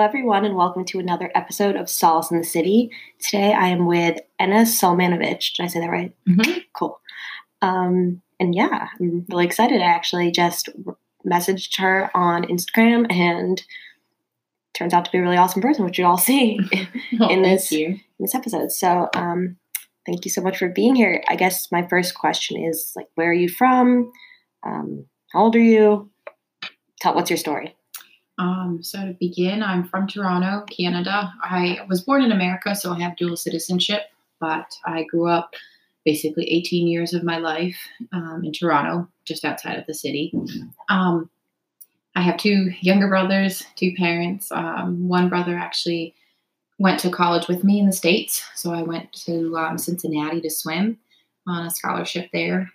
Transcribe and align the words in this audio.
everyone, 0.00 0.46
and 0.46 0.56
welcome 0.56 0.84
to 0.86 0.98
another 0.98 1.30
episode 1.34 1.76
of 1.76 1.90
Solace 1.90 2.30
in 2.30 2.38
the 2.38 2.44
City. 2.44 2.90
Today 3.18 3.52
I 3.52 3.68
am 3.68 3.84
with 3.84 4.18
Enna 4.38 4.62
Solmanovich. 4.62 5.54
Did 5.54 5.64
I 5.64 5.66
say 5.66 5.80
that 5.80 5.90
right? 5.90 6.16
Mm-hmm. 6.26 6.58
Cool. 6.72 6.98
Um, 7.60 8.22
and 8.38 8.54
yeah, 8.54 8.88
I'm 8.98 9.26
really 9.28 9.44
excited. 9.44 9.82
I 9.82 9.84
actually 9.84 10.30
just 10.30 10.70
messaged 11.26 11.78
her 11.78 12.10
on 12.14 12.44
Instagram 12.44 13.12
and 13.12 13.62
turns 14.72 14.94
out 14.94 15.04
to 15.04 15.10
be 15.10 15.18
a 15.18 15.22
really 15.22 15.36
awesome 15.36 15.60
person, 15.60 15.84
which 15.84 15.98
you 15.98 16.06
all 16.06 16.16
see 16.16 16.58
Oh, 17.20 17.28
in 17.28 17.42
this 17.42 17.70
in 17.70 18.00
this 18.18 18.34
episode. 18.34 18.72
So 18.72 19.10
um, 19.14 19.56
thank 20.06 20.24
you 20.24 20.30
so 20.30 20.40
much 20.40 20.56
for 20.56 20.70
being 20.70 20.94
here. 20.94 21.22
I 21.28 21.36
guess 21.36 21.70
my 21.70 21.86
first 21.88 22.14
question 22.14 22.62
is 22.62 22.94
like, 22.96 23.08
where 23.16 23.28
are 23.28 23.34
you 23.34 23.50
from? 23.50 24.10
Um, 24.64 25.04
how 25.32 25.42
old 25.42 25.56
are 25.56 25.58
you? 25.58 26.10
Tell 27.00 27.14
what's 27.14 27.28
your 27.28 27.36
story? 27.36 27.76
Um, 28.40 28.82
so 28.82 28.98
to 29.04 29.12
begin, 29.20 29.62
I'm 29.62 29.84
from 29.84 30.06
Toronto, 30.06 30.64
Canada. 30.64 31.30
I 31.42 31.80
was 31.90 32.00
born 32.00 32.22
in 32.22 32.32
America, 32.32 32.74
so 32.74 32.90
I 32.90 33.00
have 33.00 33.16
dual 33.16 33.36
citizenship, 33.36 34.04
but 34.40 34.72
I 34.86 35.04
grew 35.04 35.28
up 35.28 35.52
basically 36.06 36.50
18 36.50 36.88
years 36.88 37.12
of 37.12 37.22
my 37.22 37.36
life 37.36 37.76
um, 38.12 38.40
in 38.42 38.52
Toronto, 38.52 39.06
just 39.26 39.44
outside 39.44 39.78
of 39.78 39.86
the 39.86 39.92
city. 39.92 40.32
Um, 40.88 41.28
I 42.16 42.22
have 42.22 42.38
two 42.38 42.70
younger 42.80 43.08
brothers, 43.08 43.62
two 43.76 43.92
parents. 43.98 44.50
Um, 44.50 45.06
one 45.06 45.28
brother 45.28 45.54
actually 45.54 46.14
went 46.78 46.98
to 47.00 47.10
college 47.10 47.46
with 47.46 47.62
me 47.62 47.78
in 47.78 47.84
the 47.84 47.92
States, 47.92 48.42
so 48.54 48.72
I 48.72 48.80
went 48.80 49.12
to 49.26 49.54
um, 49.58 49.76
Cincinnati 49.76 50.40
to 50.40 50.48
swim 50.48 50.98
on 51.46 51.66
a 51.66 51.70
scholarship 51.70 52.30
there. 52.32 52.70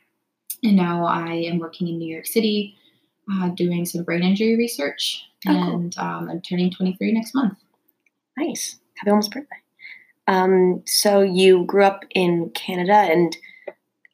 And 0.64 0.76
now 0.76 1.06
I 1.06 1.34
am 1.34 1.58
working 1.58 1.88
in 1.88 1.98
New 1.98 2.14
York 2.14 2.28
City 2.28 2.76
uh, 3.32 3.50
doing 3.50 3.86
some 3.86 4.04
brain 4.04 4.23
injury 4.23 4.56
research, 4.56 5.26
Oh, 5.48 5.54
cool. 5.54 5.74
and 5.76 5.98
um, 5.98 6.30
I'm 6.30 6.42
turning 6.42 6.72
23 6.72 7.12
next 7.14 7.34
month. 7.36 7.58
Nice. 8.38 8.80
Happy 8.98 9.12
almost 9.12 9.32
birthday. 9.32 9.56
Um, 10.28 10.82
so 10.86 11.22
you 11.22 11.66
grew 11.66 11.84
up 11.84 12.04
in 12.16 12.50
Canada, 12.52 12.94
and 12.94 13.38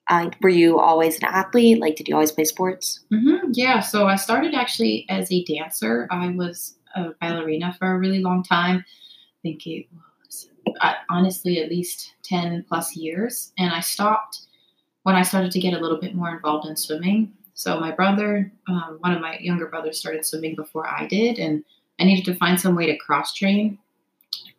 uh, 0.09 0.29
were 0.41 0.49
you 0.49 0.79
always 0.79 1.17
an 1.17 1.25
athlete? 1.25 1.79
Like, 1.79 1.95
did 1.95 2.07
you 2.07 2.15
always 2.15 2.31
play 2.31 2.43
sports? 2.43 2.99
hmm 3.09 3.51
Yeah, 3.53 3.79
so 3.79 4.07
I 4.07 4.15
started 4.17 4.53
actually 4.53 5.05
as 5.09 5.31
a 5.31 5.43
dancer. 5.45 6.07
I 6.11 6.29
was 6.29 6.75
a 6.95 7.11
ballerina 7.21 7.73
for 7.79 7.91
a 7.93 7.97
really 7.97 8.19
long 8.19 8.43
time. 8.43 8.77
I 8.79 9.39
think 9.41 9.65
it 9.65 9.87
was 10.25 10.49
uh, 10.81 10.93
honestly 11.09 11.59
at 11.59 11.69
least 11.69 12.13
10 12.23 12.65
plus 12.67 12.95
years. 12.95 13.53
And 13.57 13.71
I 13.73 13.79
stopped 13.79 14.41
when 15.03 15.15
I 15.15 15.23
started 15.23 15.51
to 15.53 15.59
get 15.59 15.73
a 15.73 15.79
little 15.79 15.99
bit 15.99 16.13
more 16.13 16.29
involved 16.35 16.67
in 16.67 16.75
swimming. 16.75 17.31
So 17.53 17.79
my 17.79 17.91
brother, 17.91 18.51
um, 18.67 18.97
one 19.01 19.13
of 19.13 19.21
my 19.21 19.37
younger 19.39 19.67
brothers, 19.67 19.99
started 19.99 20.25
swimming 20.25 20.55
before 20.55 20.87
I 20.87 21.07
did, 21.07 21.37
and 21.37 21.63
I 21.99 22.05
needed 22.05 22.25
to 22.25 22.37
find 22.37 22.59
some 22.59 22.75
way 22.75 22.87
to 22.87 22.97
cross 22.97 23.33
train. 23.33 23.77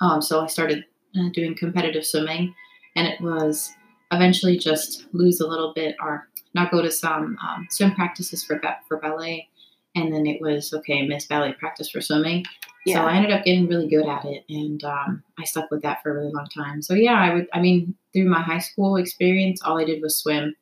Um, 0.01 0.23
so 0.23 0.41
I 0.41 0.47
started 0.47 0.85
uh, 1.19 1.29
doing 1.33 1.57
competitive 1.57 2.07
swimming, 2.07 2.55
and 2.97 3.07
it 3.07 3.21
was 3.21 3.73
eventually 4.13 4.59
just 4.59 5.07
lose 5.13 5.41
a 5.41 5.47
little 5.47 5.73
bit 5.75 5.97
or 6.01 6.29
not 6.55 6.71
go 6.71 6.83
to 6.83 6.91
some 6.91 7.37
um, 7.43 7.67
swim 7.71 7.95
practices 7.95 8.45
for 8.45 8.59
ba- 8.59 8.79
for 8.87 8.99
ballet, 8.99 9.49
and 9.95 10.13
then 10.13 10.27
it 10.27 10.41
was 10.41 10.73
okay, 10.73 11.07
miss 11.07 11.27
ballet 11.27 11.55
practice 11.55 11.91
for 11.91 12.01
swimming. 12.01 12.45
Yeah. 12.85 12.97
So 12.97 13.07
I 13.07 13.15
ended 13.15 13.31
up 13.33 13.45
getting 13.45 13.69
really 13.69 13.89
good 13.89 14.07
at 14.07 14.25
it, 14.25 14.45
and 14.49 14.83
um, 14.85 15.23
I 15.39 15.45
stuck 15.45 15.71
with 15.71 15.83
that 15.83 16.03
for 16.03 16.11
a 16.11 16.15
really 16.15 16.33
long 16.33 16.49
time. 16.49 16.83
So 16.83 16.95
yeah, 16.95 17.15
I 17.15 17.35
would. 17.35 17.49
I 17.53 17.61
mean, 17.61 17.95
through 18.13 18.29
my 18.29 18.43
high 18.43 18.59
school 18.59 18.97
experience, 18.97 19.63
all 19.63 19.81
I 19.81 19.85
did 19.85 20.03
was 20.03 20.19
swim. 20.19 20.55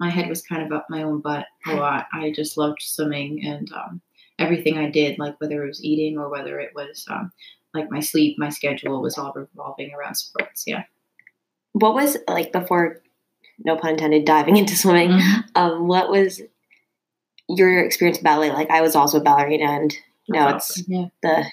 My 0.00 0.10
head 0.10 0.28
was 0.28 0.42
kind 0.42 0.62
of 0.62 0.72
up 0.72 0.86
my 0.88 1.02
own 1.02 1.20
butt 1.20 1.46
a 1.66 1.74
lot. 1.74 2.06
I 2.12 2.30
just 2.30 2.56
loved 2.56 2.80
swimming 2.82 3.44
and 3.44 3.70
um, 3.72 4.00
everything 4.38 4.78
I 4.78 4.88
did, 4.90 5.18
like 5.18 5.40
whether 5.40 5.64
it 5.64 5.68
was 5.68 5.82
eating 5.84 6.18
or 6.18 6.28
whether 6.28 6.60
it 6.60 6.72
was 6.74 7.04
um, 7.10 7.32
like 7.74 7.90
my 7.90 8.00
sleep, 8.00 8.36
my 8.38 8.48
schedule 8.48 9.02
was 9.02 9.18
all 9.18 9.32
revolving 9.34 9.92
around 9.94 10.14
sports. 10.14 10.64
Yeah. 10.66 10.84
What 11.72 11.94
was 11.94 12.16
like 12.28 12.52
before? 12.52 13.02
No 13.64 13.76
pun 13.76 13.90
intended. 13.92 14.24
Diving 14.24 14.56
into 14.56 14.76
swimming. 14.76 15.10
Mm-hmm. 15.10 15.40
Um, 15.56 15.88
what 15.88 16.10
was 16.10 16.40
your 17.48 17.82
experience 17.84 18.18
ballet? 18.18 18.52
Like, 18.52 18.70
I 18.70 18.80
was 18.82 18.94
also 18.94 19.18
a 19.18 19.22
ballerina, 19.22 19.64
and 19.64 19.92
you 20.26 20.34
know, 20.38 20.46
That's 20.52 20.70
it's 20.78 20.80
awesome. 20.88 20.92
yeah. 20.94 21.06
the 21.22 21.44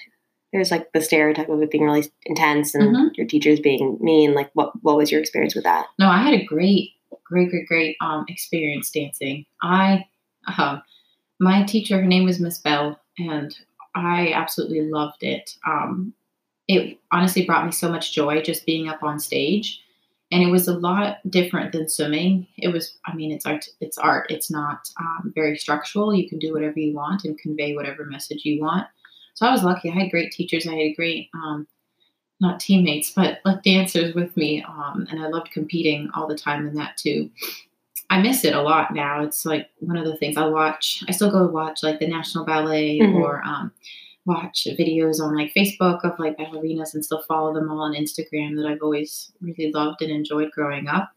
there's 0.52 0.70
like 0.70 0.92
the 0.92 1.00
stereotype 1.00 1.48
of 1.48 1.60
it 1.60 1.70
being 1.70 1.84
really 1.84 2.08
intense 2.24 2.74
and 2.74 2.94
Mhm. 2.94 3.16
your 3.16 3.26
teachers 3.26 3.58
being 3.60 3.98
mean. 4.00 4.34
Like, 4.34 4.50
what 4.54 4.70
what 4.82 4.96
was 4.96 5.10
your 5.10 5.20
experience 5.20 5.54
with 5.54 5.64
that? 5.64 5.86
No, 5.98 6.08
I 6.08 6.18
had 6.22 6.34
a 6.34 6.44
great, 6.44 6.90
great, 7.28 7.50
great, 7.50 7.66
great 7.66 7.96
um, 8.00 8.24
experience 8.28 8.90
dancing. 8.90 9.44
I, 9.62 10.06
um, 10.58 10.82
my 11.40 11.64
teacher, 11.64 12.00
her 12.00 12.06
name 12.06 12.24
was 12.24 12.40
Miss 12.40 12.58
Bell, 12.58 13.00
and 13.18 13.56
I 13.94 14.32
absolutely 14.32 14.82
loved 14.82 15.22
it. 15.22 15.56
Um, 15.66 16.14
it 16.68 16.98
honestly 17.12 17.44
brought 17.44 17.66
me 17.66 17.72
so 17.72 17.90
much 17.90 18.12
joy 18.12 18.42
just 18.42 18.66
being 18.66 18.88
up 18.88 19.02
on 19.02 19.18
stage, 19.18 19.80
and 20.32 20.42
it 20.42 20.50
was 20.50 20.66
a 20.66 20.78
lot 20.78 21.18
different 21.30 21.72
than 21.72 21.88
swimming. 21.88 22.46
It 22.58 22.68
was, 22.68 22.98
I 23.04 23.14
mean, 23.14 23.30
it's 23.30 23.46
art. 23.46 23.66
It's 23.80 23.98
art. 23.98 24.30
It's 24.30 24.50
not 24.50 24.88
um, 24.98 25.32
very 25.34 25.56
structural. 25.56 26.14
You 26.14 26.28
can 26.28 26.38
do 26.38 26.52
whatever 26.52 26.80
you 26.80 26.94
want 26.94 27.24
and 27.24 27.38
convey 27.38 27.74
whatever 27.74 28.04
message 28.04 28.44
you 28.44 28.60
want. 28.60 28.86
So 29.34 29.46
I 29.46 29.52
was 29.52 29.62
lucky. 29.62 29.90
I 29.90 29.94
had 29.94 30.10
great 30.10 30.32
teachers. 30.32 30.66
I 30.66 30.72
had 30.72 30.80
a 30.80 30.94
great 30.94 31.28
um, 31.34 31.66
not 32.40 32.60
teammates, 32.60 33.10
but 33.12 33.38
like 33.44 33.62
dancers 33.62 34.14
with 34.14 34.36
me. 34.36 34.62
Um, 34.68 35.06
and 35.10 35.20
I 35.20 35.28
loved 35.28 35.50
competing 35.50 36.10
all 36.14 36.26
the 36.26 36.36
time 36.36 36.66
in 36.66 36.74
that 36.74 36.96
too. 36.96 37.30
I 38.10 38.20
miss 38.20 38.44
it 38.44 38.54
a 38.54 38.62
lot 38.62 38.94
now. 38.94 39.22
It's 39.22 39.44
like 39.44 39.68
one 39.80 39.96
of 39.96 40.04
the 40.04 40.16
things 40.16 40.36
I 40.36 40.46
watch. 40.46 41.02
I 41.08 41.12
still 41.12 41.30
go 41.30 41.46
watch 41.46 41.82
like 41.82 41.98
the 41.98 42.06
National 42.06 42.44
Ballet 42.44 43.00
Mhm. 43.00 43.14
or 43.14 43.42
um, 43.44 43.72
watch 44.26 44.66
videos 44.78 45.20
on 45.20 45.34
like 45.34 45.52
Facebook 45.54 46.04
of 46.04 46.18
like 46.18 46.36
ballerinas 46.36 46.94
and 46.94 47.04
still 47.04 47.22
follow 47.26 47.54
them 47.54 47.70
all 47.70 47.80
on 47.80 47.94
Instagram 47.94 48.56
that 48.56 48.66
I've 48.66 48.82
always 48.82 49.32
really 49.40 49.72
loved 49.72 50.02
and 50.02 50.10
enjoyed 50.10 50.50
growing 50.52 50.88
up. 50.88 51.10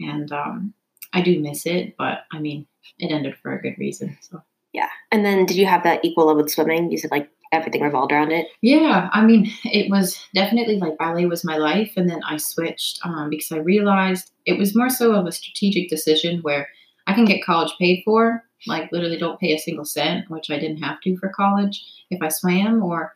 And 0.00 0.30
um, 0.32 0.74
I 1.12 1.22
do 1.22 1.40
miss 1.40 1.64
it, 1.64 1.94
but 1.96 2.24
I 2.32 2.38
mean, 2.38 2.66
it 2.98 3.12
ended 3.12 3.36
for 3.42 3.52
a 3.56 3.62
good 3.62 3.78
reason. 3.78 4.18
So. 4.20 4.42
Yeah. 4.72 4.88
And 5.10 5.24
then, 5.24 5.46
did 5.46 5.56
you 5.56 5.64
have 5.66 5.84
that 5.84 6.04
equal 6.04 6.26
love 6.26 6.36
with 6.36 6.50
swimming? 6.50 6.90
You 6.90 6.98
said 6.98 7.10
like 7.10 7.30
everything 7.52 7.82
revolved 7.82 8.12
around 8.12 8.32
it. 8.32 8.46
Yeah, 8.60 9.08
I 9.12 9.24
mean, 9.24 9.50
it 9.64 9.90
was 9.90 10.18
definitely 10.34 10.78
like 10.78 10.98
ballet 10.98 11.26
was 11.26 11.44
my 11.44 11.56
life, 11.56 11.92
and 11.96 12.08
then 12.08 12.20
I 12.28 12.36
switched 12.36 13.00
um, 13.04 13.30
because 13.30 13.52
I 13.52 13.58
realized 13.58 14.32
it 14.46 14.58
was 14.58 14.74
more 14.74 14.90
so 14.90 15.12
of 15.14 15.26
a 15.26 15.32
strategic 15.32 15.88
decision 15.88 16.40
where 16.40 16.68
I 17.06 17.14
can 17.14 17.24
get 17.24 17.44
college 17.44 17.72
paid 17.78 18.02
for, 18.04 18.42
like 18.66 18.90
literally 18.90 19.18
don't 19.18 19.38
pay 19.38 19.54
a 19.54 19.58
single 19.58 19.84
cent, 19.84 20.28
which 20.30 20.50
I 20.50 20.58
didn't 20.58 20.82
have 20.82 21.00
to 21.02 21.16
for 21.18 21.28
college 21.28 21.84
if 22.10 22.20
I 22.22 22.28
swam, 22.28 22.82
or 22.82 23.14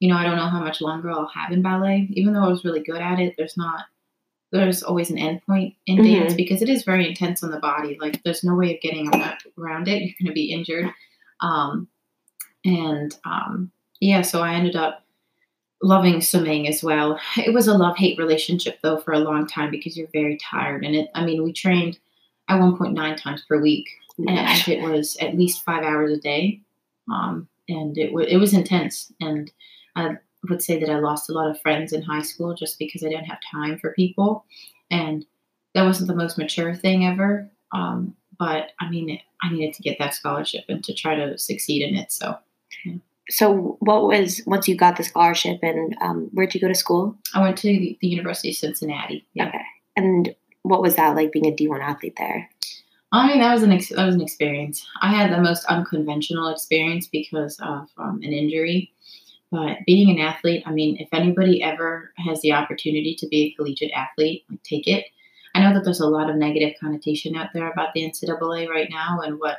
you 0.00 0.08
know, 0.08 0.16
I 0.16 0.24
don't 0.24 0.36
know 0.36 0.48
how 0.48 0.62
much 0.62 0.80
longer 0.80 1.10
I'll 1.10 1.26
have 1.34 1.52
in 1.52 1.62
ballet. 1.62 2.08
Even 2.12 2.32
though 2.32 2.44
I 2.44 2.48
was 2.48 2.64
really 2.64 2.82
good 2.82 3.00
at 3.00 3.18
it, 3.18 3.34
there's 3.36 3.56
not 3.56 3.84
there's 4.50 4.82
always 4.82 5.10
an 5.10 5.18
end 5.18 5.42
point 5.46 5.74
in 5.86 5.98
Mhm. 5.98 6.04
dance 6.20 6.34
because 6.34 6.62
it 6.62 6.70
is 6.70 6.82
very 6.82 7.06
intense 7.06 7.42
on 7.42 7.50
the 7.50 7.58
body. 7.58 7.98
Like 8.00 8.22
there's 8.22 8.42
no 8.42 8.54
way 8.54 8.74
of 8.74 8.80
getting 8.80 9.08
around, 9.08 9.36
around 9.58 9.88
it. 9.88 10.00
You're 10.00 10.14
going 10.18 10.26
to 10.28 10.32
be 10.32 10.52
injured. 10.52 10.90
Um, 11.40 11.86
and 12.64 13.16
um, 13.24 13.70
yeah, 14.00 14.22
so 14.22 14.42
I 14.42 14.54
ended 14.54 14.76
up 14.76 15.04
loving 15.82 16.20
swimming 16.20 16.68
as 16.68 16.82
well. 16.82 17.18
It 17.36 17.52
was 17.52 17.68
a 17.68 17.76
love 17.76 17.96
hate 17.96 18.18
relationship 18.18 18.78
though 18.82 18.98
for 18.98 19.12
a 19.12 19.20
long 19.20 19.46
time 19.46 19.70
because 19.70 19.96
you're 19.96 20.08
very 20.12 20.38
tired. 20.38 20.84
And 20.84 20.94
it, 20.94 21.08
I 21.14 21.24
mean, 21.24 21.42
we 21.42 21.52
trained 21.52 21.98
at 22.48 22.60
1.9 22.60 23.16
times 23.16 23.44
per 23.48 23.60
week, 23.60 23.88
and 24.18 24.68
it 24.68 24.82
was 24.82 25.16
at 25.20 25.36
least 25.36 25.64
five 25.64 25.84
hours 25.84 26.12
a 26.12 26.20
day. 26.20 26.60
Um, 27.12 27.48
and 27.68 27.96
it, 27.96 28.08
w- 28.08 28.26
it 28.28 28.38
was 28.38 28.54
intense. 28.54 29.12
And 29.20 29.50
I 29.94 30.16
would 30.48 30.62
say 30.62 30.78
that 30.80 30.90
I 30.90 30.98
lost 30.98 31.28
a 31.28 31.32
lot 31.32 31.50
of 31.50 31.60
friends 31.60 31.92
in 31.92 32.02
high 32.02 32.22
school 32.22 32.54
just 32.54 32.78
because 32.78 33.04
I 33.04 33.08
didn't 33.08 33.26
have 33.26 33.38
time 33.52 33.78
for 33.78 33.92
people. 33.92 34.44
And 34.90 35.26
that 35.74 35.84
wasn't 35.84 36.08
the 36.08 36.16
most 36.16 36.38
mature 36.38 36.74
thing 36.74 37.04
ever. 37.04 37.50
Um, 37.72 38.14
but 38.38 38.70
I 38.80 38.88
mean, 38.88 39.20
I 39.42 39.52
needed 39.52 39.74
to 39.74 39.82
get 39.82 39.98
that 39.98 40.14
scholarship 40.14 40.64
and 40.68 40.82
to 40.84 40.94
try 40.94 41.14
to 41.14 41.36
succeed 41.38 41.86
in 41.86 41.94
it. 41.96 42.12
So 42.12 42.38
So, 43.30 43.76
what 43.80 44.04
was 44.04 44.42
once 44.46 44.68
you 44.68 44.76
got 44.76 44.96
the 44.96 45.04
scholarship, 45.04 45.58
and 45.62 45.94
um, 46.00 46.30
where'd 46.32 46.54
you 46.54 46.60
go 46.60 46.68
to 46.68 46.74
school? 46.74 47.16
I 47.34 47.42
went 47.42 47.58
to 47.58 47.68
the, 47.68 47.98
University 48.00 48.50
of 48.50 48.56
Cincinnati. 48.56 49.26
Yeah. 49.34 49.48
Okay. 49.48 49.62
And 49.96 50.34
what 50.62 50.82
was 50.82 50.96
that 50.96 51.14
like 51.14 51.32
being 51.32 51.46
a 51.46 51.54
D 51.54 51.68
one 51.68 51.82
athlete 51.82 52.14
there? 52.16 52.48
I 53.12 53.26
mean, 53.26 53.38
that 53.40 53.52
was 53.52 53.62
an 53.62 53.72
ex- 53.72 53.90
that 53.90 54.06
was 54.06 54.14
an 54.14 54.20
experience. 54.20 54.86
I 55.02 55.10
had 55.10 55.32
the 55.32 55.42
most 55.42 55.64
unconventional 55.66 56.48
experience 56.48 57.06
because 57.06 57.58
of 57.60 57.88
um, 57.98 58.20
an 58.22 58.32
injury. 58.32 58.92
But 59.50 59.78
being 59.86 60.10
an 60.10 60.18
athlete, 60.18 60.62
I 60.66 60.72
mean, 60.72 60.98
if 60.98 61.08
anybody 61.12 61.62
ever 61.62 62.12
has 62.18 62.40
the 62.42 62.52
opportunity 62.52 63.14
to 63.18 63.26
be 63.26 63.44
a 63.44 63.52
collegiate 63.56 63.92
athlete, 63.92 64.44
like 64.50 64.62
take 64.62 64.86
it. 64.86 65.06
I 65.54 65.60
know 65.60 65.72
that 65.72 65.84
there's 65.84 66.00
a 66.00 66.06
lot 66.06 66.28
of 66.28 66.36
negative 66.36 66.74
connotation 66.78 67.34
out 67.34 67.48
there 67.54 67.70
about 67.70 67.94
the 67.94 68.02
NCAA 68.02 68.68
right 68.68 68.88
now 68.90 69.20
and 69.24 69.40
what 69.40 69.58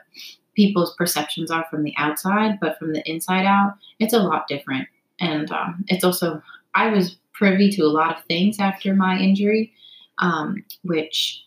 people's 0.59 0.93
perceptions 0.95 1.49
are 1.49 1.65
from 1.71 1.83
the 1.83 1.93
outside, 1.97 2.59
but 2.59 2.77
from 2.77 2.91
the 2.91 3.01
inside 3.09 3.45
out, 3.45 3.75
it's 3.97 4.13
a 4.13 4.19
lot 4.19 4.45
different. 4.49 4.85
And 5.21 5.49
um, 5.53 5.85
it's 5.87 6.03
also, 6.03 6.43
I 6.75 6.89
was 6.89 7.15
privy 7.31 7.69
to 7.71 7.83
a 7.83 7.95
lot 7.99 8.17
of 8.17 8.25
things 8.25 8.59
after 8.59 8.93
my 8.93 9.17
injury, 9.17 9.71
um, 10.17 10.65
which 10.83 11.45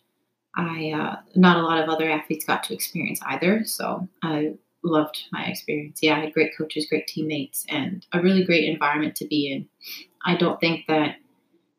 I 0.56 0.92
uh, 0.98 1.16
not 1.34 1.58
a 1.58 1.62
lot 1.62 1.82
of 1.82 1.90
other 1.90 2.10
athletes 2.10 2.46
got 2.46 2.62
to 2.64 2.74
experience 2.74 3.20
either. 3.26 3.64
So 3.66 4.08
I 4.22 4.54
loved 4.82 5.24
my 5.30 5.44
experience. 5.44 5.98
Yeah, 6.00 6.16
I 6.16 6.20
had 6.20 6.32
great 6.32 6.56
coaches, 6.56 6.86
great 6.88 7.06
teammates, 7.06 7.66
and 7.68 8.06
a 8.14 8.22
really 8.22 8.44
great 8.46 8.64
environment 8.64 9.14
to 9.16 9.26
be 9.26 9.52
in. 9.52 9.68
I 10.24 10.36
don't 10.36 10.58
think 10.58 10.86
that, 10.88 11.16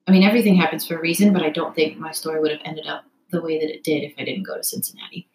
I 0.07 0.11
mean, 0.11 0.21
everything 0.21 0.55
happens 0.55 0.85
for 0.85 0.97
a 0.97 1.01
reason, 1.01 1.33
but 1.33 1.41
I 1.41 1.49
don't 1.49 1.73
think 1.73 1.97
my 1.97 2.11
story 2.11 2.39
would 2.39 2.51
have 2.51 2.61
ended 2.63 2.85
up 2.85 3.05
the 3.31 3.41
way 3.41 3.57
that 3.59 3.73
it 3.73 3.83
did 3.83 4.03
if 4.03 4.13
I 4.19 4.23
didn't 4.23 4.45
go 4.45 4.55
to 4.55 4.63
Cincinnati. 4.63 5.27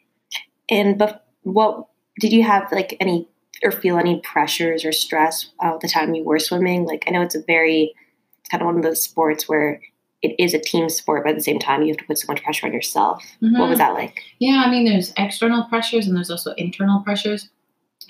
And 0.70 0.96
but 0.96 1.24
what 1.43 1.87
did 2.20 2.32
you 2.32 2.43
have 2.43 2.70
like 2.73 2.96
any 3.00 3.29
or 3.62 3.73
feel 3.73 3.99
any 3.99 4.20
pressures 4.20 4.85
or 4.85 4.93
stress 4.93 5.50
uh, 5.61 5.76
the 5.81 5.88
time 5.88 6.14
you 6.14 6.25
were 6.25 6.38
swimming? 6.38 6.85
Like 6.85 7.05
I 7.06 7.11
know 7.11 7.23
it's 7.23 7.35
a 7.35 7.43
very, 7.46 7.94
it's 8.40 8.49
kind 8.49 8.62
of 8.62 8.67
one 8.67 8.76
of 8.76 8.82
those 8.82 9.02
sports 9.02 9.49
where 9.49 9.81
it 10.23 10.35
is 10.38 10.52
a 10.52 10.58
team 10.58 10.88
sport, 10.88 11.25
but 11.25 11.31
at 11.31 11.37
the 11.37 11.43
same 11.43 11.58
time 11.58 11.82
you 11.82 11.88
have 11.88 11.96
to 11.99 12.05
put 12.05 12.19
so 12.19 12.26
much 12.29 12.43
pressure 12.43 12.67
on 12.67 12.73
yourself. 12.73 13.23
Mm-hmm. 13.43 13.58
What 13.58 13.69
was 13.69 13.79
that 13.79 13.94
like? 13.94 14.20
Yeah, 14.38 14.62
I 14.67 14.70
mean, 14.70 14.85
there's 14.85 15.12
external 15.17 15.64
pressures 15.64 16.06
and 16.06 16.17
there's 16.17 16.31
also 16.31 16.52
internal 16.55 17.00
pressures. 17.00 17.49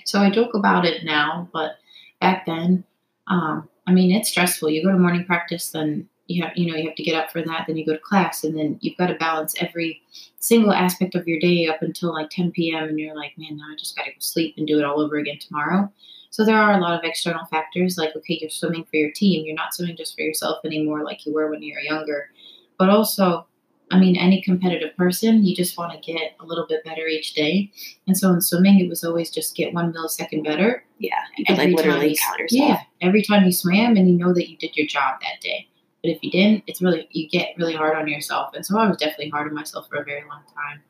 So 0.05 0.19
I 0.19 0.29
joke 0.29 0.55
about 0.55 0.85
it 0.85 1.03
now, 1.03 1.49
but 1.53 1.73
back 2.19 2.45
then, 2.45 2.83
um, 3.27 3.69
I 3.85 3.91
mean, 3.91 4.11
it's 4.15 4.29
stressful. 4.29 4.69
You 4.69 4.83
go 4.83 4.91
to 4.91 4.97
morning 4.97 5.25
practice, 5.25 5.69
then 5.69 6.09
you 6.29 6.43
have, 6.43 6.53
you 6.55 6.71
know, 6.71 6.77
you 6.77 6.87
have 6.87 6.95
to 6.95 7.03
get 7.03 7.15
up 7.15 7.31
for 7.31 7.41
that. 7.41 7.65
Then 7.65 7.75
you 7.75 7.85
go 7.85 7.93
to 7.93 7.99
class, 7.99 8.43
and 8.43 8.55
then 8.57 8.77
you've 8.81 8.97
got 8.97 9.07
to 9.07 9.15
balance 9.15 9.55
every 9.59 10.01
single 10.37 10.71
aspect 10.71 11.15
of 11.15 11.27
your 11.27 11.39
day 11.39 11.67
up 11.67 11.81
until 11.81 12.13
like 12.13 12.29
10 12.29 12.51
p.m. 12.51 12.83
And 12.83 12.99
you're 12.99 13.15
like, 13.15 13.33
man, 13.37 13.57
now 13.57 13.65
I 13.73 13.75
just 13.75 13.97
got 13.97 14.03
to 14.03 14.11
go 14.11 14.17
sleep 14.19 14.53
and 14.57 14.67
do 14.67 14.77
it 14.77 14.85
all 14.85 15.01
over 15.01 15.17
again 15.17 15.39
tomorrow. 15.39 15.91
So 16.29 16.45
there 16.45 16.57
are 16.57 16.73
a 16.73 16.79
lot 16.79 16.97
of 16.97 17.03
external 17.03 17.45
factors, 17.47 17.97
like 17.97 18.15
okay, 18.15 18.37
you're 18.39 18.51
swimming 18.51 18.85
for 18.85 18.97
your 18.97 19.11
team. 19.11 19.45
You're 19.45 19.55
not 19.55 19.73
swimming 19.73 19.97
just 19.97 20.15
for 20.15 20.21
yourself 20.21 20.63
anymore, 20.63 21.03
like 21.03 21.25
you 21.25 21.33
were 21.33 21.49
when 21.49 21.63
you 21.63 21.73
were 21.73 21.81
younger. 21.81 22.29
But 22.77 22.89
also, 22.89 23.47
I 23.91 23.99
mean, 23.99 24.15
any 24.15 24.43
competitive 24.43 24.95
person, 24.95 25.43
you 25.43 25.55
just 25.55 25.79
want 25.79 25.91
to 25.91 26.13
get 26.13 26.35
a 26.39 26.45
little 26.45 26.67
bit 26.69 26.83
better 26.83 27.07
each 27.07 27.33
day. 27.33 27.71
And 28.05 28.15
so 28.15 28.31
in 28.31 28.41
swimming, 28.41 28.79
it 28.79 28.87
was 28.87 29.03
always 29.03 29.31
just 29.31 29.55
get 29.55 29.73
one 29.73 29.91
millisecond 29.91 30.43
better. 30.43 30.83
Yeah, 30.99 31.21
you 31.37 31.45
could 31.45 31.57
like 31.57 31.75
literally 31.75 32.15
count 32.15 32.37
yourself. 32.37 32.69
Yeah, 32.69 32.81
every 33.01 33.23
time 33.23 33.45
you 33.45 33.51
swam, 33.51 33.97
and 33.97 34.07
you 34.07 34.15
know 34.15 34.31
that 34.31 34.47
you 34.47 34.57
did 34.57 34.77
your 34.77 34.85
job 34.85 35.19
that 35.21 35.41
day. 35.41 35.67
But 36.01 36.11
if 36.11 36.23
you 36.23 36.31
didn't, 36.31 36.63
it's 36.67 36.81
really 36.81 37.07
you 37.11 37.27
get 37.27 37.55
really 37.57 37.75
hard 37.75 37.97
on 37.97 38.07
yourself. 38.07 38.53
And 38.53 38.65
so 38.65 38.77
I 38.77 38.87
was 38.87 38.97
definitely 38.97 39.29
hard 39.29 39.47
on 39.47 39.53
myself 39.53 39.87
for 39.89 39.97
a 39.97 40.05
very 40.05 40.23
long 40.27 40.41
time. 40.55 40.81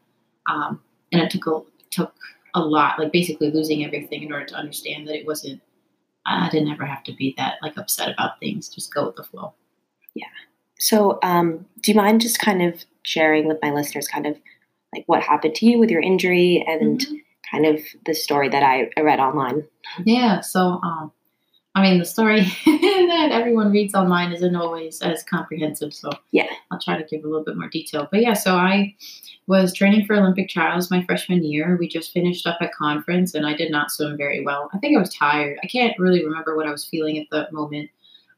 Um, 0.49 0.81
and 1.11 1.21
it 1.21 1.31
took 1.31 1.47
a 1.47 1.61
took 1.89 2.13
a 2.53 2.59
lot, 2.59 2.99
like 2.99 3.11
basically 3.11 3.51
losing 3.51 3.85
everything 3.85 4.23
in 4.23 4.31
order 4.31 4.45
to 4.45 4.55
understand 4.55 5.07
that 5.07 5.15
it 5.15 5.25
wasn't. 5.25 5.61
I 6.25 6.49
didn't 6.49 6.69
ever 6.69 6.85
have 6.85 7.03
to 7.05 7.13
be 7.13 7.33
that 7.37 7.55
like 7.63 7.77
upset 7.77 8.09
about 8.09 8.39
things. 8.39 8.69
Just 8.69 8.93
go 8.93 9.07
with 9.07 9.15
the 9.15 9.23
flow. 9.23 9.53
Yeah. 10.13 10.27
So, 10.77 11.19
um, 11.23 11.65
do 11.81 11.91
you 11.91 11.97
mind 11.97 12.21
just 12.21 12.39
kind 12.39 12.61
of 12.61 12.85
sharing 13.03 13.47
with 13.47 13.57
my 13.61 13.71
listeners 13.71 14.07
kind 14.07 14.27
of 14.27 14.37
like 14.93 15.03
what 15.07 15.23
happened 15.23 15.55
to 15.55 15.65
you 15.65 15.79
with 15.79 15.89
your 15.89 16.01
injury 16.01 16.63
and 16.67 16.99
mm-hmm. 16.99 17.15
kind 17.49 17.65
of 17.65 17.81
the 18.05 18.13
story 18.13 18.49
that 18.49 18.63
I, 18.63 18.89
I 18.97 19.01
read 19.01 19.19
online? 19.19 19.65
Yeah. 20.05 20.41
So, 20.41 20.79
um, 20.83 21.11
I 21.75 21.83
mean, 21.83 21.99
the 21.99 22.05
story 22.05 22.41
that 22.65 23.29
everyone 23.31 23.71
reads 23.71 23.93
online 23.93 24.31
isn't 24.31 24.55
always 24.55 25.01
as 25.01 25.23
comprehensive. 25.23 25.93
So, 25.93 26.09
yeah, 26.31 26.47
I'll 26.71 26.79
try 26.79 26.97
to 26.97 27.07
give 27.07 27.23
a 27.23 27.27
little 27.27 27.43
bit 27.43 27.57
more 27.57 27.69
detail. 27.69 28.07
But 28.11 28.21
yeah, 28.21 28.33
so 28.33 28.55
I 28.55 28.95
was 29.47 29.73
training 29.73 30.05
for 30.05 30.15
Olympic 30.15 30.49
trials 30.49 30.91
my 30.91 31.03
freshman 31.05 31.43
year. 31.43 31.77
We 31.79 31.87
just 31.87 32.11
finished 32.11 32.47
up 32.47 32.57
at 32.61 32.73
conference 32.73 33.33
and 33.33 33.45
I 33.45 33.55
did 33.55 33.71
not 33.71 33.91
swim 33.91 34.17
very 34.17 34.43
well. 34.43 34.69
I 34.73 34.79
think 34.79 34.95
I 34.95 34.99
was 34.99 35.13
tired. 35.13 35.57
I 35.63 35.67
can't 35.67 35.97
really 35.99 36.25
remember 36.25 36.55
what 36.55 36.67
I 36.67 36.71
was 36.71 36.85
feeling 36.85 37.17
at 37.19 37.27
the 37.31 37.47
moment. 37.51 37.89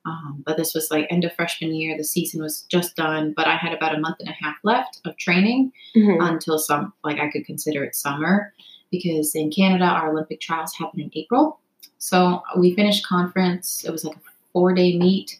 Um, 0.05 0.43
but 0.45 0.57
this 0.57 0.73
was 0.73 0.89
like 0.89 1.07
end 1.09 1.25
of 1.25 1.33
freshman 1.33 1.75
year. 1.75 1.97
The 1.97 2.03
season 2.03 2.41
was 2.41 2.63
just 2.69 2.95
done, 2.95 3.33
but 3.35 3.47
I 3.47 3.55
had 3.55 3.73
about 3.73 3.93
a 3.95 3.99
month 3.99 4.17
and 4.19 4.29
a 4.29 4.43
half 4.43 4.55
left 4.63 4.99
of 5.05 5.15
training 5.17 5.71
mm-hmm. 5.95 6.21
until 6.21 6.57
some, 6.57 6.93
like 7.03 7.19
I 7.19 7.29
could 7.29 7.45
consider 7.45 7.83
it 7.83 7.95
summer, 7.95 8.53
because 8.89 9.35
in 9.35 9.51
Canada 9.51 9.85
our 9.85 10.11
Olympic 10.11 10.41
trials 10.41 10.75
happen 10.75 11.01
in 11.01 11.11
April. 11.13 11.59
So 12.01 12.41
we 12.57 12.73
finished 12.73 13.05
conference. 13.05 13.85
It 13.85 13.91
was 13.91 14.03
like 14.03 14.15
a 14.15 14.21
four 14.51 14.73
day 14.73 14.97
meet. 14.97 15.39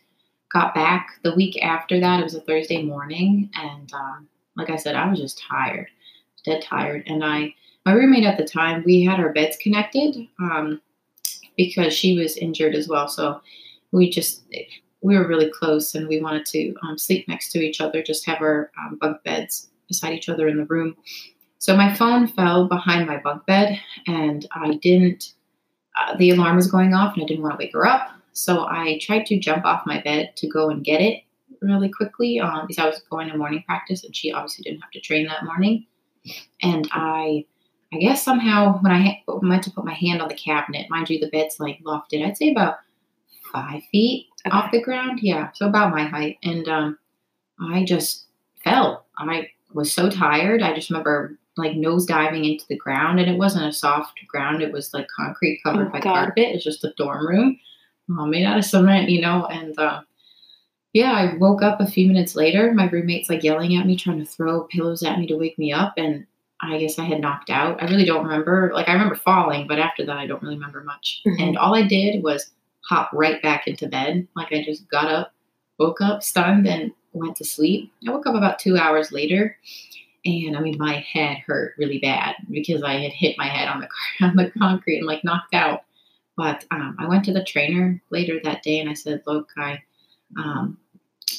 Got 0.54 0.76
back 0.76 1.18
the 1.24 1.34
week 1.34 1.58
after 1.64 2.00
that. 2.00 2.20
It 2.20 2.24
was 2.24 2.36
a 2.36 2.42
Thursday 2.42 2.84
morning, 2.84 3.50
and 3.56 3.92
um, 3.94 4.28
like 4.56 4.70
I 4.70 4.76
said, 4.76 4.96
I 4.96 5.10
was 5.10 5.20
just 5.20 5.42
tired, 5.42 5.88
dead 6.46 6.62
tired. 6.62 7.04
And 7.08 7.26
I, 7.26 7.56
my 7.84 7.94
roommate 7.94 8.26
at 8.26 8.38
the 8.38 8.46
time, 8.46 8.84
we 8.86 9.04
had 9.04 9.20
our 9.20 9.34
beds 9.34 9.58
connected 9.58 10.28
um, 10.40 10.80
because 11.58 11.94
she 11.94 12.16
was 12.16 12.38
injured 12.38 12.76
as 12.76 12.88
well. 12.88 13.08
So 13.08 13.42
we 13.92 14.12
just 14.12 14.44
we 15.02 15.18
were 15.18 15.28
really 15.28 15.50
close 15.50 15.96
and 15.96 16.08
we 16.08 16.22
wanted 16.22 16.46
to 16.48 16.76
um, 16.84 16.96
sleep 16.96 17.28
next 17.28 17.52
to 17.54 17.60
each 17.60 17.82
other, 17.82 18.04
just 18.04 18.24
have 18.28 18.40
our 18.40 18.72
um, 18.78 18.98
bunk 19.02 19.24
beds 19.24 19.70
beside 19.88 20.14
each 20.14 20.30
other 20.30 20.48
in 20.48 20.58
the 20.58 20.66
room. 20.66 20.96
So 21.58 21.76
my 21.76 21.92
phone 21.96 22.28
fell 22.28 22.68
behind 22.68 23.08
my 23.08 23.18
bunk 23.18 23.48
bed 23.48 23.80
and 24.06 24.48
I 24.52 24.76
didn't, 24.76 25.34
uh, 26.02 26.16
the 26.18 26.32
alarm 26.32 26.56
was 26.56 26.70
going 26.70 26.94
off 26.94 27.14
and 27.14 27.24
I 27.24 27.28
didn't 27.28 27.44
want 27.44 27.54
to 27.54 27.64
wake 27.64 27.74
her 27.74 27.86
up. 27.86 28.12
So 28.34 28.66
I 28.66 29.00
tried 29.02 29.26
to 29.28 29.40
jump 29.40 29.66
off 29.66 29.86
my 29.86 30.02
bed 30.02 30.36
to 30.38 30.48
go 30.48 30.70
and 30.70 30.84
get 30.84 31.02
it 31.02 31.24
really 31.62 31.90
quickly 31.90 32.40
um, 32.40 32.66
because 32.66 32.80
I 32.82 32.88
was 32.88 33.02
going 33.10 33.30
to 33.30 33.38
morning 33.38 33.64
practice 33.66 34.04
and 34.04 34.16
she 34.16 34.32
obviously 34.32 34.64
didn't 34.64 34.82
have 34.82 34.92
to 34.92 35.02
train 35.02 35.28
that 35.28 35.44
morning. 35.46 35.86
And 36.62 36.88
I, 36.92 37.46
I 37.94 37.98
guess 37.98 38.24
somehow 38.24 38.80
when 38.80 38.92
I 38.92 39.24
went 39.28 39.64
to 39.64 39.72
put 39.72 39.86
my 39.86 39.94
hand 39.94 40.22
on 40.22 40.28
the 40.28 40.36
cabinet, 40.36 40.90
mind 40.90 41.10
you, 41.10 41.20
the 41.20 41.30
bed's 41.30 41.60
like 41.60 41.84
lofted, 41.84 42.26
I'd 42.26 42.38
say 42.38 42.52
about 42.52 42.78
five 43.52 43.84
feet 43.92 44.28
okay. 44.46 44.56
off 44.56 44.72
the 44.72 44.82
ground. 44.82 45.20
Yeah, 45.22 45.52
so 45.54 45.68
about 45.68 45.94
my 45.94 46.06
height. 46.06 46.38
And 46.44 46.68
um, 46.68 46.98
I 47.60 47.84
just 47.84 48.26
fell. 48.64 49.06
I 49.18 49.50
was 49.74 49.92
so 49.92 50.10
tired. 50.10 50.62
I 50.62 50.74
just 50.74 50.90
remember 50.90 51.38
like 51.62 51.78
nose 51.78 52.06
diving 52.06 52.46
into 52.46 52.66
the 52.68 52.78
ground, 52.78 53.20
and 53.20 53.30
it 53.30 53.38
wasn't 53.38 53.66
a 53.66 53.72
soft 53.72 54.20
ground. 54.28 54.62
It 54.62 54.74
was 54.74 54.94
like 54.94 55.08
concrete 55.16 55.62
covered 55.64 55.88
oh, 55.88 55.92
by 55.92 56.00
God. 56.00 56.14
carpet. 56.14 56.50
It's 56.50 56.64
just 56.64 56.84
a 56.84 56.94
dorm 56.98 57.28
room 57.28 57.60
uh, 58.20 58.26
made 58.26 58.46
out 58.46 58.58
of 58.58 58.66
cement, 58.66 59.10
you 59.10 59.22
know. 59.22 59.46
And 59.46 59.78
uh, 59.80 60.02
yeah, 60.94 61.12
I 61.12 61.38
woke 61.38 61.62
up 61.62 61.80
a 61.80 61.88
few 61.88 62.08
minutes 62.08 62.36
later. 62.36 62.74
My 62.74 62.90
roommate's 62.90 63.30
like 63.30 63.44
yelling 63.44 63.76
at 63.76 63.86
me, 63.86 63.96
trying 63.96 64.20
to 64.20 64.26
throw 64.26 64.64
pillows 64.66 65.04
at 65.04 65.20
me 65.20 65.28
to 65.28 65.38
wake 65.38 65.58
me 65.58 65.72
up, 65.72 65.94
and 65.98 66.26
I 66.62 66.78
guess 66.78 67.00
I 67.00 67.06
had 67.06 67.22
knocked 67.22 67.50
out. 67.50 67.82
I 67.82 67.88
really 67.88 68.06
don't 68.06 68.26
remember. 68.26 68.72
Like 68.74 68.90
I 68.90 68.94
remember 68.94 69.16
falling, 69.16 69.68
but 69.68 69.80
after 69.80 70.06
that, 70.06 70.18
I 70.18 70.28
don't 70.28 70.42
really 70.42 70.56
remember 70.56 70.84
much. 70.84 71.22
Mm-hmm. 71.26 71.44
And 71.44 71.58
all 71.58 71.76
I 71.76 71.84
did 71.84 72.24
was 72.24 72.52
hop 72.82 73.10
right 73.14 73.42
back 73.42 73.68
into 73.68 73.88
bed. 73.88 74.28
Like 74.36 74.52
I 74.52 74.64
just 74.64 74.90
got 74.90 75.06
up, 75.06 75.34
woke 75.80 76.02
up 76.02 76.24
stunned, 76.24 76.68
and 76.68 76.92
went 77.14 77.36
to 77.38 77.46
sleep. 77.46 77.92
I 78.08 78.12
woke 78.12 78.28
up 78.28 78.36
about 78.36 78.60
two 78.60 78.78
hours 78.78 79.12
later, 79.12 79.58
and 80.26 80.56
I 80.56 80.60
mean 80.60 80.78
my 80.78 81.06
head 81.12 81.38
hurt 81.46 81.74
really 81.78 82.00
bad 82.00 82.36
because 82.50 82.84
I 82.84 82.94
had 82.94 83.12
hit 83.12 83.38
my 83.38 83.48
head 83.48 83.68
on 83.68 83.82
the 83.82 83.88
on 84.26 84.36
the 84.36 84.52
concrete 84.52 84.98
and 84.98 85.08
like 85.08 85.24
knocked 85.24 85.54
out. 85.54 85.84
But 86.38 86.66
um, 86.72 86.96
I 86.98 87.08
went 87.08 87.26
to 87.26 87.34
the 87.34 87.44
trainer 87.44 88.02
later 88.10 88.40
that 88.44 88.64
day 88.64 88.80
and 88.80 88.90
I 88.90 88.94
said, 88.94 89.24
"Look, 89.26 89.50
I." 89.58 89.82
Um, 90.38 90.78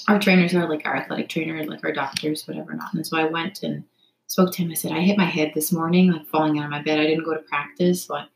our 0.08 0.18
trainers 0.18 0.54
are 0.54 0.68
like 0.68 0.82
our 0.84 0.96
athletic 0.96 1.28
trainer, 1.28 1.64
like 1.64 1.84
our 1.84 1.92
doctors, 1.92 2.46
whatever 2.46 2.74
not. 2.74 2.92
And 2.94 3.06
so 3.06 3.16
I 3.16 3.24
went 3.24 3.62
and 3.62 3.84
spoke 4.26 4.52
to 4.52 4.62
him. 4.62 4.70
I 4.70 4.74
said, 4.74 4.92
I 4.92 5.00
hit 5.00 5.18
my 5.18 5.26
head 5.26 5.52
this 5.54 5.72
morning, 5.72 6.10
like 6.10 6.26
falling 6.26 6.58
out 6.58 6.64
of 6.64 6.70
my 6.70 6.82
bed. 6.82 6.98
I 6.98 7.06
didn't 7.06 7.24
go 7.24 7.34
to 7.34 7.40
practice. 7.40 8.10
I, 8.10 8.26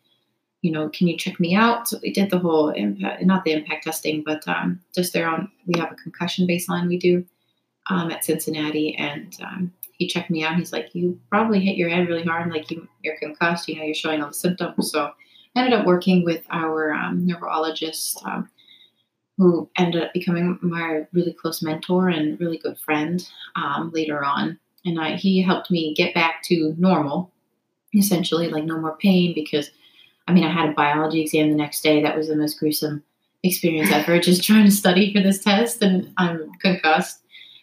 you 0.63 0.71
know, 0.71 0.89
can 0.91 1.07
you 1.07 1.17
check 1.17 1.41
me 1.41 1.55
out? 1.55 1.89
So 1.89 1.99
we 2.03 2.13
did 2.13 2.31
the 2.31 2.39
whole 2.39 2.71
impact, 2.71 3.23
not 3.25 3.45
the 3.45 3.53
impact 3.53 3.85
testing, 3.85 4.23
but 4.25 4.47
um, 4.47 4.81
just 4.95 5.13
their 5.13 5.29
own. 5.29 5.51
We 5.67 5.79
have 5.81 5.93
a 5.93 5.97
concussion 5.97 6.47
baseline 6.47 6.89
we 6.89 6.99
do 6.99 7.25
um, 7.89 8.11
at 8.11 8.25
Cincinnati, 8.25 8.95
and 8.97 9.37
um, 9.43 9.73
he 9.99 10.07
checked 10.07 10.31
me 10.31 10.45
out. 10.45 10.57
He's 10.57 10.73
like, 10.73 10.95
you 10.95 11.19
probably 11.31 11.61
hit 11.61 11.77
your 11.77 11.89
head 11.89 12.09
really 12.09 12.25
hard, 12.25 12.51
like 12.53 12.71
you, 12.71 12.87
you're 13.03 13.19
concussed. 13.19 13.69
You 13.69 13.77
know, 13.77 13.83
you're 13.83 13.95
showing 13.95 14.23
all 14.23 14.29
the 14.29 14.35
symptoms. 14.35 14.91
So 14.91 15.05
I 15.05 15.61
ended 15.61 15.73
up 15.73 15.87
working 15.87 16.25
with 16.25 16.45
our 16.51 16.93
um, 16.93 17.27
neurologist, 17.27 18.23
um, 18.25 18.51
who 19.39 19.69
ended 19.77 20.03
up 20.03 20.13
becoming 20.13 20.59
my 20.63 21.07
really 21.13 21.33
close 21.33 21.63
mentor 21.63 22.09
and 22.09 22.41
really 22.41 22.59
good 22.59 22.79
friend 22.79 23.27
um, 23.55 23.91
later 23.95 24.25
on. 24.25 24.59
And 24.85 25.01
I, 25.01 25.17
he 25.17 25.43
helped 25.43 25.71
me 25.71 25.95
get 25.95 26.15
back 26.15 26.43
to 26.45 26.75
normal, 26.79 27.33
essentially, 27.95 28.49
like 28.49 28.65
no 28.65 28.79
more 28.79 28.97
pain 28.97 29.35
because 29.35 29.71
I 30.29 30.33
mean, 30.33 30.45
I 30.45 30.51
had 30.51 30.71
a 30.71 30.73
biology 30.73 31.21
exam 31.21 31.51
the 31.51 31.57
next 31.57 31.83
day. 31.83 32.03
That 32.03 32.17
was 32.17 32.29
the 32.29 32.37
most 32.37 32.59
gruesome 32.59 33.03
experience 33.43 33.91
ever, 33.93 34.19
just 34.21 34.43
trying 34.43 34.65
to 34.65 34.71
study 34.71 35.13
for 35.13 35.23
this 35.23 35.43
test, 35.43 35.83
and 35.83 36.13
I'm 36.17 36.51
concussed. 36.61 37.23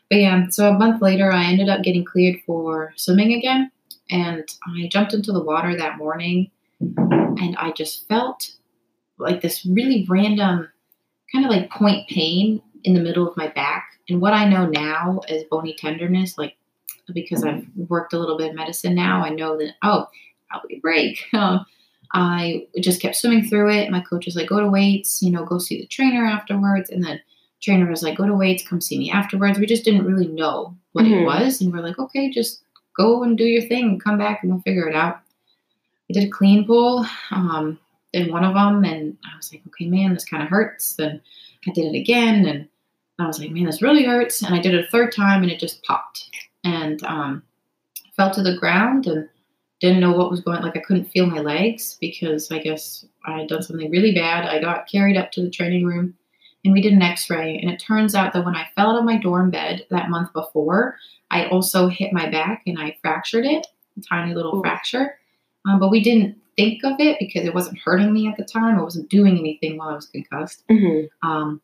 But 0.10 0.20
yeah, 0.20 0.50
so 0.50 0.70
a 0.70 0.78
month 0.78 1.02
later, 1.02 1.32
I 1.32 1.46
ended 1.46 1.70
up 1.70 1.84
getting 1.84 2.06
cleared 2.06 2.40
for 2.46 2.94
swimming 2.96 3.34
again. 3.34 3.72
And 4.10 4.48
I 4.68 4.88
jumped 4.90 5.14
into 5.14 5.32
the 5.32 5.44
water 5.44 5.76
that 5.76 5.98
morning, 5.98 6.52
and 6.80 7.56
I 7.58 7.72
just 7.72 8.08
felt 8.08 8.52
like 9.18 9.42
this 9.42 9.66
really 9.66 10.06
random 10.08 10.70
kind 11.32 11.46
of 11.46 11.52
like 11.52 11.72
point 11.72 12.08
pain 12.10 12.62
in 12.84 12.94
the 12.94 13.00
middle 13.00 13.28
of 13.28 13.38
my 13.38 13.48
back. 13.48 13.88
And 14.10 14.22
what 14.22 14.34
I 14.34 14.48
know 14.48 14.66
now 14.68 15.22
is 15.28 15.46
bony 15.50 15.76
tenderness, 15.78 16.38
like 16.38 16.58
because 17.14 17.44
I've 17.44 17.66
worked 17.76 18.14
a 18.14 18.20
little 18.20 18.38
bit 18.38 18.52
in 18.52 18.56
medicine 18.56 18.96
now, 18.96 19.24
I 19.24 19.30
know 19.30 19.58
that, 19.58 19.74
oh, 19.82 20.08
probably 20.50 20.80
break. 20.80 21.26
I 22.16 22.68
just 22.80 23.02
kept 23.02 23.16
swimming 23.16 23.46
through 23.46 23.72
it. 23.72 23.90
My 23.90 24.02
coach 24.02 24.26
was 24.26 24.36
like, 24.36 24.50
go 24.50 24.60
to 24.60 24.70
weights, 24.70 25.22
you 25.22 25.32
know, 25.32 25.46
go 25.46 25.58
see 25.58 25.80
the 25.80 25.88
trainer 25.88 26.26
afterwards. 26.26 26.90
And 26.90 27.04
then 27.04 27.20
trainer 27.64 27.90
was 27.90 28.04
like, 28.04 28.18
go 28.18 28.28
to 28.28 28.36
weights, 28.36 28.68
come 28.68 28.82
see 28.82 28.98
me 28.98 29.12
afterwards. 29.12 29.58
We 29.58 29.66
just 29.66 29.86
didn't 29.86 30.06
really 30.06 30.28
know 30.28 30.76
what 30.92 31.06
mm-hmm. 31.06 31.22
it 31.22 31.26
was. 31.26 31.62
And 31.62 31.72
we're 31.72 31.80
like, 31.80 31.98
okay, 31.98 32.30
just 32.30 32.62
go 32.98 33.24
and 33.24 33.38
do 33.38 33.46
your 33.46 33.64
thing, 33.64 33.86
and 33.86 34.04
come 34.04 34.18
back 34.18 34.44
and 34.44 34.52
we'll 34.52 34.62
figure 34.62 34.88
it 34.88 34.96
out. 34.96 35.22
I 36.10 36.14
did 36.14 36.28
a 36.28 36.32
clean 36.32 36.66
pull 36.66 37.06
um, 37.32 37.80
in 38.12 38.32
one 38.32 38.44
of 38.44 38.54
them, 38.54 38.84
and 38.84 39.18
I 39.26 39.36
was 39.36 39.52
like, 39.52 39.64
okay, 39.68 39.86
man, 39.86 40.14
this 40.14 40.26
kind 40.26 40.44
of 40.44 40.50
hurts. 40.50 40.96
Then 40.96 41.22
I 41.68 41.72
did 41.72 41.94
it 41.94 41.98
again, 41.98 42.46
and 42.46 42.68
I 43.20 43.26
was 43.26 43.40
like, 43.40 43.52
man, 43.52 43.66
this 43.66 43.82
really 43.82 44.04
hurts. 44.04 44.42
And 44.42 44.54
I 44.54 44.60
did 44.60 44.74
it 44.74 44.86
a 44.86 44.92
third 44.92 45.14
time, 45.14 45.42
and 45.42 45.52
it 45.52 45.60
just 45.60 45.84
popped 45.84 46.30
and 46.64 47.04
um, 47.04 47.44
fell 48.16 48.32
to 48.34 48.44
the 48.44 48.58
ground 48.58 49.08
and 49.08 49.28
didn't 49.80 50.00
know 50.00 50.14
what 50.14 50.32
was 50.32 50.42
going. 50.42 50.62
Like 50.62 50.78
I 50.78 50.82
couldn't 50.82 51.12
feel 51.12 51.26
my 51.26 51.40
legs 51.40 51.98
because 52.00 52.52
I 52.52 52.60
guess 52.60 53.06
I 53.26 53.40
had 53.40 53.48
done 53.48 53.64
something 53.64 53.92
really 53.92 54.14
bad. 54.14 54.46
I 54.46 54.62
got 54.62 54.88
carried 54.88 55.18
up 55.18 55.32
to 55.34 55.42
the 55.42 55.50
training 55.50 55.86
room, 55.86 56.16
and 56.64 56.74
we 56.74 56.82
did 56.82 56.94
an 56.94 57.02
X-ray. 57.02 57.58
And 57.58 57.70
it 57.70 57.80
turns 57.80 58.16
out 58.16 58.34
that 58.34 58.46
when 58.46 58.56
I 58.56 58.68
fell 58.76 58.92
out 58.92 59.00
of 59.00 59.06
my 59.06 59.18
dorm 59.18 59.52
bed 59.52 59.86
that 59.90 60.10
month 60.10 60.32
before, 60.34 60.98
I 61.30 61.48
also 61.48 61.88
hit 61.88 62.14
my 62.14 62.30
back 62.30 62.64
and 62.66 62.80
I 62.80 62.98
fractured 63.02 63.46
it, 63.46 63.68
a 63.98 64.02
tiny 64.02 64.34
little 64.34 64.58
Ooh. 64.58 64.62
fracture. 64.62 65.18
Um, 65.68 65.80
but 65.80 65.92
we 65.92 66.02
didn't 66.02 66.38
think 66.56 66.84
of 66.84 67.00
it 67.00 67.18
because 67.20 67.46
it 67.46 67.54
wasn't 67.54 67.80
hurting 67.80 68.14
me 68.14 68.28
at 68.28 68.38
the 68.38 68.46
time. 68.46 68.78
I 68.78 68.84
wasn't 68.84 69.10
doing 69.10 69.38
anything 69.38 69.78
while 69.78 69.90
I 69.90 69.96
was 69.96 70.08
concussed. 70.08 70.64
Mm-hmm. 70.70 71.28
Um, 71.28 71.62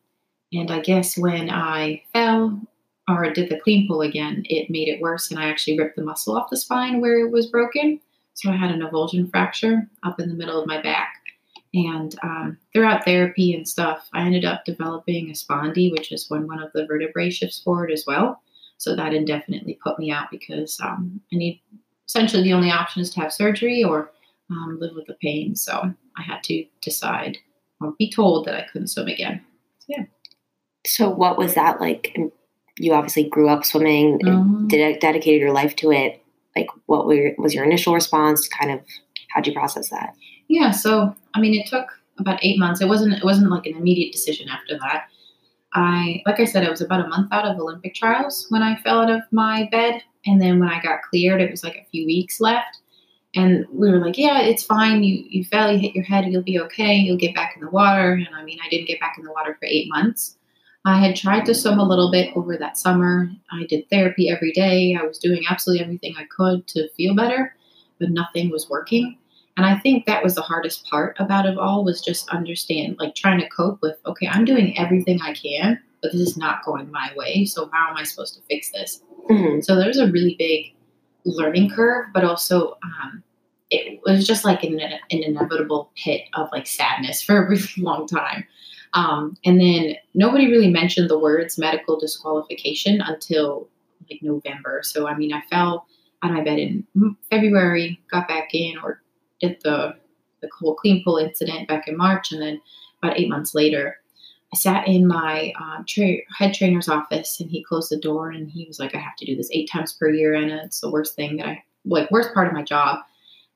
and 0.52 0.72
I 0.72 0.80
guess 0.80 1.18
when 1.18 1.50
I 1.50 2.04
fell 2.12 2.60
or 3.08 3.30
did 3.32 3.50
the 3.50 3.60
clean 3.60 3.88
pull 3.88 4.02
again, 4.02 4.44
it 4.46 4.70
made 4.70 4.88
it 4.88 5.02
worse. 5.02 5.32
And 5.32 5.40
I 5.40 5.50
actually 5.50 5.78
ripped 5.78 5.96
the 5.96 6.04
muscle 6.04 6.36
off 6.36 6.50
the 6.50 6.58
spine 6.58 7.02
where 7.02 7.20
it 7.26 7.32
was 7.32 7.48
broken. 7.48 8.00
So 8.34 8.52
I 8.52 8.56
had 8.56 8.72
an 8.72 8.82
avulsion 8.82 9.30
fracture 9.30 9.90
up 10.04 10.20
in 10.20 10.30
the 10.30 10.36
middle 10.36 10.62
of 10.62 10.68
my 10.68 10.82
back. 10.82 11.09
And 11.74 12.16
um, 12.24 12.58
throughout 12.74 13.06
therapy 13.06 13.54
and 13.54 13.68
stuff, 13.68 14.10
I 14.14 14.26
ended 14.26 14.44
up 14.44 14.66
developing 14.66 15.30
a 15.30 15.34
spondy, 15.34 15.92
which 15.92 16.12
is 16.12 16.30
when 16.30 16.48
one 16.48 16.62
of 16.62 16.72
the 16.74 16.86
vertebrae 16.88 17.30
shifts 17.30 17.60
forward 17.60 17.92
as 17.92 18.06
well. 18.08 18.42
So 18.78 18.96
that 18.96 19.14
indefinitely 19.14 19.78
put 19.84 20.00
me 20.00 20.10
out 20.10 20.32
because 20.32 20.80
um, 20.82 21.22
I 21.32 21.36
need 21.36 21.62
essentially 22.08 22.44
the 22.44 22.54
only 22.54 22.72
option 22.72 23.02
is 23.02 23.12
to 23.12 23.20
have 23.20 23.32
surgery 23.32 23.84
or 23.84 24.12
um, 24.50 24.78
live 24.80 24.96
with 24.96 25.06
the 25.06 25.16
pain. 25.22 25.56
So 25.56 25.94
I 26.18 26.22
had 26.24 26.44
to 26.46 26.66
decide 26.82 27.38
or 27.80 27.94
be 28.00 28.12
told 28.12 28.46
that 28.46 28.56
I 28.56 28.66
couldn't 28.72 28.88
swim 28.88 29.08
again. 29.08 29.42
So, 29.80 29.86
yeah. 29.90 30.06
So 30.88 31.10
what 31.10 31.38
was 31.38 31.54
that 31.54 31.80
like? 31.80 32.18
You 32.78 32.94
obviously 32.94 33.30
grew 33.30 33.50
up 33.50 33.64
swimming 33.64 34.20
and 34.22 34.30
mm-hmm. 34.30 34.68
ded- 34.68 35.00
dedicated 35.00 35.42
your 35.42 35.52
life 35.54 35.76
to 35.78 35.92
it. 35.92 36.24
Like, 36.56 36.70
what 36.88 37.06
were, 37.06 37.34
was 37.38 37.54
your 37.54 37.64
initial 37.64 37.94
response? 37.94 38.48
Kind 38.48 38.72
of, 38.72 38.80
how'd 39.30 39.46
you 39.46 39.54
process 39.54 39.90
that? 39.90 40.16
Yeah. 40.48 40.72
So, 40.72 41.16
I 41.34 41.40
mean, 41.40 41.54
it 41.60 41.68
took 41.68 41.88
about 42.18 42.40
eight 42.44 42.60
months. 42.60 42.82
It 42.82 42.88
wasn't. 42.88 43.14
It 43.14 43.24
wasn't 43.24 43.52
like 43.52 43.66
an 43.66 43.76
immediate 43.76 44.12
decision 44.12 44.50
after 44.50 44.78
that. 44.80 45.06
I, 45.74 46.24
like 46.26 46.40
I 46.40 46.46
said, 46.46 46.66
I 46.66 46.70
was 46.70 46.82
about 46.82 47.06
a 47.06 47.08
month 47.08 47.32
out 47.32 47.46
of 47.46 47.60
Olympic 47.60 47.94
trials 47.94 48.48
when 48.50 48.64
I 48.64 48.82
fell 48.82 49.02
out 49.02 49.12
of 49.12 49.22
my 49.32 49.68
bed, 49.72 50.02
and 50.26 50.42
then 50.42 50.60
when 50.60 50.70
I 50.70 50.82
got 50.82 51.04
cleared, 51.04 51.42
it 51.42 51.52
was 51.52 51.64
like 51.64 51.76
a 51.76 51.88
few 51.92 52.06
weeks 52.06 52.42
left. 52.42 52.80
And 53.36 53.68
we 53.72 53.92
were 53.92 54.04
like, 54.04 54.18
yeah, 54.18 54.42
it's 54.42 54.64
fine. 54.64 55.04
You 55.04 55.24
you 55.30 55.44
fell, 55.44 55.72
you 55.72 55.78
hit 55.78 55.96
your 55.96 56.04
head, 56.04 56.26
you'll 56.26 56.42
be 56.42 56.60
okay. 56.60 56.96
You'll 56.96 57.18
get 57.18 57.36
back 57.36 57.54
in 57.56 57.64
the 57.64 57.70
water. 57.70 58.14
And 58.14 58.28
I 58.36 58.44
mean, 58.44 58.58
I 58.66 58.70
didn't 58.70 58.88
get 58.88 59.00
back 59.00 59.16
in 59.18 59.24
the 59.24 59.32
water 59.32 59.56
for 59.60 59.68
eight 59.68 59.88
months. 59.90 60.36
I 60.86 60.98
had 60.98 61.16
tried 61.16 61.46
to 61.46 61.54
swim 61.54 61.78
a 61.78 61.88
little 61.88 62.10
bit 62.10 62.36
over 62.36 62.58
that 62.58 62.78
summer. 62.78 63.30
I 63.52 63.66
did 63.68 63.88
therapy 63.90 64.30
every 64.30 64.52
day. 64.54 64.98
I 65.00 65.06
was 65.06 65.20
doing 65.20 65.44
absolutely 65.48 65.84
everything 65.84 66.16
I 66.18 66.26
could 66.36 66.66
to 66.70 66.90
feel 66.94 67.14
better, 67.14 67.56
but 68.00 68.10
nothing 68.10 68.50
was 68.50 68.70
working. 68.70 69.19
And 69.60 69.66
I 69.66 69.78
think 69.78 70.06
that 70.06 70.24
was 70.24 70.36
the 70.36 70.42
hardest 70.42 70.90
part 70.90 71.18
about 71.20 71.46
it 71.46 71.58
all 71.58 71.84
was 71.84 72.00
just 72.02 72.30
understand, 72.30 72.96
like 72.98 73.14
trying 73.14 73.42
to 73.42 73.50
cope 73.50 73.82
with, 73.82 73.98
okay, 74.06 74.26
I'm 74.26 74.46
doing 74.46 74.80
everything 74.80 75.22
I 75.22 75.34
can, 75.34 75.78
but 76.02 76.14
this 76.14 76.22
is 76.22 76.38
not 76.38 76.64
going 76.64 76.90
my 76.90 77.12
way. 77.18 77.44
So 77.44 77.70
how 77.74 77.90
am 77.90 77.98
I 77.98 78.04
supposed 78.04 78.36
to 78.36 78.42
fix 78.50 78.72
this? 78.72 79.04
Mm-hmm. 79.30 79.60
So 79.60 79.76
there's 79.76 79.98
a 79.98 80.10
really 80.10 80.38
big 80.40 80.74
learning 81.26 81.72
curve, 81.72 82.06
but 82.14 82.24
also 82.24 82.78
um, 82.84 83.22
it 83.70 84.00
was 84.06 84.26
just 84.26 84.46
like 84.46 84.64
an, 84.64 84.80
an, 84.80 85.00
inevitable 85.10 85.92
pit 86.02 86.22
of 86.36 86.48
like 86.54 86.66
sadness 86.66 87.22
for 87.22 87.44
a 87.44 87.50
really 87.50 87.68
long 87.80 88.08
time. 88.08 88.46
Um, 88.94 89.36
and 89.44 89.60
then 89.60 89.96
nobody 90.14 90.50
really 90.50 90.70
mentioned 90.70 91.10
the 91.10 91.20
words 91.20 91.58
medical 91.58 92.00
disqualification 92.00 93.02
until 93.02 93.68
like 94.10 94.22
November. 94.24 94.80
So 94.84 95.06
I 95.06 95.18
mean, 95.18 95.34
I 95.34 95.42
fell 95.52 95.86
out 96.24 96.32
of 96.32 96.38
my 96.38 96.46
bed 96.46 96.60
in 96.60 96.88
February, 97.30 98.00
got 98.10 98.30
back 98.30 98.54
in, 98.54 98.78
or 98.82 99.02
did 99.40 99.58
the 99.64 99.96
the 100.42 100.50
whole 100.58 100.76
clean 100.76 101.04
pull 101.04 101.18
incident 101.18 101.68
back 101.68 101.88
in 101.88 101.98
March, 101.98 102.32
and 102.32 102.42
then 102.42 102.62
about 103.02 103.20
eight 103.20 103.30
months 103.30 103.54
later, 103.54 103.98
I 104.54 104.58
sat 104.58 104.88
in 104.88 105.08
my 105.08 105.54
uh, 105.60 105.84
tra- 105.88 106.24
head 106.38 106.54
trainer's 106.54 106.90
office 106.90 107.40
and 107.40 107.50
he 107.50 107.64
closed 107.64 107.92
the 107.92 107.98
door 107.98 108.32
and 108.32 108.50
he 108.50 108.66
was 108.66 108.80
like, 108.80 108.96
I 108.96 109.00
have 109.00 109.16
to 109.18 109.26
do 109.26 109.36
this 109.36 109.50
eight 109.52 109.70
times 109.70 109.94
per 109.94 110.10
year 110.10 110.34
and 110.34 110.52
it's 110.52 110.82
the 110.82 110.90
worst 110.90 111.16
thing 111.16 111.38
that 111.38 111.48
I, 111.48 111.64
like, 111.86 112.10
worst 112.10 112.34
part 112.34 112.48
of 112.48 112.54
my 112.54 112.64
job. 112.64 113.00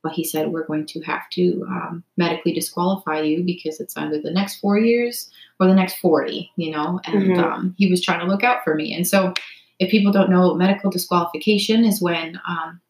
But 0.03 0.11
he 0.11 0.23
said, 0.25 0.49
We're 0.49 0.67
going 0.67 0.85
to 0.87 1.01
have 1.01 1.29
to 1.31 1.65
um, 1.69 2.03
medically 2.17 2.53
disqualify 2.53 3.21
you 3.21 3.41
because 3.41 3.79
it's 3.79 3.95
either 3.95 4.19
the 4.19 4.31
next 4.31 4.59
four 4.59 4.77
years 4.77 5.29
or 5.59 5.67
the 5.67 5.73
next 5.73 5.97
40, 5.99 6.51
you 6.57 6.71
know? 6.71 6.99
And 7.05 7.23
mm-hmm. 7.23 7.43
um, 7.43 7.75
he 7.77 7.89
was 7.89 8.01
trying 8.01 8.19
to 8.19 8.25
look 8.25 8.43
out 8.43 8.65
for 8.65 8.75
me. 8.75 8.93
And 8.93 9.07
so, 9.07 9.33
if 9.79 9.89
people 9.89 10.11
don't 10.11 10.29
know, 10.29 10.53
medical 10.55 10.91
disqualification 10.91 11.85
is 11.85 12.01
when 12.01 12.39
um, 12.47 12.81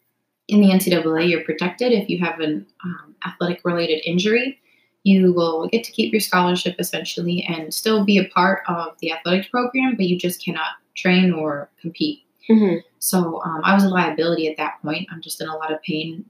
in 0.48 0.60
the 0.60 0.68
NCAA 0.68 1.28
you're 1.28 1.44
protected 1.44 1.92
if 1.92 2.08
you 2.08 2.18
have 2.18 2.40
an 2.40 2.66
um, 2.84 3.14
athletic 3.26 3.60
related 3.64 4.02
injury 4.04 4.60
you 5.04 5.34
will 5.34 5.68
get 5.68 5.84
to 5.84 5.92
keep 5.92 6.12
your 6.12 6.20
scholarship 6.20 6.76
essentially 6.78 7.46
and 7.48 7.72
still 7.72 8.04
be 8.04 8.18
a 8.18 8.28
part 8.30 8.62
of 8.66 8.98
the 9.00 9.12
athletics 9.12 9.48
program, 9.48 9.94
but 9.96 10.06
you 10.06 10.18
just 10.18 10.42
cannot 10.42 10.72
train 10.96 11.30
or 11.30 11.70
compete. 11.80 12.22
Mm-hmm. 12.50 12.78
So 12.98 13.42
um, 13.42 13.60
I 13.64 13.74
was 13.74 13.84
a 13.84 13.88
liability 13.88 14.48
at 14.48 14.56
that 14.56 14.80
point. 14.82 15.06
I'm 15.12 15.20
just 15.20 15.40
in 15.40 15.48
a 15.48 15.56
lot 15.56 15.72
of 15.72 15.82
pain. 15.82 16.24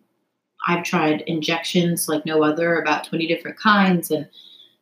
I've 0.67 0.85
tried 0.85 1.23
injections 1.23 2.09
like 2.09 2.27
no 2.27 2.43
other, 2.43 2.81
about 2.81 3.05
20 3.05 3.27
different 3.29 3.59
kinds, 3.59 4.11
and 4.11 4.29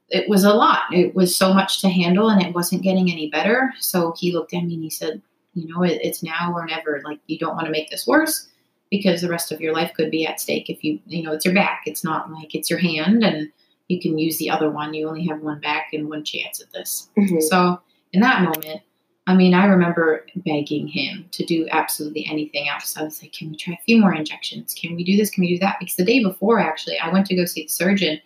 it 0.08 0.28
was 0.28 0.44
a 0.44 0.54
lot. 0.54 0.82
It 0.92 1.14
was 1.14 1.36
so 1.36 1.52
much 1.52 1.80
to 1.82 1.88
handle, 1.88 2.30
and 2.30 2.40
it 2.40 2.54
wasn't 2.54 2.82
getting 2.82 3.10
any 3.10 3.28
better. 3.28 3.72
So 3.78 4.14
he 4.16 4.32
looked 4.32 4.54
at 4.54 4.64
me 4.64 4.74
and 4.74 4.82
he 4.82 4.90
said, 4.90 5.20
You 5.54 5.66
know, 5.68 5.82
it, 5.82 6.00
it's 6.02 6.22
now 6.22 6.52
or 6.54 6.64
never. 6.64 7.02
Like, 7.04 7.18
you 7.26 7.38
don't 7.38 7.56
want 7.56 7.66
to 7.66 7.72
make 7.72 7.90
this 7.90 8.06
worse 8.06 8.48
because 8.92 9.22
the 9.22 9.28
rest 9.28 9.50
of 9.50 9.60
your 9.62 9.72
life 9.72 9.90
could 9.96 10.10
be 10.10 10.26
at 10.26 10.38
stake 10.38 10.68
if 10.68 10.84
you, 10.84 11.00
you 11.06 11.22
know, 11.22 11.32
it's 11.32 11.46
your 11.46 11.54
back. 11.54 11.84
It's 11.86 12.04
not 12.04 12.30
like 12.30 12.54
it's 12.54 12.68
your 12.68 12.78
hand. 12.78 13.24
And 13.24 13.50
you 13.88 13.98
can 13.98 14.18
use 14.18 14.36
the 14.36 14.50
other 14.50 14.70
one. 14.70 14.92
You 14.92 15.08
only 15.08 15.26
have 15.28 15.40
one 15.40 15.60
back 15.60 15.94
and 15.94 16.10
one 16.10 16.24
chance 16.24 16.60
at 16.60 16.70
this. 16.72 17.08
Mm-hmm. 17.18 17.40
So 17.40 17.80
in 18.12 18.20
that 18.20 18.42
moment, 18.42 18.82
I 19.26 19.34
mean, 19.34 19.54
I 19.54 19.64
remember 19.64 20.26
begging 20.36 20.86
him 20.88 21.24
to 21.30 21.42
do 21.42 21.66
absolutely 21.70 22.26
anything 22.26 22.68
else. 22.68 22.94
I 22.98 23.02
was 23.02 23.22
like, 23.22 23.32
can 23.32 23.50
we 23.50 23.56
try 23.56 23.72
a 23.72 23.84
few 23.86 23.98
more 23.98 24.14
injections? 24.14 24.74
Can 24.74 24.94
we 24.94 25.04
do 25.04 25.16
this? 25.16 25.30
Can 25.30 25.40
we 25.40 25.54
do 25.54 25.58
that? 25.60 25.76
Because 25.80 25.96
the 25.96 26.04
day 26.04 26.22
before, 26.22 26.58
actually, 26.58 26.98
I 26.98 27.08
went 27.08 27.24
to 27.28 27.34
go 27.34 27.46
see 27.46 27.62
the 27.62 27.68
surgeon 27.68 28.20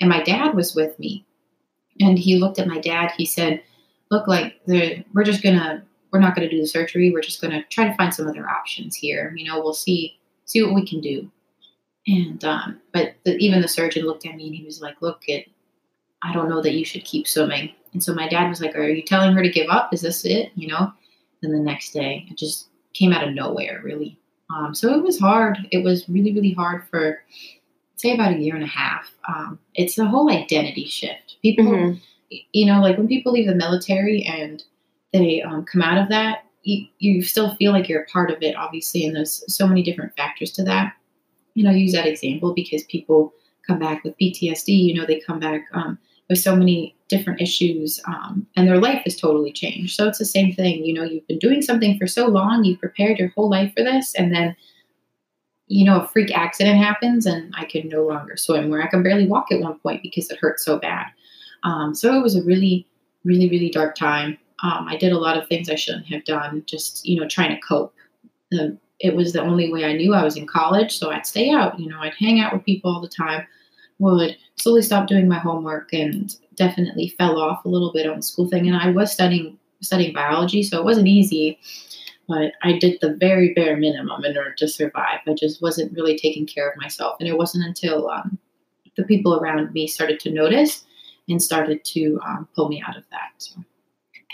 and 0.00 0.08
my 0.08 0.22
dad 0.22 0.54
was 0.54 0.74
with 0.74 0.98
me. 0.98 1.26
And 2.00 2.18
he 2.18 2.36
looked 2.36 2.58
at 2.58 2.68
my 2.68 2.78
dad. 2.78 3.12
He 3.18 3.26
said, 3.26 3.62
look, 4.10 4.26
like, 4.26 4.54
we're 4.66 5.24
just 5.24 5.42
going 5.42 5.56
to, 5.56 5.82
we're 6.16 6.22
not 6.22 6.34
going 6.34 6.48
to 6.48 6.54
do 6.54 6.60
the 6.60 6.66
surgery. 6.66 7.10
We're 7.10 7.20
just 7.20 7.42
going 7.42 7.52
to 7.52 7.62
try 7.68 7.88
to 7.88 7.94
find 7.94 8.12
some 8.12 8.26
other 8.26 8.48
options 8.48 8.96
here. 8.96 9.34
You 9.36 9.46
know, 9.46 9.60
we'll 9.60 9.74
see, 9.74 10.18
see 10.46 10.62
what 10.62 10.74
we 10.74 10.86
can 10.86 11.00
do. 11.00 11.30
And 12.06 12.42
um, 12.44 12.80
but 12.92 13.16
the, 13.24 13.36
even 13.36 13.60
the 13.60 13.68
surgeon 13.68 14.06
looked 14.06 14.24
at 14.26 14.36
me 14.36 14.46
and 14.46 14.54
he 14.54 14.64
was 14.64 14.80
like, 14.80 15.02
"Look, 15.02 15.22
it, 15.26 15.48
I 16.22 16.32
don't 16.32 16.48
know 16.48 16.62
that 16.62 16.74
you 16.74 16.84
should 16.84 17.04
keep 17.04 17.26
swimming." 17.26 17.70
And 17.92 18.02
so 18.02 18.14
my 18.14 18.28
dad 18.28 18.48
was 18.48 18.60
like, 18.60 18.76
"Are 18.76 18.88
you 18.88 19.02
telling 19.02 19.34
her 19.34 19.42
to 19.42 19.50
give 19.50 19.68
up? 19.68 19.92
Is 19.92 20.02
this 20.02 20.24
it?" 20.24 20.52
You 20.54 20.68
know. 20.68 20.92
Then 21.42 21.50
the 21.50 21.58
next 21.58 21.92
day, 21.92 22.24
it 22.30 22.38
just 22.38 22.68
came 22.94 23.12
out 23.12 23.26
of 23.26 23.34
nowhere, 23.34 23.80
really. 23.82 24.18
Um, 24.54 24.74
so 24.74 24.94
it 24.94 25.02
was 25.02 25.18
hard. 25.18 25.58
It 25.72 25.82
was 25.82 26.08
really, 26.08 26.32
really 26.32 26.52
hard 26.52 26.86
for 26.88 27.22
say 27.96 28.14
about 28.14 28.34
a 28.34 28.38
year 28.38 28.54
and 28.54 28.64
a 28.64 28.68
half. 28.68 29.12
Um, 29.28 29.58
it's 29.74 29.96
the 29.96 30.06
whole 30.06 30.30
identity 30.30 30.86
shift. 30.86 31.38
People, 31.42 31.64
mm-hmm. 31.64 32.36
you 32.52 32.66
know, 32.66 32.80
like 32.80 32.96
when 32.96 33.08
people 33.08 33.32
leave 33.32 33.48
the 33.48 33.54
military 33.54 34.22
and 34.22 34.62
they 35.18 35.42
um, 35.42 35.64
come 35.64 35.82
out 35.82 35.98
of 35.98 36.08
that, 36.08 36.44
you, 36.62 36.86
you 36.98 37.22
still 37.22 37.54
feel 37.56 37.72
like 37.72 37.88
you're 37.88 38.02
a 38.02 38.06
part 38.06 38.30
of 38.30 38.42
it, 38.42 38.56
obviously, 38.56 39.04
and 39.04 39.14
there's 39.14 39.42
so 39.54 39.66
many 39.66 39.82
different 39.82 40.16
factors 40.16 40.50
to 40.52 40.64
that 40.64 40.92
you 41.56 41.64
know, 41.64 41.70
use 41.70 41.92
that 41.92 42.06
example 42.06 42.52
because 42.54 42.84
people 42.84 43.32
come 43.66 43.78
back 43.78 44.04
with 44.04 44.16
PTSD, 44.18 44.68
you 44.68 44.94
know, 44.94 45.06
they 45.06 45.18
come 45.18 45.40
back 45.40 45.64
um, 45.72 45.98
with 46.28 46.38
so 46.38 46.54
many 46.54 46.94
different 47.08 47.40
issues 47.40 47.98
um, 48.06 48.46
and 48.56 48.68
their 48.68 48.78
life 48.78 49.00
has 49.04 49.16
totally 49.16 49.50
changed. 49.50 49.96
So 49.96 50.06
it's 50.06 50.18
the 50.18 50.26
same 50.26 50.52
thing. 50.52 50.84
You 50.84 50.92
know, 50.92 51.02
you've 51.02 51.26
been 51.26 51.38
doing 51.38 51.62
something 51.62 51.98
for 51.98 52.06
so 52.06 52.26
long, 52.26 52.62
you've 52.62 52.78
prepared 52.78 53.18
your 53.18 53.30
whole 53.30 53.48
life 53.48 53.72
for 53.74 53.82
this, 53.82 54.14
and 54.14 54.34
then, 54.34 54.54
you 55.66 55.84
know, 55.86 56.02
a 56.02 56.08
freak 56.08 56.36
accident 56.36 56.78
happens 56.78 57.24
and 57.24 57.52
I 57.56 57.64
can 57.64 57.88
no 57.88 58.06
longer 58.06 58.36
swim, 58.36 58.68
where 58.68 58.82
I 58.82 58.88
can 58.88 59.02
barely 59.02 59.26
walk 59.26 59.50
at 59.50 59.60
one 59.60 59.78
point 59.78 60.02
because 60.02 60.30
it 60.30 60.38
hurt 60.38 60.60
so 60.60 60.78
bad. 60.78 61.06
Um, 61.62 61.94
so 61.94 62.14
it 62.14 62.22
was 62.22 62.36
a 62.36 62.44
really, 62.44 62.86
really, 63.24 63.48
really 63.48 63.70
dark 63.70 63.96
time. 63.96 64.36
Um, 64.62 64.86
I 64.88 64.96
did 64.96 65.12
a 65.12 65.18
lot 65.18 65.36
of 65.36 65.48
things 65.48 65.68
I 65.68 65.74
shouldn't 65.74 66.06
have 66.06 66.24
done, 66.24 66.62
just, 66.66 67.06
you 67.06 67.20
know, 67.20 67.28
trying 67.28 67.54
to 67.54 67.60
cope. 67.60 67.94
The 68.50 68.78
it 68.98 69.14
was 69.14 69.32
the 69.32 69.42
only 69.42 69.70
way 69.70 69.84
I 69.84 69.92
knew 69.92 70.14
I 70.14 70.24
was 70.24 70.36
in 70.36 70.46
college. 70.46 70.98
So 70.98 71.10
I'd 71.10 71.26
stay 71.26 71.50
out, 71.50 71.78
you 71.78 71.88
know, 71.88 72.00
I'd 72.00 72.14
hang 72.14 72.40
out 72.40 72.54
with 72.54 72.64
people 72.64 72.90
all 72.90 73.00
the 73.00 73.08
time, 73.08 73.46
would 73.98 74.36
slowly 74.56 74.82
stop 74.82 75.06
doing 75.06 75.28
my 75.28 75.38
homework 75.38 75.92
and 75.92 76.34
definitely 76.54 77.14
fell 77.18 77.38
off 77.38 77.64
a 77.64 77.68
little 77.68 77.92
bit 77.92 78.06
on 78.06 78.16
the 78.16 78.22
school 78.22 78.48
thing. 78.48 78.66
And 78.66 78.76
I 78.76 78.90
was 78.90 79.12
studying 79.12 79.58
studying 79.82 80.14
biology, 80.14 80.62
so 80.62 80.78
it 80.78 80.84
wasn't 80.84 81.08
easy. 81.08 81.58
but 82.28 82.52
I 82.62 82.78
did 82.78 82.98
the 83.00 83.14
very 83.14 83.54
bare 83.54 83.76
minimum 83.76 84.24
in 84.24 84.36
order 84.36 84.52
to 84.52 84.68
survive. 84.68 85.20
I 85.26 85.34
just 85.34 85.62
wasn't 85.62 85.92
really 85.92 86.18
taking 86.18 86.46
care 86.46 86.68
of 86.68 86.76
myself. 86.76 87.16
And 87.20 87.28
it 87.28 87.36
wasn't 87.36 87.66
until 87.66 88.08
um, 88.08 88.38
the 88.96 89.04
people 89.04 89.38
around 89.38 89.72
me 89.72 89.86
started 89.86 90.18
to 90.20 90.30
notice 90.30 90.84
and 91.28 91.40
started 91.40 91.84
to 91.84 92.18
um, 92.26 92.48
pull 92.54 92.68
me 92.68 92.82
out 92.86 92.96
of 92.96 93.04
that. 93.10 93.30
So. 93.38 93.60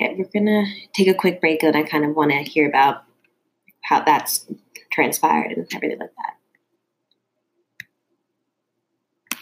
Okay, 0.03 0.15
we're 0.17 0.41
gonna 0.41 0.65
take 0.93 1.07
a 1.07 1.15
quick 1.15 1.41
break, 1.41 1.63
and 1.63 1.77
I 1.77 1.85
kind 1.85 2.05
of 2.05 2.17
want 2.17 2.33
to 2.33 2.39
hear 2.39 2.69
about 2.69 3.05
how 3.83 4.03
that's 4.03 4.47
transpired 4.91 5.53
and 5.53 5.67
everything 5.75 5.99
like 6.01 6.11
that. 9.29 9.39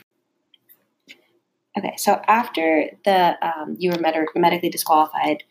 Okay, 1.78 1.94
so 1.96 2.20
after 2.26 2.90
the 3.04 3.36
um, 3.40 3.76
you 3.78 3.90
were 3.90 3.98
med- 3.98 4.26
medically 4.34 4.68
disqualified, 4.68 5.44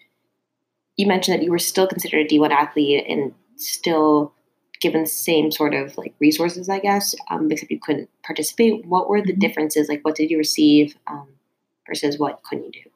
you 0.96 1.08
mentioned 1.08 1.40
that 1.40 1.44
you 1.44 1.50
were 1.50 1.60
still 1.60 1.88
considered 1.88 2.26
a 2.26 2.30
D1 2.30 2.52
athlete 2.52 3.06
and 3.08 3.34
still 3.56 4.34
given 4.80 5.02
the 5.02 5.08
same 5.08 5.52
sort 5.52 5.74
of 5.74 5.98
like 5.98 6.14
resources, 6.20 6.70
I 6.70 6.80
guess, 6.80 7.16
um, 7.32 7.52
except 7.52 7.72
you 7.72 7.80
couldn't 7.80 8.10
participate. 8.24 8.86
What 8.86 9.10
were 9.10 9.22
the 9.22 9.32
mm-hmm. 9.32 9.40
differences? 9.40 9.90
Like, 9.90 10.06
what 10.06 10.16
did 10.16 10.30
you 10.30 10.38
receive 10.38 10.96
um, 11.08 11.30
versus 11.88 12.20
what 12.20 12.44
couldn't 12.44 12.76
you 12.76 12.84
do? 12.84 12.90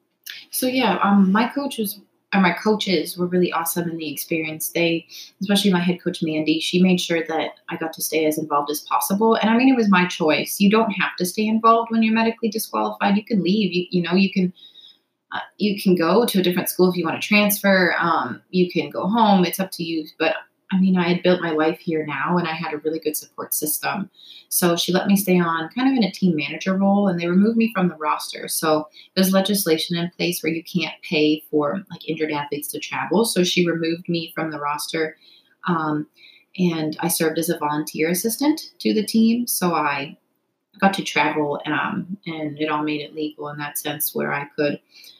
So 0.51 0.68
yeah, 0.68 1.00
um, 1.03 1.32
my 1.32 1.48
coach 1.48 1.77
was 1.77 2.00
or 2.34 2.42
my 2.42 2.53
coaches 2.53 3.18
were 3.18 3.27
really 3.27 3.51
awesome 3.51 3.89
in 3.89 3.98
the 3.98 4.12
experience. 4.12 4.70
They, 4.70 5.06
especially 5.42 5.72
my 5.72 5.80
head 5.80 6.01
coach 6.03 6.24
Mandy, 6.24 6.60
she 6.60 6.82
made 6.82 7.00
sure 7.00 7.24
that 7.27 7.51
I 7.70 7.77
got 7.77 7.94
to 7.94 8.01
stay 8.01 8.25
as 8.25 8.38
involved 8.38 8.72
as 8.72 8.82
possible. 8.82 9.36
And 9.36 9.50
I 9.50 9.58
mean, 9.58 9.70
it 9.70 9.77
was 9.77 9.89
my 9.89 10.08
choice. 10.08 10.60
You 10.60 10.70
don't 10.70 10.92
have 10.92 11.15
to 11.20 11.25
stay 11.25 11.46
involved 11.46 11.92
when 11.92 12.01
you're 12.01 12.13
medically 12.13 12.50
disqualified. 12.50 13.18
You 13.18 13.24
can 13.24 13.44
leave. 13.44 13.72
You, 13.72 13.86
you 13.92 14.01
know, 14.01 14.15
you 14.15 14.32
can 14.32 14.51
uh, 15.32 15.39
you 15.58 15.82
can 15.82 15.96
go 15.96 16.25
to 16.25 16.39
a 16.39 16.44
different 16.44 16.70
school 16.70 16.89
if 16.89 16.96
you 16.96 17.06
want 17.06 17.22
to 17.22 17.27
transfer. 17.27 17.96
Um, 18.00 18.42
you 18.50 18.72
can 18.72 18.89
go 18.89 19.08
home. 19.08 19.46
It's 19.46 19.60
up 19.60 19.72
to 19.74 19.84
you. 19.84 20.08
But 20.18 20.36
I 20.74 20.80
mean, 20.80 20.98
I 20.98 21.08
had 21.08 21.22
built 21.22 21.39
my 21.39 21.51
life 21.51 21.80
here 21.80 22.03
now 22.03 22.38
and 22.38 22.48
I 22.48 22.53
had 22.53 22.74
a 22.74 22.80
really 22.80 23.00
good 23.00 23.15
support 23.15 23.53
system. 23.53 24.10
So 24.50 24.75
she 24.75 24.92
let 24.92 25.06
me 25.06 25.15
stay 25.15 25.39
on 25.39 25.70
kind 25.70 25.88
of 25.88 25.96
in 25.96 26.03
a 26.03 26.12
team 26.12 26.36
manager 26.36 26.75
role 26.75 27.08
and 27.08 27.20
they 27.20 27.27
removed 27.27 27.58
me 27.58 27.72
from 27.75 27.89
the 27.89 27.96
roster. 27.96 28.48
So 28.48 28.88
there's 29.13 29.32
legislation 29.32 29.96
in 29.96 30.10
place 30.18 30.42
where 30.42 30.51
you 30.51 30.63
can't 30.63 30.96
pay 31.03 31.44
for 31.51 31.84
like 31.92 32.10
injured 32.10 32.32
athletes 32.32 32.70
to 32.70 32.80
travel. 32.80 33.24
So 33.24 33.44
she 33.44 33.68
removed 33.68 34.10
me 34.10 34.32
from 34.34 34.50
the 34.50 34.60
roster. 34.60 35.15
Um, 35.68 36.08
and 36.58 36.98
I 37.00 37.08
served 37.08 37.38
as 37.38 37.50
a 37.50 37.58
volunteer 37.60 38.10
assistant 38.10 38.72
to 38.80 38.94
the 38.96 39.06
team. 39.06 39.46
So 39.46 39.75
I 39.75 40.18
got 40.80 40.96
to 40.96 41.03
travel 41.03 41.62
um, 41.68 42.18
and 42.25 42.60
it 42.60 42.70
all 42.70 42.84
made 42.84 43.01
it 43.01 43.13
legal 43.13 43.50
in 43.50 43.58
that 43.60 43.77
sense 43.77 44.15
where 44.15 44.34
I 44.34 44.46
could 44.56 44.80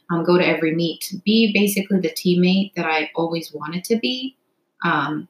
um, 0.10 0.24
go 0.24 0.38
to 0.38 0.45
every 0.45 0.74
meet, 0.74 1.13
be 1.24 1.53
basically 1.53 2.00
the 2.00 2.10
teammate 2.10 2.74
that 2.75 2.86
I 2.86 3.12
always 3.15 3.53
wanted 3.53 3.83
to 3.86 3.98
be. 3.98 4.36
Um, 4.83 5.27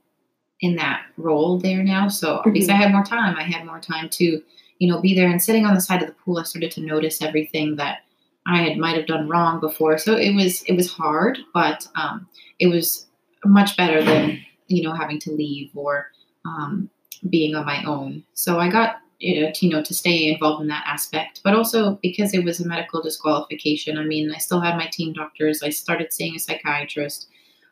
in 0.64 0.78
that 0.78 1.02
role 1.18 1.60
there 1.60 1.84
now. 1.84 2.08
So 2.08 2.38
mm-hmm. 2.38 2.54
because 2.54 2.70
I 2.70 2.76
had 2.76 2.94
more 2.94 3.04
time, 3.04 3.36
I 3.36 3.44
had 3.44 3.66
more 3.66 3.82
time 3.82 4.08
to, 4.12 4.42
you 4.80 4.88
know, 4.88 5.02
be 5.02 5.14
there 5.14 5.30
and 5.30 5.44
sitting 5.44 5.66
on 5.66 5.76
the 5.76 5.82
side 5.82 6.02
of 6.02 6.08
the 6.08 6.16
pool. 6.16 6.40
I 6.40 6.44
started 6.44 6.72
to 6.72 6.82
notice 6.82 7.22
everything 7.22 7.76
that 7.76 8.00
I 8.48 8.64
had 8.64 8.78
might 8.78 8.96
have 8.96 9.06
done 9.06 9.28
wrong 9.28 9.60
before. 9.60 9.98
So 9.98 10.16
it 10.16 10.34
was 10.34 10.64
it 10.64 10.76
was 10.76 10.90
hard, 10.90 11.38
but 11.54 11.86
um, 11.96 12.28
it 12.60 12.68
was 12.68 13.08
much 13.44 13.76
better 13.76 14.02
than 14.02 14.40
you 14.68 14.84
know 14.84 14.94
having 14.94 15.20
to 15.20 15.32
leave 15.32 15.70
or 15.76 16.08
um, 16.46 16.90
being 17.30 17.56
on 17.56 17.66
my 17.66 17.84
own. 17.84 18.24
So 18.34 18.60
I 18.60 18.70
got 18.70 18.96
you 19.20 19.42
know, 19.42 19.52
to, 19.52 19.66
you 19.66 19.72
know 19.72 19.84
to 19.84 19.94
stay 19.94 20.32
involved 20.32 20.62
in 20.62 20.70
that 20.70 20.86
aspect, 20.88 21.42
but 21.44 21.56
also 21.56 22.00
because 22.02 22.34
it 22.34 22.46
was 22.46 22.62
a 22.62 22.68
medical 22.68 23.02
disqualification. 23.02 23.98
I 23.98 24.06
mean, 24.06 24.32
I 24.34 24.38
still 24.38 24.62
had 24.62 24.78
my 24.78 24.88
team 24.88 25.12
doctors. 25.12 25.62
I 25.62 25.72
started 25.72 26.14
seeing 26.14 26.38
a 26.38 26.40
psychiatrist. 26.40 27.28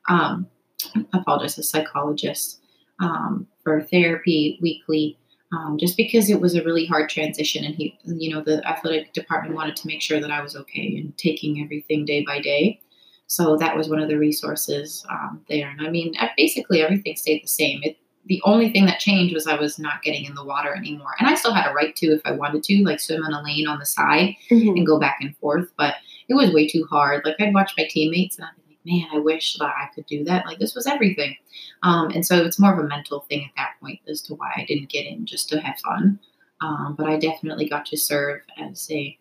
Um, 0.10 0.48
I 0.96 1.20
apologize, 1.20 1.58
a 1.58 1.64
psychologist 1.64 2.61
um, 3.02 3.48
for 3.64 3.82
therapy 3.82 4.58
weekly, 4.62 5.18
um, 5.54 5.78
just 5.78 5.98
because 5.98 6.30
it 6.30 6.40
was 6.40 6.56
a 6.56 6.64
really 6.64 6.86
hard 6.86 7.10
transition. 7.10 7.66
And 7.66 7.76
he, 7.76 7.98
you 8.06 8.34
know, 8.34 8.42
the 8.42 8.66
athletic 8.68 9.14
department 9.14 9.56
wanted 9.56 9.76
to 9.78 9.88
make 9.88 10.02
sure 10.02 10.20
that 10.22 10.32
I 10.32 10.42
was 10.42 10.56
okay 10.56 10.96
and 10.98 11.18
taking 11.18 11.62
everything 11.62 12.06
day 12.06 12.24
by 12.26 12.40
day. 12.40 12.80
So 13.28 13.58
that 13.58 13.78
was 13.78 13.90
one 13.90 14.00
of 14.00 14.10
the 14.10 14.18
resources 14.18 15.06
um, 15.10 15.42
there. 15.50 15.70
And 15.70 15.88
I 15.88 15.90
mean, 15.90 16.14
basically 16.38 16.82
everything 16.82 17.16
stayed 17.16 17.44
the 17.44 17.48
same. 17.48 17.80
It, 17.84 17.98
the 18.26 18.42
only 18.46 18.72
thing 18.72 18.86
that 18.86 19.00
changed 19.00 19.34
was 19.34 19.48
I 19.48 19.56
was 19.56 19.80
not 19.80 20.04
getting 20.04 20.26
in 20.26 20.36
the 20.36 20.44
water 20.44 20.76
anymore. 20.76 21.16
And 21.18 21.28
I 21.28 21.36
still 21.36 21.54
had 21.54 21.70
a 21.70 21.74
right 21.74 21.96
to, 21.96 22.08
if 22.08 22.22
I 22.26 22.34
wanted 22.34 22.62
to, 22.64 22.84
like 22.84 23.00
swim 23.00 23.24
in 23.26 23.34
a 23.34 23.42
lane 23.42 23.68
on 23.68 23.80
the 23.80 23.86
side 23.86 24.36
mm-hmm. 24.50 24.78
and 24.78 24.86
go 24.86 25.00
back 25.00 25.18
and 25.22 25.36
forth. 25.38 25.72
But 25.78 25.96
it 26.28 26.36
was 26.36 26.54
way 26.54 26.68
too 26.68 26.86
hard. 26.90 27.26
Like 27.26 27.38
I'd 27.40 27.54
watch 27.54 27.74
my 27.78 27.88
teammates 27.90 28.38
and 28.38 28.46
I'd 28.46 28.61
man, 28.86 29.08
I 29.14 29.20
wish 29.20 29.56
that 29.58 29.66
I 29.66 29.90
could 29.94 30.06
do 30.06 30.24
that. 30.26 30.46
Like 30.46 30.60
this 30.60 30.76
was 30.76 30.88
everything. 30.88 31.36
Um, 31.84 32.10
and 32.12 32.26
so 32.26 32.44
it's 32.44 32.60
more 32.60 32.74
of 32.74 32.80
a 32.80 32.88
mental 32.88 33.22
thing 33.22 33.44
at 33.46 33.52
that 33.58 33.80
point 33.82 34.00
as 34.08 34.22
to 34.24 34.36
why 34.36 34.52
I 34.56 34.66
didn't 34.66 34.90
get 34.90 35.06
in 35.06 35.26
just 35.26 35.50
to 35.50 35.60
have 35.60 35.80
fun. 35.80 36.20
Um, 36.62 36.96
but 36.98 37.08
I 37.08 37.18
definitely 37.18 37.68
got 37.68 37.86
to 37.88 37.98
serve 37.98 38.42
as 38.58 38.90
a, 38.92 39.18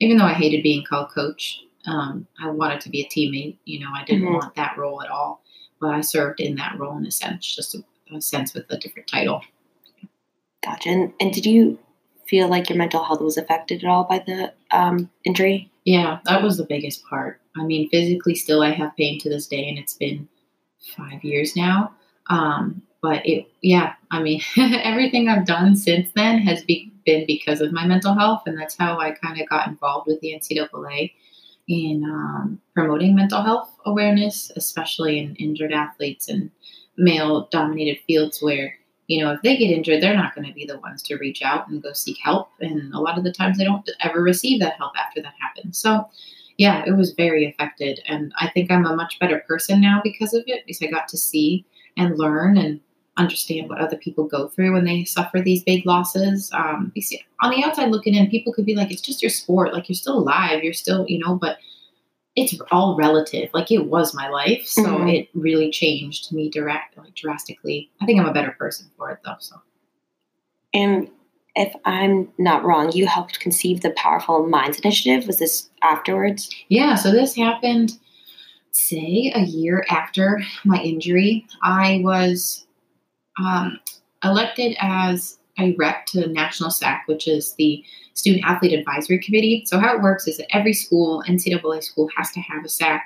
even 0.00 0.18
though 0.18 0.24
I 0.24 0.34
hated 0.34 0.62
being 0.62 0.84
called 0.84 1.10
coach, 1.10 1.60
um, 1.86 2.26
I 2.40 2.50
wanted 2.50 2.80
to 2.82 2.90
be 2.90 3.00
a 3.00 3.08
teammate. 3.08 3.58
You 3.64 3.80
know, 3.80 3.90
I 3.94 4.04
didn't 4.04 4.24
mm-hmm. 4.24 4.34
want 4.34 4.54
that 4.56 4.76
role 4.76 5.02
at 5.02 5.10
all, 5.10 5.42
but 5.80 5.90
I 5.90 6.00
served 6.00 6.40
in 6.40 6.56
that 6.56 6.78
role 6.78 6.96
in 6.96 7.06
a 7.06 7.10
sense, 7.10 7.54
just 7.54 7.74
a, 7.74 7.84
a 8.14 8.20
sense 8.20 8.54
with 8.54 8.66
a 8.70 8.78
different 8.78 9.08
title. 9.08 9.42
Gotcha. 10.64 10.88
And, 10.88 11.12
and 11.18 11.32
did 11.32 11.46
you 11.46 11.78
feel 12.26 12.48
like 12.48 12.68
your 12.68 12.78
mental 12.78 13.02
health 13.02 13.20
was 13.20 13.36
affected 13.36 13.82
at 13.82 13.88
all 13.88 14.04
by 14.04 14.20
the 14.20 14.52
um, 14.70 15.10
injury? 15.24 15.71
Yeah, 15.84 16.20
that 16.24 16.42
was 16.42 16.56
the 16.56 16.64
biggest 16.64 17.04
part. 17.06 17.40
I 17.56 17.64
mean, 17.64 17.88
physically, 17.88 18.34
still 18.34 18.62
I 18.62 18.70
have 18.70 18.96
pain 18.96 19.18
to 19.20 19.28
this 19.28 19.46
day, 19.46 19.68
and 19.68 19.78
it's 19.78 19.94
been 19.94 20.28
five 20.96 21.22
years 21.24 21.56
now. 21.56 21.92
Um, 22.28 22.82
but 23.02 23.26
it, 23.26 23.48
yeah, 23.62 23.94
I 24.10 24.22
mean, 24.22 24.40
everything 24.56 25.28
I've 25.28 25.46
done 25.46 25.74
since 25.74 26.10
then 26.14 26.38
has 26.42 26.62
be, 26.62 26.92
been 27.04 27.24
because 27.26 27.60
of 27.60 27.72
my 27.72 27.84
mental 27.86 28.14
health, 28.14 28.42
and 28.46 28.58
that's 28.58 28.76
how 28.76 28.98
I 28.98 29.10
kind 29.10 29.40
of 29.40 29.48
got 29.48 29.66
involved 29.66 30.06
with 30.06 30.20
the 30.20 30.34
NCAA 30.34 31.12
in 31.68 32.04
um, 32.04 32.60
promoting 32.74 33.14
mental 33.14 33.42
health 33.42 33.76
awareness, 33.86 34.52
especially 34.56 35.18
in 35.18 35.34
injured 35.36 35.72
athletes 35.72 36.28
and 36.28 36.50
male-dominated 36.96 37.98
fields 38.06 38.40
where 38.40 38.74
you 39.08 39.22
know, 39.22 39.32
if 39.32 39.42
they 39.42 39.56
get 39.56 39.70
injured, 39.70 40.02
they're 40.02 40.16
not 40.16 40.34
going 40.34 40.46
to 40.46 40.54
be 40.54 40.64
the 40.64 40.78
ones 40.78 41.02
to 41.02 41.16
reach 41.16 41.42
out 41.42 41.68
and 41.68 41.82
go 41.82 41.92
seek 41.92 42.18
help. 42.22 42.50
And 42.60 42.92
a 42.94 43.00
lot 43.00 43.18
of 43.18 43.24
the 43.24 43.32
times 43.32 43.58
they 43.58 43.64
don't 43.64 43.88
ever 44.00 44.22
receive 44.22 44.60
that 44.60 44.76
help 44.76 44.92
after 44.98 45.20
that 45.22 45.34
happens. 45.40 45.78
So, 45.78 46.08
yeah, 46.56 46.84
it 46.86 46.92
was 46.96 47.12
very 47.12 47.48
affected. 47.48 48.00
And 48.06 48.32
I 48.38 48.48
think 48.50 48.70
I'm 48.70 48.86
a 48.86 48.96
much 48.96 49.18
better 49.18 49.42
person 49.46 49.80
now 49.80 50.00
because 50.04 50.34
of 50.34 50.44
it, 50.46 50.64
because 50.66 50.82
I 50.82 50.86
got 50.86 51.08
to 51.08 51.16
see 51.16 51.64
and 51.96 52.18
learn 52.18 52.56
and 52.56 52.80
understand 53.18 53.68
what 53.68 53.80
other 53.80 53.96
people 53.96 54.24
go 54.24 54.48
through 54.48 54.72
when 54.72 54.84
they 54.84 55.04
suffer 55.04 55.40
these 55.40 55.62
big 55.64 55.84
losses. 55.84 56.50
Um, 56.54 56.92
you 56.94 57.02
see, 57.02 57.22
on 57.42 57.50
the 57.50 57.62
outside 57.64 57.90
looking 57.90 58.14
in, 58.14 58.30
people 58.30 58.52
could 58.52 58.64
be 58.64 58.74
like, 58.74 58.90
it's 58.90 59.02
just 59.02 59.22
your 59.22 59.30
sport. 59.30 59.74
Like, 59.74 59.88
you're 59.88 59.96
still 59.96 60.18
alive. 60.18 60.62
You're 60.62 60.72
still, 60.72 61.04
you 61.08 61.18
know, 61.18 61.34
but 61.34 61.58
it's 62.34 62.58
all 62.70 62.96
relative. 62.96 63.50
Like 63.52 63.70
it 63.70 63.86
was 63.86 64.14
my 64.14 64.28
life, 64.28 64.66
so 64.66 64.84
mm-hmm. 64.84 65.08
it 65.08 65.28
really 65.34 65.70
changed 65.70 66.32
me 66.32 66.48
direct, 66.48 66.96
like 66.96 67.14
drastically. 67.14 67.90
I 68.00 68.06
think 68.06 68.20
I'm 68.20 68.28
a 68.28 68.32
better 68.32 68.52
person 68.58 68.90
for 68.96 69.10
it 69.10 69.18
though. 69.24 69.36
So, 69.38 69.56
and 70.72 71.08
if 71.54 71.74
I'm 71.84 72.28
not 72.38 72.64
wrong, 72.64 72.92
you 72.92 73.06
helped 73.06 73.40
conceive 73.40 73.82
the 73.82 73.90
Powerful 73.90 74.46
Minds 74.46 74.78
Initiative. 74.80 75.26
Was 75.26 75.38
this 75.38 75.68
afterwards? 75.82 76.48
Yeah. 76.68 76.94
So 76.94 77.12
this 77.12 77.36
happened, 77.36 77.92
say, 78.70 79.30
a 79.34 79.40
year 79.42 79.84
after 79.90 80.42
my 80.64 80.78
injury. 80.78 81.46
I 81.62 82.00
was 82.02 82.66
um, 83.38 83.78
elected 84.24 84.76
as 84.80 85.38
a 85.58 85.74
rep 85.76 86.06
to 86.06 86.26
National 86.28 86.70
SAC, 86.70 87.02
which 87.06 87.28
is 87.28 87.54
the 87.54 87.84
Student 88.14 88.44
Athlete 88.44 88.78
Advisory 88.78 89.18
Committee. 89.18 89.64
So 89.66 89.78
how 89.78 89.94
it 89.94 90.02
works 90.02 90.26
is 90.26 90.38
that 90.38 90.54
every 90.54 90.72
school, 90.72 91.22
NCAA 91.28 91.82
school, 91.82 92.08
has 92.16 92.30
to 92.32 92.40
have 92.40 92.64
a 92.64 92.68
SAC. 92.68 93.02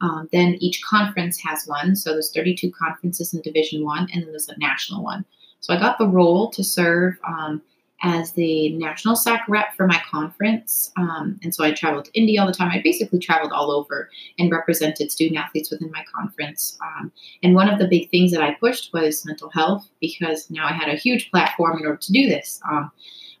Um, 0.00 0.28
then 0.32 0.56
each 0.60 0.82
conference 0.82 1.40
has 1.40 1.66
one. 1.66 1.96
So 1.96 2.12
there's 2.12 2.32
32 2.32 2.70
conferences 2.70 3.34
in 3.34 3.40
Division 3.42 3.84
One, 3.84 4.08
and 4.12 4.22
then 4.22 4.30
there's 4.30 4.48
a 4.48 4.58
national 4.58 5.02
one. 5.02 5.24
So 5.60 5.74
I 5.74 5.78
got 5.78 5.98
the 5.98 6.06
role 6.06 6.50
to 6.50 6.62
serve 6.62 7.14
um, 7.26 7.62
as 8.02 8.32
the 8.32 8.70
national 8.74 9.16
SAC 9.16 9.44
rep 9.48 9.74
for 9.76 9.86
my 9.86 10.00
conference. 10.08 10.92
Um, 10.96 11.38
and 11.42 11.54
so 11.54 11.64
I 11.64 11.72
traveled 11.72 12.04
to 12.06 12.18
Indy 12.18 12.38
all 12.38 12.46
the 12.46 12.52
time. 12.52 12.70
I 12.70 12.80
basically 12.82 13.18
traveled 13.18 13.52
all 13.52 13.72
over 13.72 14.08
and 14.38 14.52
represented 14.52 15.10
student 15.10 15.38
athletes 15.38 15.70
within 15.70 15.90
my 15.90 16.04
conference. 16.14 16.78
Um, 16.80 17.10
and 17.42 17.54
one 17.54 17.68
of 17.68 17.78
the 17.78 17.88
big 17.88 18.10
things 18.10 18.30
that 18.32 18.42
I 18.42 18.54
pushed 18.54 18.92
was 18.92 19.26
mental 19.26 19.50
health 19.50 19.88
because 20.00 20.48
now 20.48 20.66
I 20.66 20.72
had 20.72 20.88
a 20.88 20.96
huge 20.96 21.30
platform 21.30 21.78
in 21.78 21.86
order 21.86 21.98
to 21.98 22.12
do 22.12 22.28
this. 22.28 22.60
Um, 22.70 22.90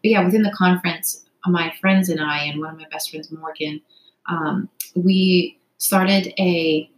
but 0.02 0.10
yeah, 0.10 0.24
within 0.24 0.42
the 0.42 0.54
conference, 0.56 1.24
my 1.46 1.72
friends 1.80 2.08
and 2.08 2.20
I, 2.20 2.44
and 2.44 2.60
one 2.60 2.70
of 2.70 2.78
my 2.78 2.86
best 2.90 3.10
friends, 3.10 3.30
Morgan, 3.30 3.80
um, 4.28 4.68
we 4.94 5.58
started 5.78 6.32
a 6.38 6.90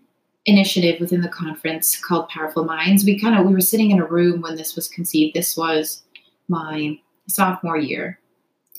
initiative 0.47 1.01
within 1.01 1.21
the 1.21 1.29
conference 1.29 2.01
called 2.01 2.29
Powerful 2.29 2.65
Minds. 2.65 3.05
We 3.05 3.21
kind 3.21 3.39
of 3.39 3.47
we 3.47 3.53
were 3.53 3.61
sitting 3.61 3.91
in 3.91 4.01
a 4.01 4.07
room 4.07 4.41
when 4.41 4.57
this 4.57 4.75
was 4.75 4.89
conceived. 4.89 5.35
This 5.35 5.57
was 5.57 6.03
my 6.49 6.99
sophomore 7.31 7.79
year, 7.79 8.19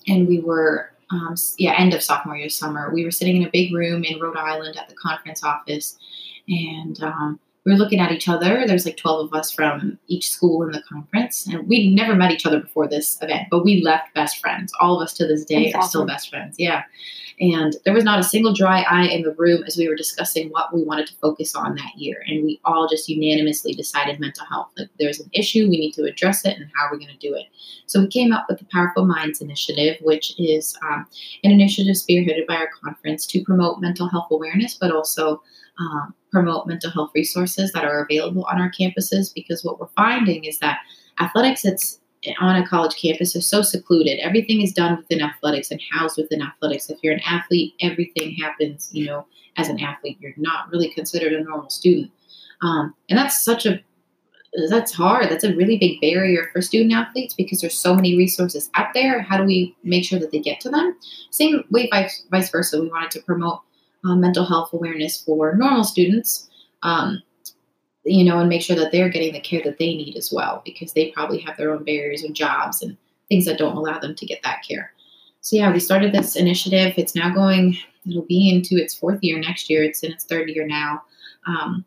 and 0.07 0.27
we 0.27 0.39
were 0.39 0.91
um, 1.11 1.35
yeah 1.57 1.75
end 1.77 1.93
of 1.93 2.01
sophomore 2.01 2.37
year 2.37 2.49
summer. 2.49 2.91
We 2.93 3.03
were 3.03 3.11
sitting 3.11 3.37
in 3.37 3.47
a 3.47 3.51
big 3.51 3.73
room 3.73 4.03
in 4.03 4.19
Rhode 4.19 4.37
Island 4.37 4.77
at 4.77 4.89
the 4.89 4.95
conference 4.95 5.43
office, 5.43 5.97
and 6.47 7.01
um, 7.03 7.39
we 7.65 7.71
were 7.71 7.77
looking 7.77 7.99
at 7.99 8.11
each 8.11 8.27
other. 8.27 8.63
There's 8.65 8.85
like 8.85 8.97
12 8.97 9.27
of 9.27 9.33
us 9.33 9.51
from 9.51 9.99
each 10.07 10.31
school 10.31 10.63
in 10.63 10.71
the 10.71 10.81
conference, 10.81 11.45
and 11.47 11.67
we 11.67 11.93
never 11.93 12.15
met 12.15 12.31
each 12.31 12.45
other 12.45 12.59
before 12.59 12.87
this 12.87 13.21
event, 13.21 13.47
but 13.51 13.63
we 13.63 13.83
left 13.83 14.13
best 14.15 14.39
friends. 14.39 14.73
All 14.79 14.99
of 14.99 15.03
us 15.03 15.13
to 15.15 15.27
this 15.27 15.45
day 15.45 15.65
That's 15.65 15.75
are 15.75 15.77
awesome. 15.79 15.89
still 15.89 16.05
best 16.07 16.29
friends. 16.29 16.55
Yeah. 16.57 16.83
And 17.39 17.75
there 17.85 17.93
was 17.93 18.03
not 18.03 18.19
a 18.19 18.23
single 18.23 18.53
dry 18.53 18.81
eye 18.83 19.07
in 19.07 19.23
the 19.23 19.33
room 19.33 19.63
as 19.65 19.75
we 19.75 19.87
were 19.87 19.95
discussing 19.95 20.49
what 20.49 20.73
we 20.73 20.83
wanted 20.83 21.07
to 21.07 21.15
focus 21.15 21.55
on 21.55 21.75
that 21.75 21.95
year. 21.95 22.23
And 22.27 22.43
we 22.43 22.59
all 22.65 22.87
just 22.87 23.09
unanimously 23.09 23.73
decided 23.73 24.19
mental 24.19 24.45
health. 24.45 24.69
Like 24.77 24.89
there's 24.99 25.19
an 25.19 25.29
issue, 25.33 25.67
we 25.69 25.79
need 25.79 25.93
to 25.93 26.03
address 26.03 26.45
it, 26.45 26.57
and 26.57 26.69
how 26.75 26.85
are 26.85 26.91
we 26.91 27.03
going 27.03 27.17
to 27.17 27.27
do 27.27 27.33
it? 27.35 27.45
So 27.85 28.01
we 28.01 28.07
came 28.07 28.31
up 28.31 28.45
with 28.49 28.59
the 28.59 28.65
Powerful 28.65 29.05
Minds 29.05 29.41
Initiative, 29.41 29.97
which 30.01 30.39
is 30.39 30.77
um, 30.83 31.05
an 31.43 31.51
initiative 31.51 31.95
spearheaded 31.95 32.47
by 32.47 32.55
our 32.55 32.69
conference 32.83 33.25
to 33.27 33.43
promote 33.43 33.81
mental 33.81 34.07
health 34.07 34.27
awareness, 34.31 34.75
but 34.75 34.91
also 34.91 35.41
um, 35.79 36.13
promote 36.31 36.67
mental 36.67 36.91
health 36.91 37.11
resources 37.13 37.71
that 37.73 37.85
are 37.85 38.03
available 38.03 38.45
on 38.51 38.59
our 38.59 38.71
campuses. 38.71 39.33
Because 39.33 39.63
what 39.63 39.79
we're 39.79 39.87
finding 39.95 40.45
is 40.45 40.59
that 40.59 40.79
athletics, 41.19 41.65
it's 41.65 41.99
on 42.39 42.55
a 42.55 42.67
college 42.67 42.95
campus 42.95 43.35
is 43.35 43.47
so 43.47 43.61
secluded. 43.61 44.19
Everything 44.19 44.61
is 44.61 44.73
done 44.73 44.97
within 44.97 45.21
athletics 45.21 45.71
and 45.71 45.81
housed 45.91 46.17
within 46.17 46.41
athletics. 46.41 46.89
If 46.89 46.99
you're 47.01 47.13
an 47.13 47.21
athlete, 47.25 47.73
everything 47.81 48.35
happens, 48.35 48.89
you 48.91 49.05
know, 49.05 49.25
as 49.57 49.69
an 49.69 49.79
athlete. 49.79 50.17
You're 50.19 50.33
not 50.37 50.71
really 50.71 50.89
considered 50.89 51.33
a 51.33 51.43
normal 51.43 51.69
student. 51.69 52.11
Um, 52.61 52.93
and 53.09 53.17
that's 53.17 53.43
such 53.43 53.65
a 53.65 53.81
that's 54.69 54.91
hard. 54.91 55.29
That's 55.29 55.45
a 55.45 55.55
really 55.55 55.77
big 55.77 56.01
barrier 56.01 56.49
for 56.51 56.61
student 56.61 56.93
athletes 56.93 57.33
because 57.33 57.61
there's 57.61 57.77
so 57.77 57.95
many 57.95 58.17
resources 58.17 58.69
out 58.75 58.93
there. 58.93 59.21
How 59.21 59.37
do 59.37 59.45
we 59.45 59.75
make 59.83 60.03
sure 60.03 60.19
that 60.19 60.31
they 60.31 60.39
get 60.39 60.59
to 60.61 60.69
them? 60.69 60.97
Same 61.29 61.63
way, 61.71 61.87
vice, 61.89 62.25
vice 62.29 62.49
versa. 62.49 62.81
We 62.81 62.89
wanted 62.89 63.11
to 63.11 63.21
promote 63.21 63.61
uh, 64.03 64.15
mental 64.15 64.45
health 64.45 64.73
awareness 64.73 65.21
for 65.21 65.55
normal 65.55 65.83
students, 65.83 66.49
um, 66.83 67.21
you 68.03 68.23
know, 68.23 68.39
and 68.39 68.49
make 68.49 68.61
sure 68.61 68.75
that 68.75 68.91
they're 68.91 69.09
getting 69.09 69.33
the 69.33 69.39
care 69.39 69.61
that 69.63 69.77
they 69.77 69.95
need 69.95 70.15
as 70.17 70.31
well 70.31 70.61
because 70.65 70.93
they 70.93 71.11
probably 71.11 71.39
have 71.39 71.57
their 71.57 71.71
own 71.73 71.83
barriers 71.83 72.23
and 72.23 72.35
jobs 72.35 72.81
and 72.81 72.97
things 73.29 73.45
that 73.45 73.57
don't 73.57 73.77
allow 73.77 73.99
them 73.99 74.15
to 74.15 74.25
get 74.25 74.41
that 74.43 74.63
care. 74.67 74.91
So 75.41 75.55
yeah, 75.55 75.71
we 75.71 75.79
started 75.79 76.13
this 76.13 76.35
initiative. 76.35 76.93
It's 76.97 77.15
now 77.15 77.33
going. 77.33 77.77
It'll 78.07 78.23
be 78.23 78.49
into 78.49 78.81
its 78.81 78.95
fourth 78.95 79.19
year 79.21 79.39
next 79.39 79.69
year. 79.69 79.83
It's 79.83 80.03
in 80.03 80.11
its 80.11 80.23
third 80.23 80.49
year 80.49 80.65
now. 80.65 81.03
Um, 81.45 81.85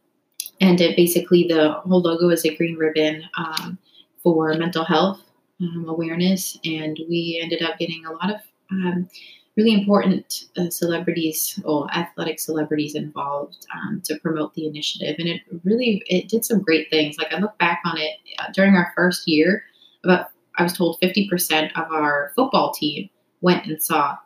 and 0.60 0.80
it 0.80 0.96
basically 0.96 1.46
the 1.48 1.72
whole 1.72 2.00
logo 2.00 2.28
is 2.30 2.44
a 2.44 2.54
green 2.56 2.76
ribbon 2.76 3.24
um, 3.36 3.78
for 4.22 4.54
mental 4.54 4.84
health 4.84 5.20
um, 5.60 5.86
awareness 5.88 6.58
and 6.64 6.98
we 7.08 7.40
ended 7.42 7.62
up 7.62 7.78
getting 7.78 8.04
a 8.06 8.12
lot 8.12 8.30
of 8.30 8.40
um, 8.70 9.08
really 9.56 9.72
important 9.72 10.44
uh, 10.56 10.68
celebrities 10.68 11.60
or 11.64 11.88
athletic 11.94 12.40
celebrities 12.40 12.94
involved 12.94 13.66
um, 13.74 14.00
to 14.04 14.18
promote 14.18 14.52
the 14.54 14.66
initiative. 14.66 15.16
And 15.18 15.28
it 15.28 15.42
really 15.62 16.02
it 16.06 16.28
did 16.28 16.44
some 16.44 16.60
great 16.60 16.90
things. 16.90 17.16
Like 17.18 17.32
i 17.32 17.38
look 17.38 17.56
back 17.58 17.80
on 17.84 17.98
it 17.98 18.18
uh, 18.38 18.46
during 18.52 18.74
our 18.74 18.92
first 18.96 19.28
year 19.28 19.64
about 20.04 20.28
i 20.58 20.62
was 20.62 20.72
told 20.72 21.00
50% 21.00 21.70
of 21.76 21.90
our 21.90 22.32
football 22.34 22.72
team 22.72 23.08
went 23.40 23.66
and 23.66 23.82
saw 23.82 24.16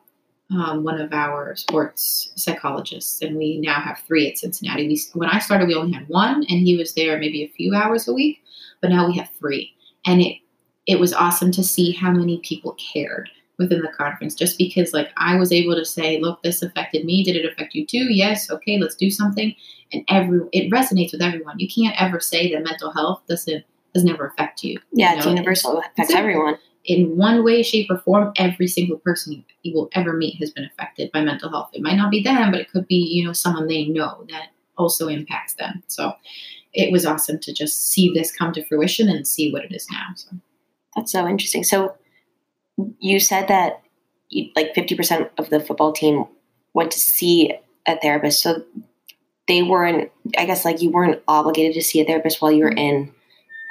um, 0.50 0.82
one 0.82 1.00
of 1.00 1.12
our 1.12 1.54
sports 1.56 2.32
psychologists, 2.36 3.20
and 3.20 3.36
we 3.36 3.58
now 3.58 3.80
have 3.80 3.98
three 4.06 4.28
at 4.30 4.38
Cincinnati. 4.38 4.88
We, 4.88 4.98
when 5.12 5.28
I 5.28 5.40
started, 5.40 5.68
we 5.68 5.74
only 5.74 5.92
had 5.92 6.08
one, 6.08 6.36
and 6.36 6.60
he 6.60 6.76
was 6.76 6.94
there 6.94 7.18
maybe 7.18 7.42
a 7.42 7.52
few 7.54 7.74
hours 7.74 8.08
a 8.08 8.14
week, 8.14 8.38
but 8.80 8.88
now 8.88 9.06
we 9.06 9.16
have 9.18 9.28
three, 9.38 9.74
and 10.06 10.22
it 10.22 10.38
it 10.86 10.98
was 10.98 11.12
awesome 11.12 11.52
to 11.52 11.62
see 11.62 11.92
how 11.92 12.10
many 12.10 12.40
people 12.42 12.74
cared 12.92 13.28
within 13.58 13.82
the 13.82 13.88
conference. 13.88 14.34
Just 14.34 14.56
because, 14.58 14.92
like, 14.92 15.10
I 15.16 15.36
was 15.36 15.52
able 15.52 15.74
to 15.74 15.84
say, 15.84 16.20
"Look, 16.20 16.42
this 16.42 16.62
affected 16.62 17.04
me. 17.04 17.24
Did 17.24 17.36
it 17.36 17.44
affect 17.50 17.74
you 17.74 17.86
too? 17.86 18.12
Yes. 18.12 18.50
Okay, 18.50 18.78
let's 18.78 18.94
do 18.96 19.10
something." 19.10 19.54
And 19.92 20.04
every 20.08 20.40
it 20.52 20.70
resonates 20.70 21.12
with 21.12 21.22
everyone. 21.22 21.58
You 21.58 21.68
can't 21.68 22.00
ever 22.00 22.20
say 22.20 22.52
that 22.52 22.62
mental 22.62 22.90
health 22.92 23.22
doesn't 23.28 23.64
doesn't 23.94 24.10
ever 24.10 24.26
affect 24.26 24.62
you. 24.62 24.78
Yeah, 24.92 25.12
you 25.12 25.18
it's 25.18 25.26
universal. 25.26 25.78
It 25.78 25.86
affects 25.92 26.10
Exactly. 26.10 26.32
everyone. 26.32 26.58
in 26.84 27.16
one 27.18 27.44
way, 27.44 27.62
shape, 27.62 27.90
or 27.90 27.98
form, 27.98 28.32
every 28.36 28.66
single 28.66 28.96
person 28.98 29.32
you, 29.34 29.42
you 29.62 29.74
will 29.74 29.90
ever 29.92 30.14
meet 30.14 30.36
has 30.36 30.50
been 30.50 30.64
affected 30.64 31.12
by 31.12 31.20
mental 31.20 31.50
health. 31.50 31.68
It 31.74 31.82
might 31.82 31.96
not 31.96 32.10
be 32.10 32.22
them, 32.22 32.50
but 32.50 32.60
it 32.60 32.70
could 32.70 32.86
be, 32.86 32.94
you 32.96 33.26
know, 33.26 33.34
someone 33.34 33.66
they 33.66 33.84
know 33.86 34.24
that 34.30 34.48
also 34.78 35.08
impacts 35.08 35.54
them. 35.54 35.82
So 35.88 36.14
it 36.72 36.90
was 36.90 37.04
awesome 37.04 37.40
to 37.40 37.52
just 37.52 37.90
see 37.92 38.10
this 38.14 38.32
come 38.32 38.52
to 38.54 38.64
fruition 38.64 39.08
and 39.10 39.26
see 39.26 39.52
what 39.52 39.64
it 39.64 39.72
is 39.72 39.86
now. 39.90 40.06
So 40.14 40.30
That's 40.96 41.12
so 41.12 41.26
interesting. 41.26 41.62
So 41.64 41.94
you 42.98 43.20
said 43.20 43.48
that 43.48 43.82
you, 44.30 44.50
like 44.56 44.74
50% 44.74 45.30
of 45.38 45.50
the 45.50 45.60
football 45.60 45.92
team 45.92 46.24
went 46.74 46.90
to 46.92 46.98
see 46.98 47.52
a 47.86 47.96
therapist. 47.98 48.42
So 48.42 48.62
they 49.46 49.62
weren't, 49.62 50.10
I 50.36 50.44
guess, 50.44 50.64
like 50.64 50.82
you 50.82 50.90
weren't 50.90 51.22
obligated 51.26 51.74
to 51.74 51.82
see 51.82 52.00
a 52.00 52.04
therapist 52.04 52.40
while 52.42 52.52
you 52.52 52.64
were 52.64 52.70
in. 52.72 53.12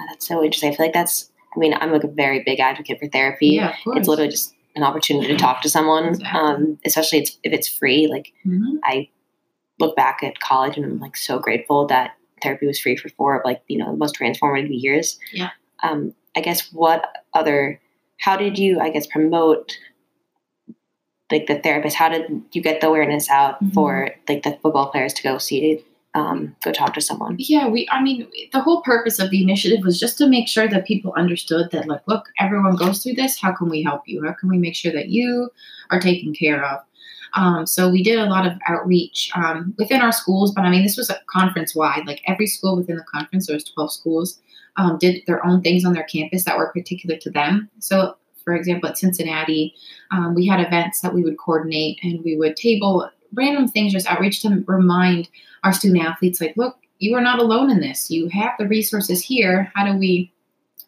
Oh, 0.01 0.05
that's 0.09 0.27
so 0.27 0.43
interesting. 0.43 0.71
I 0.71 0.75
feel 0.75 0.85
like 0.87 0.93
that's, 0.93 1.31
I 1.55 1.59
mean, 1.59 1.73
I'm 1.79 1.91
like 1.91 2.03
a 2.03 2.07
very 2.07 2.43
big 2.43 2.59
advocate 2.59 2.99
for 2.99 3.07
therapy. 3.07 3.47
yeah. 3.49 3.75
It's 3.87 4.07
literally 4.07 4.29
just 4.31 4.53
an 4.75 4.83
opportunity 4.83 5.27
to 5.27 5.37
talk 5.37 5.61
to 5.61 5.69
someone, 5.69 6.09
Exactly. 6.09 6.39
um, 6.39 6.79
especially 6.85 7.19
it's, 7.19 7.37
if 7.43 7.53
it's 7.53 7.67
free. 7.67 8.07
Like 8.07 8.33
Mhm. 8.45 8.79
I 8.83 9.09
look 9.79 9.95
back 9.95 10.23
at 10.23 10.39
college 10.39 10.75
and 10.77 10.85
I'm 10.85 10.99
like 10.99 11.15
so 11.17 11.39
grateful 11.39 11.85
that 11.87 12.11
therapy 12.43 12.65
was 12.67 12.79
free 12.79 12.95
for 12.95 13.09
four 13.09 13.35
of 13.39 13.41
like 13.45 13.61
you 13.67 13.77
know 13.77 13.91
the 13.91 13.97
most 13.97 14.15
transformative 14.19 14.69
years. 14.71 15.17
Yeah. 15.33 15.49
Um, 15.83 16.13
I 16.35 16.41
guess 16.41 16.71
what 16.73 17.07
other? 17.33 17.79
How 18.19 18.35
did 18.37 18.57
you 18.57 18.79
I 18.79 18.89
guess 18.89 19.07
promote 19.07 19.77
like 21.31 21.47
the 21.47 21.59
therapist? 21.59 21.95
How 21.95 22.09
did 22.09 22.41
you 22.53 22.61
get 22.61 22.81
the 22.81 22.87
awareness 22.87 23.29
out 23.29 23.61
Mhm. 23.63 23.73
for 23.73 24.09
like 24.29 24.43
the 24.43 24.57
football 24.61 24.89
players 24.89 25.13
to 25.15 25.23
go 25.23 25.37
see 25.37 25.83
um, 26.13 26.55
go 26.63 26.71
talk 26.71 26.93
to 26.95 27.01
someone? 27.01 27.35
Yeah, 27.37 27.67
we, 27.67 27.87
I 27.91 28.01
mean, 28.01 28.27
the 28.51 28.61
whole 28.61 28.81
purpose 28.81 29.19
of 29.19 29.29
the 29.29 29.41
initiative 29.43 29.85
was 29.85 29.99
just 29.99 30.17
to 30.17 30.27
make 30.27 30.47
sure 30.47 30.67
that 30.67 30.87
people 30.87 31.13
understood 31.15 31.69
that, 31.71 31.87
like, 31.87 32.01
look, 32.07 32.25
everyone 32.39 32.75
goes 32.75 33.03
through 33.03 33.13
this. 33.13 33.39
How 33.39 33.51
can 33.51 33.69
we 33.69 33.83
help 33.83 34.01
you? 34.07 34.23
How 34.25 34.33
can 34.33 34.49
we 34.49 34.57
make 34.57 34.73
sure 34.73 34.91
that 34.93 35.09
you 35.09 35.51
are 35.91 35.99
taken 35.99 36.33
care 36.33 36.65
of? 36.65 36.79
Um, 37.35 37.67
so 37.67 37.87
we 37.89 38.01
did 38.01 38.17
a 38.17 38.25
lot 38.25 38.47
of 38.47 38.53
outreach 38.67 39.29
um, 39.35 39.75
within 39.77 40.01
our 40.01 40.11
schools, 40.13 40.51
but 40.55 40.61
I 40.63 40.71
mean, 40.71 40.81
this 40.81 40.97
was 40.97 41.09
a 41.11 41.19
conference 41.29 41.75
wide. 41.75 42.07
Like 42.07 42.21
every 42.25 42.47
school 42.47 42.77
within 42.77 42.95
the 42.95 43.03
conference, 43.03 43.45
there 43.45 43.55
was 43.55 43.65
12 43.65 43.93
schools, 43.93 44.39
um, 44.77 44.97
did 44.97 45.23
their 45.27 45.45
own 45.45 45.61
things 45.61 45.83
on 45.83 45.93
their 45.93 46.03
campus 46.03 46.45
that 46.45 46.57
were 46.57 46.71
particular 46.71 47.17
to 47.17 47.29
them. 47.29 47.69
So, 47.79 48.15
for 48.43 48.55
example, 48.55 48.89
at 48.89 48.97
Cincinnati, 48.97 49.75
um, 50.11 50.33
we 50.33 50.47
had 50.47 50.65
events 50.65 51.01
that 51.01 51.13
we 51.13 51.23
would 51.23 51.37
coordinate 51.37 51.99
and 52.03 52.23
we 52.23 52.37
would 52.37 52.55
table 52.55 53.09
random 53.33 53.67
things, 53.67 53.93
just 53.93 54.07
outreach 54.07 54.41
to 54.41 54.63
remind 54.67 55.29
our 55.63 55.73
student 55.73 56.03
athletes, 56.03 56.39
like, 56.39 56.55
look, 56.55 56.77
you 56.99 57.15
are 57.15 57.21
not 57.21 57.39
alone 57.39 57.69
in 57.69 57.79
this. 57.79 58.09
You 58.09 58.27
have 58.29 58.53
the 58.57 58.67
resources 58.67 59.21
here. 59.21 59.71
How 59.75 59.85
do 59.85 59.97
we 59.97 60.31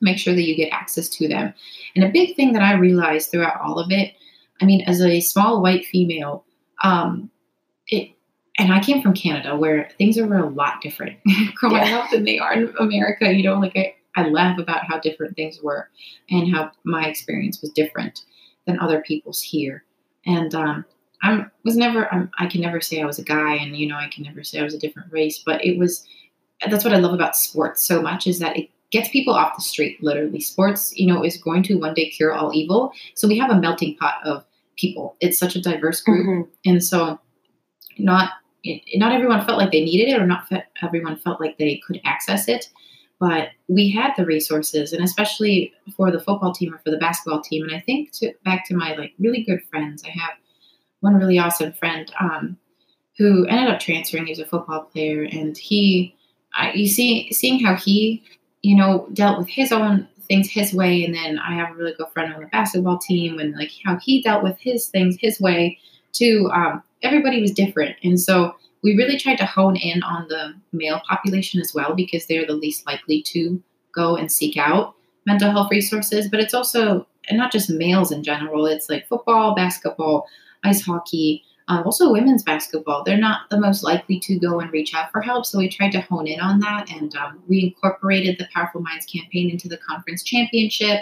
make 0.02 0.17
sure 0.17 0.34
that 0.34 0.43
you 0.43 0.56
get 0.56 0.71
access 0.71 1.10
to 1.10 1.28
them? 1.28 1.54
And 1.95 2.04
a 2.04 2.10
big 2.10 2.36
thing 2.36 2.54
that 2.54 2.63
I 2.63 2.73
realized 2.73 3.30
throughout 3.32 3.60
all 3.62 3.80
of 3.80 3.91
it, 3.91 4.13
I 4.62 4.65
mean, 4.65 4.82
as 4.88 5.02
a 5.02 5.19
small 5.19 5.62
white 5.62 5.86
female, 5.86 6.45
um, 6.84 7.30
it, 7.88 8.12
and 8.60 8.72
I 8.74 8.80
came 8.82 9.02
from 9.02 9.13
Canada 9.13 9.56
where 9.58 9.89
things 9.98 10.17
are 10.17 10.32
a 10.38 10.50
lot 10.50 10.82
different 10.82 11.17
growing 11.56 11.78
Yeah. 11.78 12.00
up 12.00 12.12
than 12.12 12.26
they 12.26 12.38
are 12.39 12.54
in 12.54 12.74
America. 12.80 13.32
You 13.34 13.43
know, 13.43 13.60
like 13.60 13.76
I, 13.76 13.95
I 14.15 14.28
laugh 14.28 14.60
about 14.60 14.86
how 14.86 15.00
different 15.00 15.36
things 15.36 15.62
were 15.63 15.89
and 16.30 16.54
how 16.54 16.72
my 16.84 17.06
experience 17.08 17.62
was 17.62 17.72
different 17.72 18.22
than 18.67 18.80
other 18.80 19.02
people's 19.02 19.41
here. 19.41 19.84
And 20.26 20.54
um, 20.54 20.86
I 21.24 21.45
was 21.63 21.76
never, 21.78 22.13
I'm, 22.13 22.30
I 22.38 22.48
can 22.48 22.62
never 22.62 22.82
say 22.82 23.02
I 23.02 23.06
was 23.06 23.19
a 23.19 23.24
guy, 23.24 23.56
and 23.56 23.76
you 23.76 23.88
know, 23.88 23.95
I 23.95 24.10
can 24.13 24.24
never 24.24 24.43
say 24.43 24.60
I 24.60 24.63
was 24.63 24.74
a 24.74 24.80
different 24.80 25.12
race. 25.12 25.41
But 25.45 25.63
it 25.65 25.78
was, 25.80 26.06
that's 26.69 26.84
what 26.84 26.93
I 26.93 26.98
love 26.98 27.13
about 27.13 27.36
sports 27.38 27.86
so 27.88 28.02
much 28.02 28.28
is 28.28 28.39
that 28.39 28.58
it 28.58 28.69
gets 28.91 29.10
people 29.10 29.34
off 29.34 29.56
the 29.56 29.62
street. 29.62 30.04
Literally, 30.04 30.39
sports, 30.41 30.93
you 30.98 31.08
know, 31.08 31.24
is 31.24 31.38
going 31.38 31.63
to 31.63 31.76
one 31.76 31.93
day 31.93 32.10
cure 32.10 32.34
all 32.34 32.54
evil. 32.54 32.91
So 33.15 33.28
we 33.28 33.38
have 33.38 33.50
a 33.52 33.60
melting 33.60 33.95
pot 33.98 34.15
of 34.26 34.43
people. 34.78 35.15
It's 35.22 35.38
such 35.39 35.56
a 35.56 35.62
diverse 35.62 36.02
group, 36.02 36.26
Mhm. 36.26 36.48
and 36.65 36.84
so 36.84 37.19
not 37.98 38.32
it, 38.63 38.82
not 39.00 39.12
everyone 39.12 39.45
felt 39.45 39.58
like 39.58 39.72
they 39.72 39.84
needed 39.84 40.10
it, 40.10 40.22
or 40.22 40.26
not 40.26 40.48
everyone 40.84 41.17
felt 41.17 41.39
like 41.39 41.58
they 41.58 41.82
could 41.86 42.02
access 42.06 42.48
it. 42.48 42.69
But 43.19 43.50
we 43.67 43.89
had 43.89 44.13
the 44.15 44.26
resources, 44.26 44.93
and 44.93 45.04
especially 45.04 45.74
for 45.98 46.10
the 46.10 46.22
football 46.22 46.54
team 46.54 46.74
or 46.74 46.78
for 46.78 46.89
the 46.89 46.98
basketball 46.98 47.41
team. 47.41 47.63
And 47.63 47.76
I 47.76 47.82
think 47.82 48.12
to, 48.13 48.34
back 48.45 48.65
to 48.67 48.76
my 48.76 48.95
like 48.95 49.13
really 49.19 49.43
good 49.43 49.62
friends, 49.69 50.04
I 50.06 50.10
have 50.10 50.36
one 51.02 51.15
really 51.15 51.38
awesome 51.38 51.74
friend 51.74 52.12
um, 52.19 52.58
who 53.17 53.45
ended 53.48 53.74
up 53.74 53.82
transferring. 53.82 54.26
He 54.26 54.32
was 54.32 54.39
a 54.39 54.45
football 54.45 54.84
player, 54.84 55.24
and 55.24 55.58
he, 55.58 56.15
I, 56.54 56.72
you 56.72 56.88
see, 56.88 57.32
seeing 57.34 57.60
how 57.60 57.76
he, 57.76 58.24
you 58.62 58.76
know, 58.76 59.08
dealt 59.13 59.38
with 59.38 59.50
his 59.50 59.74
own 59.74 60.08
things 60.30 60.50
his 60.50 60.74
way, 60.74 61.04
and 61.04 61.13
then 61.13 61.39
I 61.39 61.56
have 61.56 61.72
a 61.72 61.76
really 61.76 61.95
good 61.98 62.08
friend 62.13 62.34
on 62.34 62.39
the 62.39 62.48
basketball 62.48 63.00
team, 63.00 63.39
and 63.39 63.54
like 63.56 63.72
how 63.84 63.98
he 64.02 64.22
dealt 64.22 64.43
with 64.43 64.58
his 64.60 64.88
things 64.88 65.17
his 65.19 65.41
way. 65.41 65.78
Too, 66.12 66.50
um, 66.54 66.84
everybody 67.02 67.41
was 67.41 67.52
different, 67.52 67.95
and 68.04 68.19
so 68.19 68.56
we 68.82 68.95
really 68.95 69.17
tried 69.17 69.38
to 69.38 69.45
hone 69.45 69.76
in 69.76 70.02
on 70.04 70.28
the 70.30 70.54
male 70.72 71.02
population 71.08 71.60
as 71.62 71.74
well 71.74 71.93
because 71.95 72.26
they're 72.26 72.48
the 72.48 72.54
least 72.54 72.86
likely 72.86 73.22
to 73.24 73.62
go 73.93 74.15
and 74.15 74.32
seek 74.32 74.58
out 74.58 74.95
mental 75.26 75.52
health 75.52 75.69
resources. 75.69 76.30
But 76.30 76.39
it's 76.39 76.54
also 76.54 77.06
and 77.28 77.38
not 77.38 77.52
just 77.52 77.69
males 77.69 78.12
in 78.12 78.24
general. 78.24 78.65
It's 78.65 78.89
like 78.89 79.08
football, 79.08 79.54
basketball, 79.54 80.28
ice 80.63 80.82
hockey, 80.82 81.43
Um, 81.69 81.84
also, 81.84 82.12
women's 82.12 82.41
basketball, 82.41 83.04
they're 83.04 83.15
not 83.17 83.41
the 83.52 83.60
most 83.60 83.84
likely 83.84 84.19
to 84.22 84.39
go 84.39 84.60
and 84.60 84.72
reach 84.74 84.95
out 84.95 85.12
for 85.12 85.22
help. 85.22 85.45
So 85.45 85.60
we 85.60 85.69
tried 85.69 85.91
to 85.91 86.02
hone 86.02 86.26
in 86.26 86.39
on 86.39 86.60
that. 86.62 86.89
And 86.91 87.15
um, 87.15 87.43
we 87.48 87.63
incorporated 87.65 88.38
the 88.39 88.48
Powerful 88.54 88.82
Minds 88.82 89.06
campaign 89.06 89.52
into 89.52 89.67
the 89.67 89.78
conference 89.78 90.24
championship. 90.24 91.02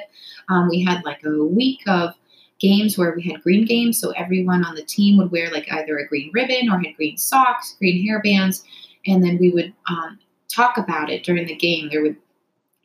Um, 0.50 0.68
we 0.68 0.84
had 0.84 1.06
like 1.06 1.24
a 1.24 1.46
week 1.46 1.80
of 1.88 2.14
games 2.60 2.98
where 2.98 3.14
we 3.16 3.24
had 3.24 3.42
green 3.42 3.66
games. 3.66 4.00
So 4.00 4.12
everyone 4.12 4.64
on 4.64 4.76
the 4.76 4.84
team 4.84 5.18
would 5.18 5.32
wear 5.32 5.52
like 5.52 5.72
either 5.72 5.98
a 5.98 6.08
green 6.08 6.32
ribbon 6.34 6.70
or 6.72 6.80
had 6.80 6.96
green 6.96 7.18
socks, 7.18 7.76
green 7.78 8.08
hairbands. 8.08 8.64
And 9.06 9.24
then 9.24 9.38
we 9.40 9.52
would 9.52 9.74
um, 9.90 10.20
talk 10.50 10.78
about 10.78 11.10
it 11.10 11.24
during 11.24 11.48
the 11.48 11.56
game. 11.56 11.90
There 11.90 12.02
would 12.02 12.18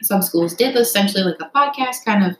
some 0.03 0.23
schools 0.23 0.55
did 0.55 0.77
essentially 0.77 1.23
like 1.23 1.41
a 1.41 1.51
podcast 1.57 2.05
kind 2.05 2.25
of 2.25 2.37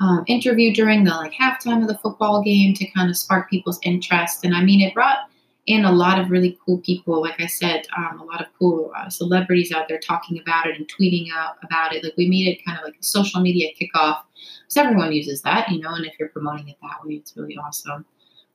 um, 0.00 0.24
interview 0.26 0.74
during 0.74 1.04
the 1.04 1.10
like 1.10 1.32
halftime 1.32 1.80
of 1.80 1.88
the 1.88 1.98
football 1.98 2.42
game 2.42 2.74
to 2.74 2.86
kind 2.88 3.08
of 3.08 3.16
spark 3.16 3.48
people's 3.48 3.80
interest. 3.82 4.44
And 4.44 4.54
I 4.54 4.62
mean, 4.62 4.80
it 4.80 4.94
brought 4.94 5.30
in 5.66 5.84
a 5.84 5.92
lot 5.92 6.18
of 6.20 6.30
really 6.30 6.58
cool 6.64 6.78
people. 6.78 7.20
Like 7.20 7.40
I 7.40 7.46
said, 7.46 7.86
um, 7.96 8.20
a 8.20 8.24
lot 8.24 8.40
of 8.40 8.46
cool 8.58 8.92
uh, 8.96 9.10
celebrities 9.10 9.72
out 9.72 9.88
there 9.88 9.98
talking 9.98 10.40
about 10.40 10.66
it 10.66 10.76
and 10.76 10.88
tweeting 10.88 11.26
out 11.34 11.56
about 11.62 11.92
it. 11.92 12.04
Like 12.04 12.16
we 12.16 12.28
made 12.28 12.48
it 12.48 12.64
kind 12.64 12.78
of 12.78 12.84
like 12.84 12.96
a 13.00 13.04
social 13.04 13.40
media 13.40 13.70
kickoff. 13.80 14.18
So 14.68 14.82
everyone 14.82 15.12
uses 15.12 15.42
that, 15.42 15.68
you 15.68 15.80
know, 15.80 15.92
and 15.94 16.06
if 16.06 16.14
you're 16.18 16.28
promoting 16.28 16.68
it 16.68 16.76
that 16.82 17.04
way, 17.04 17.14
it's 17.14 17.36
really 17.36 17.56
awesome. 17.56 18.04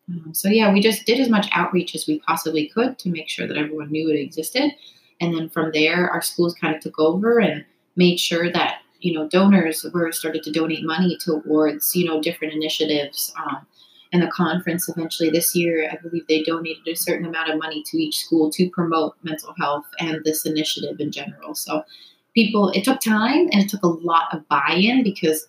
Um, 0.10 0.34
so 0.34 0.48
yeah, 0.48 0.72
we 0.74 0.82
just 0.82 1.06
did 1.06 1.20
as 1.20 1.30
much 1.30 1.50
outreach 1.52 1.96
as 1.96 2.08
we 2.08 2.20
possibly 2.20 2.70
could 2.70 2.98
to 3.00 3.10
make 3.10 3.30
sure 3.30 3.48
that 3.48 3.58
everyone 3.58 3.92
knew 3.92 4.10
it 4.10 4.20
existed. 4.20 4.72
And 5.20 5.36
then 5.36 5.50
from 5.50 5.72
there, 5.74 6.10
our 6.10 6.22
schools 6.22 6.56
kind 6.56 6.76
of 6.76 6.82
took 6.82 6.98
over 6.98 7.40
and 7.40 7.66
made 7.96 8.20
sure 8.20 8.52
that 8.52 8.80
you 9.02 9.14
know 9.14 9.28
donors 9.28 9.86
were 9.94 10.12
started 10.12 10.44
to 10.44 10.52
donate 10.52 10.86
money 10.86 11.18
towards 11.18 11.96
you 11.96 12.06
know 12.06 12.22
different 12.22 12.54
initiatives 12.54 13.34
um, 13.38 13.66
and 14.14 14.22
the 14.22 14.28
conference 14.28 14.88
eventually 14.90 15.30
this 15.30 15.56
year 15.56 15.90
i 15.92 15.98
believe 15.98 16.26
they 16.28 16.44
donated 16.44 16.88
a 16.88 16.96
certain 16.96 17.26
amount 17.26 17.50
of 17.50 17.60
money 17.60 17.84
to 17.86 17.98
each 17.98 18.18
school 18.18 18.50
to 18.50 18.70
promote 18.70 19.16
mental 19.24 19.54
health 19.60 19.86
and 20.00 20.24
this 20.24 20.46
initiative 20.46 21.00
in 21.00 21.12
general 21.12 21.56
so 21.56 21.84
people 22.34 22.70
it 22.70 22.84
took 22.84 23.00
time 23.00 23.50
and 23.52 23.64
it 23.64 23.70
took 23.70 23.84
a 23.84 23.88
lot 23.88 24.34
of 24.34 24.48
buy-in 24.48 25.04
because 25.04 25.48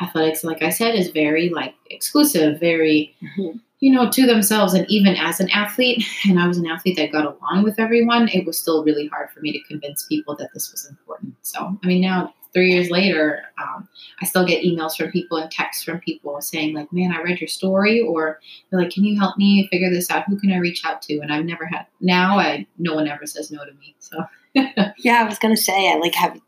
athletics 0.00 0.44
like 0.44 0.62
i 0.62 0.70
said 0.70 0.94
is 0.94 1.10
very 1.10 1.48
like 1.48 1.74
exclusive 1.90 2.58
very 2.58 3.14
mm-hmm 3.22 3.58
you 3.82 3.90
know, 3.90 4.08
to 4.08 4.26
themselves. 4.26 4.74
And 4.74 4.88
even 4.88 5.16
as 5.16 5.40
an 5.40 5.50
athlete, 5.50 6.06
and 6.28 6.38
I 6.38 6.46
was 6.46 6.56
an 6.56 6.66
athlete 6.66 6.96
that 6.96 7.10
got 7.10 7.26
along 7.26 7.64
with 7.64 7.80
everyone, 7.80 8.28
it 8.28 8.46
was 8.46 8.56
still 8.56 8.84
really 8.84 9.08
hard 9.08 9.28
for 9.30 9.40
me 9.40 9.52
to 9.52 9.60
convince 9.66 10.06
people 10.06 10.36
that 10.36 10.50
this 10.54 10.70
was 10.70 10.86
important. 10.88 11.34
So, 11.42 11.76
I 11.82 11.86
mean, 11.86 12.00
now 12.00 12.32
three 12.52 12.72
years 12.72 12.90
later, 12.90 13.42
um, 13.62 13.88
I 14.20 14.26
still 14.26 14.46
get 14.46 14.64
emails 14.64 14.96
from 14.96 15.10
people 15.10 15.38
and 15.38 15.50
texts 15.50 15.84
from 15.84 16.00
people 16.00 16.40
saying, 16.40 16.74
like, 16.74 16.92
man, 16.92 17.12
I 17.12 17.22
read 17.22 17.40
your 17.40 17.48
story, 17.48 18.00
or 18.00 18.40
they're 18.70 18.80
like, 18.80 18.90
can 18.90 19.04
you 19.04 19.18
help 19.18 19.36
me 19.36 19.68
figure 19.68 19.90
this 19.90 20.10
out? 20.10 20.24
Who 20.28 20.38
can 20.38 20.52
I 20.52 20.58
reach 20.58 20.84
out 20.84 21.02
to? 21.02 21.18
And 21.20 21.32
I've 21.32 21.44
never 21.44 21.66
had, 21.66 21.86
now 22.00 22.38
I, 22.38 22.66
no 22.78 22.94
one 22.94 23.08
ever 23.08 23.26
says 23.26 23.50
no 23.50 23.64
to 23.64 23.72
me. 23.74 23.94
So, 23.98 24.24
yeah, 24.54 25.22
I 25.22 25.24
was 25.24 25.38
going 25.38 25.54
to 25.54 25.60
say, 25.60 25.90
I 25.90 25.96
like, 25.96 26.14
have, 26.14 26.38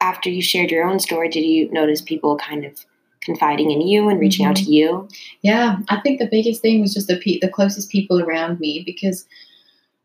after 0.00 0.30
you 0.30 0.42
shared 0.42 0.70
your 0.70 0.88
own 0.88 0.98
story, 0.98 1.28
did 1.28 1.44
you 1.44 1.70
notice 1.72 2.00
people 2.00 2.36
kind 2.36 2.64
of 2.64 2.84
confiding 3.20 3.70
in 3.70 3.82
you 3.82 4.08
and 4.08 4.18
reaching 4.18 4.44
mm-hmm. 4.44 4.50
out 4.50 4.56
to 4.56 4.70
you? 4.70 5.08
Yeah, 5.42 5.78
I 5.88 6.00
think 6.00 6.18
the 6.18 6.28
biggest 6.30 6.62
thing 6.62 6.80
was 6.80 6.94
just 6.94 7.08
the 7.08 7.18
pe- 7.18 7.38
the 7.38 7.50
closest 7.50 7.90
people 7.90 8.20
around 8.20 8.60
me 8.60 8.82
because 8.84 9.26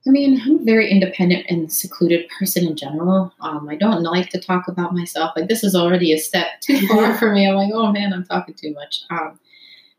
I 0.07 0.11
mean, 0.11 0.39
I'm 0.41 0.59
a 0.59 0.63
very 0.63 0.89
independent 0.89 1.45
and 1.49 1.71
secluded 1.71 2.27
person 2.37 2.65
in 2.67 2.75
general. 2.75 3.33
Um, 3.41 3.67
I 3.69 3.75
don't 3.75 4.03
like 4.03 4.29
to 4.29 4.39
talk 4.39 4.67
about 4.67 4.93
myself. 4.93 5.31
Like 5.35 5.47
this 5.47 5.63
is 5.63 5.75
already 5.75 6.13
a 6.13 6.19
step 6.19 6.61
too 6.61 6.87
far 6.87 7.17
for 7.17 7.31
me. 7.31 7.47
I'm 7.47 7.55
like, 7.55 7.71
oh 7.73 7.91
man, 7.91 8.13
I'm 8.13 8.23
talking 8.23 8.53
too 8.53 8.73
much. 8.73 9.01
Um, 9.09 9.39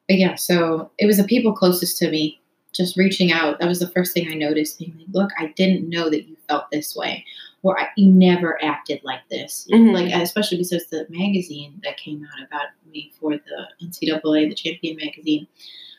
but 0.08 0.18
yeah, 0.18 0.36
so 0.36 0.90
it 0.98 1.06
was 1.06 1.16
the 1.16 1.24
people 1.24 1.52
closest 1.52 1.98
to 1.98 2.10
me 2.10 2.40
just 2.72 2.96
reaching 2.96 3.32
out. 3.32 3.58
That 3.58 3.68
was 3.68 3.80
the 3.80 3.88
first 3.88 4.14
thing 4.14 4.30
I 4.30 4.34
noticed. 4.34 4.78
Being 4.78 4.96
like, 4.96 5.06
look, 5.10 5.30
I 5.38 5.52
didn't 5.56 5.88
know 5.88 6.08
that 6.08 6.28
you 6.28 6.36
felt 6.48 6.70
this 6.70 6.94
way 6.94 7.24
or 7.66 7.78
I, 7.80 7.88
you 7.96 8.12
never 8.12 8.62
acted 8.62 9.00
like 9.02 9.28
this. 9.28 9.66
Mm-hmm. 9.72 9.92
Like, 9.92 10.12
especially 10.22 10.58
because 10.58 10.86
the 10.86 11.06
magazine 11.08 11.80
that 11.82 11.96
came 11.96 12.24
out 12.24 12.46
about 12.46 12.66
me 12.92 13.12
for 13.18 13.32
the 13.32 13.84
NCAA, 13.84 14.48
the 14.48 14.54
Champion 14.54 14.96
magazine. 14.96 15.48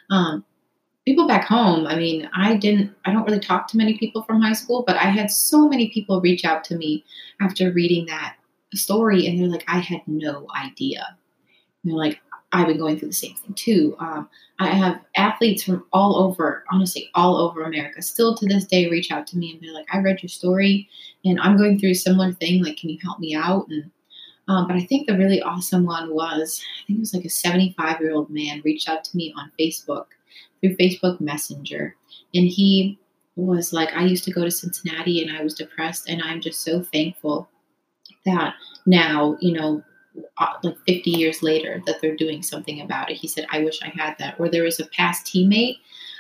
Um, 0.10 0.46
people 1.08 1.26
back 1.26 1.46
home, 1.46 1.88
I 1.88 1.96
mean, 1.96 2.30
I 2.36 2.58
didn't, 2.58 2.93
I 3.06 3.13
don't 3.13 3.24
really 3.24 3.39
talk 3.39 3.70
to 3.70 3.78
many 3.78 3.98
people 3.98 4.24
from 4.24 4.41
high 4.41 4.52
school, 4.52 4.84
but 4.86 4.98
I 4.98 5.06
had 5.06 5.32
so 5.32 5.65
many 5.70 5.88
people 5.88 6.20
reach 6.20 6.43
out 6.43 6.65
to 6.65 6.76
me 6.76 7.06
after 7.39 7.72
reading 7.72 8.08
that 8.08 8.36
story, 8.74 9.26
and 9.26 9.39
they're 9.39 9.48
like, 9.48 9.63
I 9.70 9.80
had 9.80 10.02
no 10.06 10.48
idea. 10.54 11.17
And 11.82 11.93
they're 11.93 11.98
like, 11.98 12.20
I've 12.52 12.67
been 12.67 12.78
going 12.78 13.00
through 13.00 13.08
the 13.08 13.13
same 13.13 13.36
thing 13.36 13.54
too. 13.54 13.96
Um, 14.00 14.28
I 14.60 14.67
have 14.67 15.00
athletes 15.15 15.63
from 15.63 15.86
all 15.93 16.17
over, 16.17 16.65
honestly, 16.74 17.10
all 17.15 17.38
over 17.38 17.63
America, 17.63 18.02
still 18.02 18.36
to 18.36 18.46
this 18.46 18.65
day 18.65 18.89
reach 18.89 19.10
out 19.10 19.26
to 19.28 19.38
me 19.38 19.52
and 19.52 19.62
be 19.62 19.70
like, 19.70 19.86
I 19.93 20.00
read 20.00 20.22
your 20.22 20.30
story 20.30 20.89
and 21.24 21.39
I'm 21.39 21.56
going 21.56 21.80
through 21.80 21.91
a 21.91 21.96
similar 21.96 22.34
thing. 22.34 22.62
Like, 22.62 22.76
can 22.76 22.89
you 22.89 22.98
help 23.02 23.20
me 23.20 23.34
out? 23.34 23.67
And 23.70 23.89
um, 24.50 24.67
but 24.67 24.76
I 24.76 24.82
think 24.82 25.08
the 25.08 25.17
really 25.17 25.41
awesome 25.41 25.86
one 25.86 26.13
was, 26.13 26.62
I 26.62 26.88
think 26.88 26.98
it 26.98 27.02
was 27.02 27.13
like 27.13 27.26
a 27.26 27.30
75 27.30 28.02
year 28.02 28.13
old 28.13 28.30
man 28.30 28.62
reached 28.65 28.89
out 28.89 29.06
to 29.06 29.15
me 29.15 29.34
on 29.38 29.52
Facebook 29.58 30.08
through 30.60 30.78
Facebook 30.78 31.20
Messenger. 31.20 31.96
And 32.34 32.48
he 32.48 33.00
was 33.36 33.74
like, 33.74 33.93
I 33.93 34.04
used 34.04 34.24
to 34.26 34.32
go 34.32 34.43
to 34.43 34.52
Cincinnati 34.52 35.22
and 35.22 35.36
I 35.36 35.43
was 35.43 35.54
depressed. 35.54 36.10
And 36.10 36.22
I'm 36.24 36.41
just 36.41 36.62
so 36.62 36.84
thankful 36.84 37.50
that 38.26 38.56
now, 38.86 39.38
you 39.39 39.54
know, 39.54 39.84
uh, 40.38 40.54
like 40.63 40.78
50 40.88 41.12
years 41.12 41.43
later 41.43 41.82
that 41.86 42.02
they're 42.02 42.15
doing 42.15 42.41
something 42.41 42.82
about 42.82 43.12
it. 43.12 43.17
He 43.17 43.28
said, 43.28 43.46
I 43.52 43.63
wish 43.63 43.80
I 43.84 43.89
had 43.89 44.15
that. 44.17 44.39
Or 44.39 44.50
there 44.50 44.63
was 44.63 44.80
a 44.80 44.88
past 44.88 45.28
teammate 45.28 45.78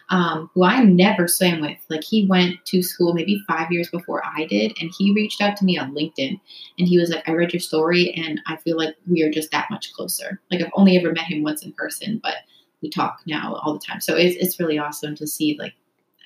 um, 0.09 0.49
who 0.53 0.63
I 0.63 0.83
never 0.83 1.27
swam 1.27 1.61
with. 1.61 1.77
Like 1.89 2.03
he 2.03 2.25
went 2.27 2.63
to 2.65 2.81
school 2.81 3.13
maybe 3.13 3.43
five 3.47 3.71
years 3.71 3.89
before 3.89 4.21
I 4.25 4.45
did, 4.45 4.73
and 4.79 4.91
he 4.97 5.13
reached 5.13 5.41
out 5.41 5.57
to 5.57 5.65
me 5.65 5.77
on 5.77 5.93
LinkedIn, 5.93 6.39
and 6.79 6.87
he 6.87 6.97
was 6.97 7.09
like, 7.09 7.27
"I 7.27 7.33
read 7.33 7.53
your 7.53 7.59
story, 7.59 8.13
and 8.13 8.39
I 8.47 8.55
feel 8.57 8.77
like 8.77 8.95
we 9.09 9.21
are 9.23 9.31
just 9.31 9.51
that 9.51 9.69
much 9.69 9.91
closer. 9.93 10.39
Like 10.51 10.61
I've 10.61 10.71
only 10.75 10.97
ever 10.97 11.11
met 11.11 11.25
him 11.25 11.43
once 11.43 11.63
in 11.63 11.73
person, 11.73 12.19
but 12.23 12.35
we 12.81 12.89
talk 12.89 13.21
now 13.25 13.55
all 13.63 13.73
the 13.73 13.79
time. 13.79 14.01
So 14.01 14.15
it's 14.15 14.35
it's 14.37 14.59
really 14.59 14.77
awesome 14.77 15.15
to 15.15 15.27
see 15.27 15.57
like 15.59 15.73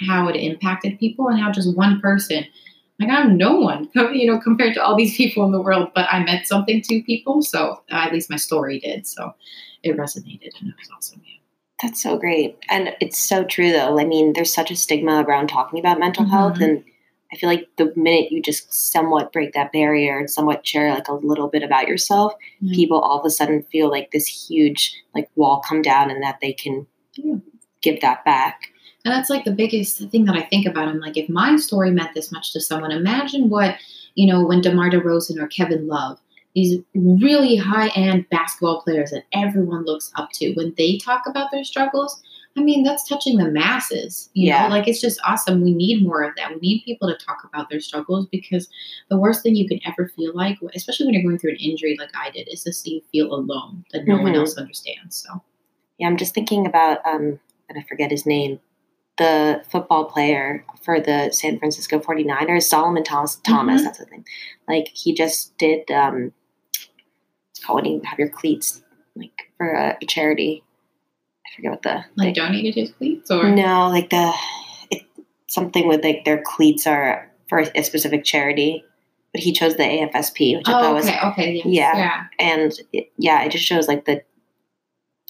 how 0.07 0.27
it 0.27 0.35
impacted 0.35 0.99
people 0.99 1.27
and 1.27 1.39
how 1.39 1.51
just 1.51 1.75
one 1.75 1.99
person 2.01 2.45
like 3.01 3.09
I'm 3.09 3.35
no 3.35 3.55
one, 3.55 3.89
you 4.13 4.31
know, 4.31 4.39
compared 4.39 4.75
to 4.75 4.83
all 4.83 4.95
these 4.95 5.17
people 5.17 5.43
in 5.45 5.51
the 5.51 5.61
world, 5.61 5.89
but 5.95 6.07
I 6.11 6.23
meant 6.23 6.47
something 6.47 6.81
to 6.83 7.01
people. 7.01 7.41
So 7.41 7.81
uh, 7.91 7.95
at 7.95 8.13
least 8.13 8.29
my 8.29 8.35
story 8.35 8.79
did. 8.79 9.07
So 9.07 9.33
it 9.83 9.97
resonated 9.97 10.51
and 10.59 10.69
it 10.69 10.75
was 10.77 10.89
awesome. 10.95 11.21
Yeah. 11.25 11.39
That's 11.81 12.01
so 12.01 12.17
great. 12.17 12.57
And 12.69 12.95
it's 13.01 13.17
so 13.17 13.43
true 13.43 13.71
though. 13.71 13.99
I 13.99 14.05
mean, 14.05 14.33
there's 14.33 14.53
such 14.53 14.69
a 14.69 14.75
stigma 14.75 15.23
around 15.23 15.47
talking 15.47 15.79
about 15.79 15.99
mental 15.99 16.23
mm-hmm. 16.23 16.33
health 16.33 16.61
and 16.61 16.83
I 17.33 17.37
feel 17.37 17.49
like 17.49 17.69
the 17.77 17.93
minute 17.95 18.31
you 18.31 18.41
just 18.41 18.73
somewhat 18.73 19.31
break 19.31 19.53
that 19.53 19.71
barrier 19.71 20.19
and 20.19 20.29
somewhat 20.29 20.67
share 20.67 20.93
like 20.93 21.07
a 21.07 21.13
little 21.13 21.47
bit 21.47 21.63
about 21.63 21.87
yourself, 21.87 22.33
mm-hmm. 22.61 22.73
people 22.73 22.99
all 22.99 23.19
of 23.19 23.25
a 23.25 23.29
sudden 23.29 23.63
feel 23.71 23.89
like 23.89 24.11
this 24.11 24.27
huge 24.27 24.93
like 25.15 25.29
wall 25.35 25.61
come 25.67 25.81
down 25.81 26.11
and 26.11 26.21
that 26.21 26.39
they 26.41 26.51
can 26.51 26.85
yeah. 27.15 27.35
give 27.81 28.01
that 28.01 28.25
back. 28.25 28.61
And 29.05 29.13
that's 29.13 29.29
like 29.29 29.45
the 29.45 29.51
biggest 29.51 29.97
thing 30.09 30.25
that 30.25 30.35
I 30.35 30.43
think 30.43 30.67
about. 30.67 30.87
I'm 30.87 30.99
like, 30.99 31.17
if 31.17 31.29
my 31.29 31.55
story 31.55 31.89
meant 31.89 32.13
this 32.13 32.31
much 32.31 32.53
to 32.53 32.59
someone, 32.59 32.91
imagine 32.91 33.49
what, 33.49 33.75
you 34.15 34.31
know, 34.31 34.45
when 34.45 34.61
DeMar 34.61 34.91
DeRozan 34.91 35.41
or 35.41 35.47
Kevin 35.47 35.87
Love, 35.87 36.19
these 36.53 36.81
really 36.93 37.55
high 37.55 37.87
end 37.89 38.29
basketball 38.29 38.81
players 38.81 39.11
that 39.11 39.23
everyone 39.33 39.85
looks 39.85 40.11
up 40.15 40.29
to, 40.33 40.53
when 40.53 40.73
they 40.77 40.97
talk 40.97 41.23
about 41.25 41.49
their 41.49 41.63
struggles, 41.63 42.21
I 42.57 42.61
mean, 42.61 42.83
that's 42.83 43.07
touching 43.07 43.37
the 43.37 43.49
masses. 43.49 44.29
You 44.33 44.47
yeah. 44.47 44.63
know, 44.63 44.75
like 44.75 44.87
it's 44.87 44.99
just 44.99 45.21
awesome. 45.25 45.61
We 45.61 45.73
need 45.73 46.03
more 46.03 46.21
of 46.21 46.35
that. 46.35 46.51
We 46.51 46.59
need 46.59 46.83
people 46.83 47.07
to 47.07 47.25
talk 47.25 47.43
about 47.45 47.69
their 47.69 47.79
struggles 47.79 48.27
because 48.27 48.67
the 49.09 49.17
worst 49.17 49.41
thing 49.41 49.55
you 49.55 49.67
can 49.67 49.79
ever 49.85 50.11
feel 50.15 50.35
like, 50.35 50.57
especially 50.75 51.05
when 51.05 51.13
you're 51.13 51.23
going 51.23 51.39
through 51.39 51.51
an 51.51 51.57
injury 51.57 51.95
like 51.97 52.11
I 52.15 52.29
did, 52.29 52.49
is 52.51 52.63
to 52.63 52.73
see 52.73 52.95
you 52.95 53.01
feel 53.11 53.33
alone, 53.33 53.85
that 53.93 54.05
no 54.05 54.15
mm-hmm. 54.15 54.23
one 54.23 54.35
else 54.35 54.57
understands. 54.57 55.15
So, 55.15 55.41
yeah, 55.97 56.07
I'm 56.07 56.17
just 56.17 56.33
thinking 56.33 56.65
about, 56.65 57.05
um, 57.05 57.39
and 57.69 57.79
I 57.79 57.83
forget 57.83 58.11
his 58.11 58.25
name, 58.25 58.59
the 59.17 59.63
football 59.69 60.05
player 60.05 60.65
for 60.83 60.99
the 60.99 61.29
San 61.31 61.59
Francisco 61.59 61.99
49ers, 61.99 62.63
Solomon 62.63 63.03
Thomas, 63.03 63.35
Thomas 63.45 63.75
mm-hmm. 63.75 63.85
that's 63.85 63.99
the 63.99 64.05
thing. 64.05 64.25
Like 64.67 64.87
he 64.93 65.13
just 65.13 65.55
did 65.57 65.89
um 65.91 66.33
oh, 67.69 67.75
when 67.75 67.85
you 67.85 68.01
have 68.03 68.19
your 68.19 68.29
cleats 68.29 68.81
like 69.15 69.51
for 69.57 69.71
a, 69.71 69.97
a 70.01 70.05
charity. 70.05 70.63
I 71.51 71.55
forget 71.55 71.71
what 71.71 71.81
the 71.81 71.89
like, 71.89 72.05
like 72.15 72.35
donated 72.35 72.75
his 72.75 72.91
cleats 72.91 73.29
or 73.29 73.49
no, 73.49 73.89
like 73.89 74.09
the 74.09 74.33
it, 74.89 75.03
something 75.47 75.87
with 75.87 76.03
like 76.03 76.23
their 76.25 76.41
cleats 76.41 76.87
are 76.87 77.29
for 77.49 77.59
a 77.59 77.83
specific 77.83 78.23
charity. 78.23 78.85
But 79.33 79.41
he 79.41 79.53
chose 79.53 79.77
the 79.77 79.83
AFSP, 79.83 80.57
which 80.57 80.67
oh, 80.67 80.73
I 80.75 80.81
thought 80.81 80.83
okay, 80.83 80.93
was 80.93 81.31
okay, 81.31 81.53
yes, 81.53 81.65
yeah, 81.65 81.97
yeah, 81.97 82.23
and 82.37 82.73
it, 82.91 83.11
yeah, 83.17 83.43
it 83.43 83.51
just 83.53 83.63
shows 83.63 83.87
like 83.87 84.03
the 84.03 84.23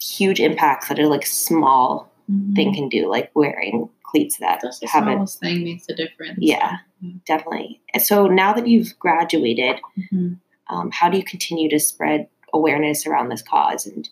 huge 0.02 0.40
impacts 0.40 0.88
that 0.88 0.98
a 0.98 1.08
like 1.08 1.26
small 1.26 2.12
mm-hmm. 2.30 2.54
thing 2.54 2.74
can 2.74 2.90
do, 2.90 3.08
like 3.08 3.30
wearing 3.36 3.90
cleats 4.04 4.38
that 4.38 4.60
That's 4.62 4.80
the 4.80 4.88
have 4.88 5.04
smallest 5.04 5.40
thing 5.40 5.64
makes 5.64 5.88
a 5.90 5.94
difference. 5.94 6.40
Yeah, 6.40 6.78
mm-hmm. 7.04 7.18
definitely. 7.26 7.82
So 8.00 8.28
now 8.28 8.54
that 8.54 8.68
you've 8.68 8.98
graduated, 9.00 9.80
mm-hmm. 9.98 10.34
um, 10.76 10.90
how 10.92 11.10
do 11.10 11.18
you 11.18 11.24
continue 11.24 11.70
to 11.70 11.80
spread 11.80 12.28
awareness 12.54 13.06
around 13.06 13.30
this 13.30 13.42
cause? 13.42 13.86
And 13.86 14.10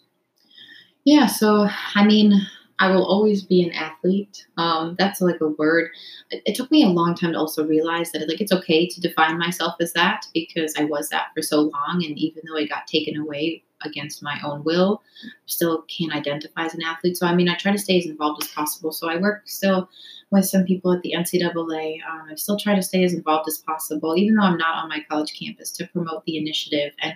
yeah, 1.09 1.25
so 1.25 1.67
I 1.95 2.05
mean, 2.05 2.39
I 2.77 2.91
will 2.91 3.03
always 3.03 3.43
be 3.43 3.63
an 3.63 3.71
athlete. 3.71 4.45
Um, 4.57 4.95
that's 4.99 5.21
like 5.21 5.41
a 5.41 5.47
word. 5.47 5.89
It, 6.29 6.43
it, 6.45 6.55
took 6.55 6.69
me 6.69 6.83
a 6.83 6.89
long 6.89 7.15
time 7.15 7.33
to 7.33 7.39
also 7.39 7.65
realize 7.65 8.11
that 8.11 8.27
like 8.29 8.39
it's 8.39 8.51
okay 8.51 8.87
to 8.87 9.01
define 9.01 9.39
myself 9.39 9.73
as 9.81 9.91
that 9.93 10.27
because 10.35 10.75
I 10.77 10.85
was 10.85 11.09
that 11.09 11.29
for 11.33 11.41
so 11.41 11.61
long, 11.61 12.03
and 12.05 12.15
even 12.17 12.43
though 12.47 12.57
it 12.57 12.69
got 12.69 12.85
taken 12.85 13.17
away 13.17 13.63
against 13.83 14.21
my 14.21 14.39
own 14.45 14.63
will, 14.63 15.01
still 15.47 15.81
can't 15.83 16.13
identify 16.13 16.65
as 16.65 16.75
an 16.75 16.83
athlete. 16.83 17.17
So 17.17 17.25
I 17.25 17.33
mean, 17.33 17.49
I 17.49 17.55
try 17.55 17.71
to 17.71 17.77
stay 17.79 17.97
as 17.97 18.05
involved 18.05 18.43
as 18.43 18.49
possible. 18.49 18.91
So 18.91 19.09
I 19.09 19.17
work 19.17 19.47
still 19.47 19.89
with 20.29 20.45
some 20.45 20.63
people 20.63 20.93
at 20.93 21.01
the 21.01 21.15
NCAA. 21.17 22.01
Um, 22.07 22.27
I 22.29 22.35
still 22.35 22.57
try 22.57 22.75
to 22.75 22.83
stay 22.83 23.03
as 23.03 23.15
involved 23.15 23.49
as 23.49 23.57
possible, 23.57 24.15
even 24.15 24.35
though 24.35 24.43
I'm 24.43 24.57
not 24.57 24.75
on 24.75 24.89
my 24.89 25.03
college 25.09 25.33
campus, 25.33 25.71
to 25.71 25.87
promote 25.87 26.23
the 26.25 26.37
initiative 26.37 26.93
and 27.01 27.15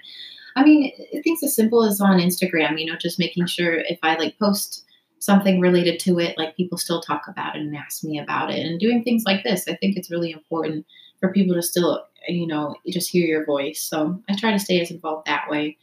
I 0.56 0.63
mean, 0.63 0.92
things 1.24 1.44
as 1.44 1.56
simple 1.56 1.84
as 1.84 2.02
on 2.02 2.20
Instagram, 2.20 2.80
you 2.80 2.86
know, 2.86 2.98
just 2.98 3.20
making 3.20 3.46
sure 3.48 3.76
if 3.76 4.00
I 4.04 4.16
like 4.16 4.38
post 4.39 4.86
something 5.20 5.60
related 5.60 6.00
to 6.02 6.20
it, 6.20 6.38
like 6.38 6.58
people 6.58 6.78
still 6.78 7.02
talk 7.02 7.24
about 7.28 7.56
it 7.56 7.62
and 7.62 7.76
ask 7.76 8.04
me 8.04 8.20
about 8.20 8.52
it 8.52 8.66
and 8.66 8.80
doing 8.80 9.04
things 9.04 9.24
like 9.26 9.44
this. 9.44 9.68
I 9.68 9.76
think 9.76 9.96
it's 9.96 10.12
really 10.12 10.32
important 10.32 10.86
for 11.20 11.32
people 11.32 11.56
to 11.56 11.62
still, 11.62 12.06
you 12.28 12.46
know, 12.46 12.76
just 12.89 13.10
hear 13.10 13.26
your 13.26 13.46
voice. 13.46 13.82
So 13.82 14.22
I 14.30 14.36
try 14.36 14.52
to 14.52 14.60
stay 14.60 14.82
as 14.82 14.92
involved 14.92 15.28
that 15.28 15.50
way. 15.50 15.78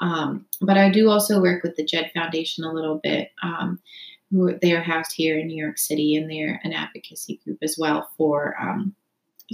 Um, 0.00 0.46
but 0.60 0.78
I 0.78 0.90
do 0.90 1.10
also 1.10 1.40
work 1.40 1.62
with 1.62 1.76
the 1.76 1.84
JED 1.84 2.10
Foundation 2.14 2.64
a 2.64 2.72
little 2.72 3.00
bit. 3.02 3.30
Um, 3.42 3.80
who 4.30 4.58
they 4.60 4.72
are 4.72 4.82
housed 4.82 5.12
here 5.12 5.38
in 5.38 5.46
New 5.46 5.62
York 5.62 5.78
City, 5.78 6.16
and 6.16 6.30
they're 6.30 6.60
an 6.64 6.72
advocacy 6.72 7.40
group 7.44 7.58
as 7.62 7.76
well 7.78 8.10
for 8.16 8.56
um, 8.60 8.94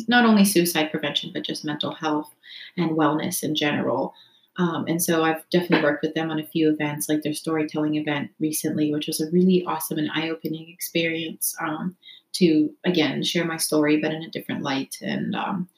not 0.09 0.25
only 0.25 0.45
suicide 0.45 0.91
prevention 0.91 1.31
but 1.33 1.45
just 1.45 1.65
mental 1.65 1.93
health 1.93 2.35
and 2.77 2.93
wellness 2.93 3.43
in 3.43 3.55
general. 3.55 4.15
Um, 4.59 4.85
and 4.87 5.03
so 5.03 5.25
I've 5.25 5.49
definitely 5.51 5.83
worked 5.83 6.03
with 6.03 6.15
them 6.15 6.31
on 6.31 6.39
a 6.39 6.47
few 6.47 6.71
events, 6.71 7.09
like 7.09 7.23
their 7.23 7.33
storytelling 7.33 7.95
event 7.95 8.31
recently, 8.39 8.93
which 8.93 9.07
was 9.07 9.21
a 9.21 9.31
really 9.31 9.65
awesome 9.67 9.99
and 9.99 10.11
eye 10.15 10.29
opening 10.29 10.69
experience 10.69 11.57
um, 11.61 11.97
to, 12.35 12.71
again, 12.85 13.23
share 13.23 13.47
my 13.47 13.57
story, 13.57 13.97
but 13.99 14.13
in 14.13 14.23
a 14.23 14.31
different 14.31 14.63
light 14.63 14.99
and 15.01 15.35
um, 15.35 15.69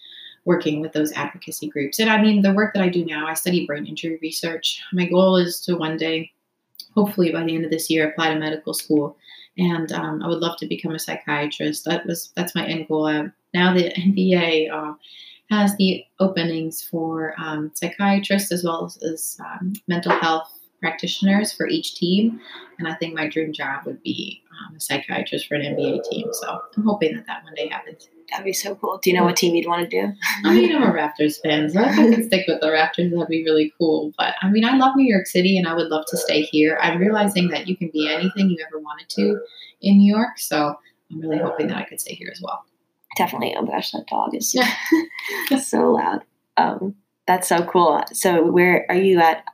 working 0.44 0.80
with 0.80 0.92
those 0.92 1.12
advocacy 1.12 1.68
groups. 1.68 2.00
And 2.00 2.10
I 2.10 2.20
mean, 2.20 2.42
the 2.42 2.52
work 2.52 2.74
that 2.74 2.82
I 2.82 2.88
do 2.88 3.04
now, 3.04 3.26
I 3.28 3.34
study 3.34 3.64
brain 3.64 3.86
injury 3.86 4.18
research. 4.20 4.82
My 4.92 5.06
goal 5.06 5.36
is 5.36 5.60
to 5.62 5.76
one 5.76 5.96
day, 5.96 6.32
hopefully 6.94 7.30
by 7.30 7.44
the 7.44 7.54
end 7.54 7.64
of 7.64 7.70
this 7.70 7.88
year, 7.88 8.08
apply 8.08 8.34
to 8.34 8.40
medical 8.40 8.74
school. 8.74 9.16
And 9.56 9.92
um, 9.92 10.20
I 10.22 10.26
would 10.26 10.40
love 10.40 10.56
to 10.58 10.66
become 10.66 10.94
a 10.94 10.98
psychiatrist. 10.98 11.84
That 11.84 12.04
was 12.06 12.32
that's 12.34 12.56
my 12.56 12.66
end 12.66 12.88
goal. 12.88 13.30
Now 13.54 13.72
the 13.72 13.92
NBA 13.92 14.72
uh, 14.72 14.94
has 15.50 15.76
the 15.76 16.04
openings 16.20 16.82
for 16.82 17.34
um, 17.38 17.70
psychiatrists 17.74 18.50
as 18.50 18.64
well 18.64 18.86
as, 18.86 18.96
as 19.02 19.38
um, 19.44 19.74
mental 19.86 20.12
health 20.12 20.50
practitioners 20.80 21.52
for 21.52 21.66
each 21.66 21.94
team. 21.94 22.40
And 22.78 22.86
I 22.86 22.94
think 22.94 23.14
my 23.14 23.26
dream 23.26 23.52
job 23.52 23.86
would 23.86 24.02
be 24.02 24.42
um, 24.50 24.76
a 24.76 24.80
psychiatrist 24.80 25.46
for 25.46 25.54
an 25.54 25.62
NBA 25.62 26.04
team. 26.10 26.26
So 26.32 26.60
I'm 26.76 26.84
hoping 26.84 27.14
that 27.14 27.26
that 27.26 27.42
one 27.42 27.54
day 27.54 27.68
happens. 27.68 28.08
That'd 28.30 28.44
be 28.44 28.52
so 28.52 28.74
cool. 28.74 28.98
Do 29.02 29.10
you 29.10 29.16
know 29.16 29.24
what 29.24 29.36
team 29.36 29.54
you'd 29.54 29.66
want 29.66 29.88
to 29.88 30.02
do? 30.02 30.12
I 30.44 30.54
mean, 30.54 30.74
I'm 30.74 30.82
a 30.82 30.92
Raptors 30.92 31.40
fan, 31.42 31.70
so 31.70 31.80
if 31.80 31.98
I 31.98 32.14
could 32.14 32.24
stick 32.26 32.46
with 32.48 32.60
the 32.60 32.68
Raptors, 32.68 33.10
that'd 33.10 33.28
be 33.28 33.44
really 33.44 33.72
cool. 33.78 34.12
But 34.18 34.34
I 34.42 34.50
mean, 34.50 34.64
I 34.64 34.76
love 34.76 34.96
New 34.96 35.10
York 35.10 35.26
City 35.26 35.56
and 35.56 35.66
I 35.66 35.74
would 35.74 35.88
love 35.88 36.04
to 36.08 36.16
stay 36.16 36.42
here. 36.42 36.78
I'm 36.82 36.98
realizing 36.98 37.48
that 37.48 37.68
you 37.68 37.76
can 37.76 37.90
be 37.90 38.12
anything 38.12 38.50
you 38.50 38.58
ever 38.66 38.78
wanted 38.78 39.08
to 39.10 39.40
in 39.80 39.98
New 39.98 40.14
York. 40.14 40.38
So 40.38 40.74
I'm 41.10 41.20
really 41.20 41.38
hoping 41.38 41.68
that 41.68 41.76
I 41.76 41.84
could 41.84 42.00
stay 42.00 42.14
here 42.14 42.30
as 42.32 42.40
well 42.42 42.64
definitely. 43.16 43.54
Oh 43.56 43.62
my 43.62 43.72
gosh, 43.72 43.92
that 43.92 44.06
dog 44.06 44.34
is 44.34 44.54
so 45.66 45.92
loud. 45.92 46.24
Um, 46.56 46.94
that's 47.26 47.48
so 47.48 47.64
cool. 47.64 48.02
So 48.12 48.50
where 48.50 48.86
are 48.88 48.96
you 48.96 49.20
at? 49.20 49.44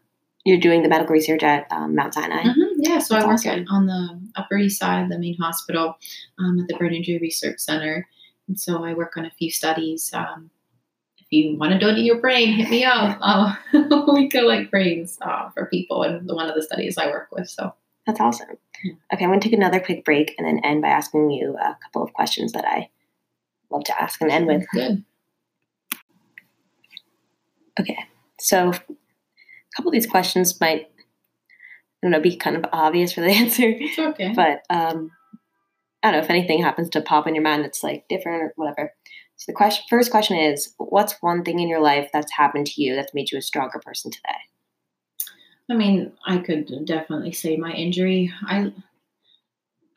You're 0.44 0.58
doing 0.58 0.82
the 0.82 0.88
medical 0.88 1.12
research 1.12 1.42
at 1.42 1.66
um, 1.70 1.94
Mount 1.94 2.14
Sinai. 2.14 2.42
Mm-hmm. 2.42 2.80
Yeah, 2.80 2.98
so 2.98 3.14
that's 3.14 3.24
I 3.24 3.28
work 3.28 3.34
awesome. 3.34 3.60
at, 3.60 3.66
on 3.70 3.86
the 3.86 4.20
Upper 4.36 4.56
East 4.56 4.78
Side, 4.80 5.10
the 5.10 5.18
main 5.18 5.36
hospital, 5.36 5.98
um, 6.38 6.58
at 6.58 6.66
the 6.66 6.76
Brain 6.76 6.94
Injury 6.94 7.18
Research 7.18 7.60
Center, 7.60 8.08
and 8.48 8.58
so 8.58 8.82
I 8.82 8.94
work 8.94 9.16
on 9.16 9.26
a 9.26 9.30
few 9.30 9.50
studies. 9.50 10.10
Um, 10.14 10.50
if 11.18 11.26
you 11.30 11.58
want 11.58 11.72
to 11.72 11.78
donate 11.78 12.04
your 12.04 12.20
brain, 12.20 12.54
hit 12.54 12.70
me 12.70 12.84
up. 12.84 13.18
Uh, 13.20 13.54
we 14.12 14.28
collect 14.30 14.70
brains 14.70 15.18
uh, 15.20 15.50
for 15.50 15.66
people, 15.66 16.02
and 16.02 16.26
one 16.26 16.48
of 16.48 16.54
the 16.54 16.62
studies 16.62 16.96
I 16.96 17.08
work 17.08 17.28
with. 17.30 17.48
So 17.48 17.74
that's 18.06 18.20
awesome. 18.20 18.48
Okay, 19.12 19.24
I'm 19.24 19.30
going 19.30 19.40
to 19.40 19.48
take 19.48 19.56
another 19.56 19.78
quick 19.78 20.04
break 20.04 20.34
and 20.38 20.46
then 20.46 20.64
end 20.64 20.80
by 20.80 20.88
asking 20.88 21.30
you 21.30 21.56
a 21.58 21.76
couple 21.84 22.02
of 22.02 22.12
questions 22.14 22.52
that 22.52 22.64
I 22.64 22.88
love 23.70 23.84
to 23.84 24.02
ask 24.02 24.20
and 24.20 24.30
end 24.30 24.46
with. 24.46 24.66
Good. 24.72 25.04
Okay, 27.78 27.98
so 28.38 28.70
a 28.70 29.76
couple 29.76 29.88
of 29.88 29.92
these 29.92 30.06
questions 30.06 30.60
might, 30.60 30.90
I 30.90 32.02
don't 32.02 32.10
know, 32.10 32.20
be 32.20 32.36
kind 32.36 32.56
of 32.56 32.64
obvious 32.72 33.12
for 33.12 33.20
the 33.20 33.28
answer. 33.30 33.64
It's 33.64 33.98
okay. 33.98 34.32
But 34.34 34.62
um, 34.68 35.10
I 36.02 36.10
don't 36.10 36.20
know 36.20 36.24
if 36.24 36.30
anything 36.30 36.62
happens 36.62 36.90
to 36.90 37.00
pop 37.00 37.26
in 37.26 37.34
your 37.34 37.44
mind 37.44 37.64
that's 37.64 37.82
like 37.82 38.06
different 38.08 38.42
or 38.42 38.52
whatever. 38.56 38.92
So 39.36 39.44
the 39.52 39.56
question, 39.56 39.84
first 39.88 40.10
question 40.10 40.36
is, 40.36 40.74
what's 40.76 41.14
one 41.20 41.44
thing 41.44 41.60
in 41.60 41.68
your 41.68 41.80
life 41.80 42.10
that's 42.12 42.32
happened 42.32 42.66
to 42.66 42.82
you 42.82 42.94
that's 42.94 43.14
made 43.14 43.30
you 43.30 43.38
a 43.38 43.42
stronger 43.42 43.80
person 43.82 44.10
today? 44.10 44.36
I 45.70 45.74
mean, 45.74 46.12
I 46.26 46.38
could 46.38 46.84
definitely 46.84 47.32
say 47.32 47.56
my 47.56 47.72
injury. 47.72 48.32
I 48.42 48.72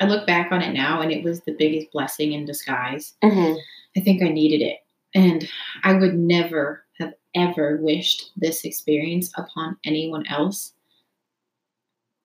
I 0.04 0.08
look 0.08 0.28
back 0.28 0.52
on 0.52 0.62
it 0.62 0.74
now 0.74 1.02
and 1.02 1.12
it 1.12 1.24
was 1.24 1.42
the 1.42 1.56
biggest 1.58 1.92
blessing 1.94 2.34
in 2.34 2.46
disguise. 2.46 3.14
Mm-hmm. 3.24 3.58
I 3.98 4.02
think 4.02 4.22
I 4.22 4.28
needed 4.28 4.62
it. 4.62 4.80
And 5.16 5.48
I 5.84 5.94
would 5.94 6.16
never 6.16 6.84
have 7.00 7.14
ever 7.36 7.78
wished 7.82 8.32
this 8.36 8.66
experience 8.66 9.32
upon 9.38 9.78
anyone 9.86 10.28
else 10.28 10.74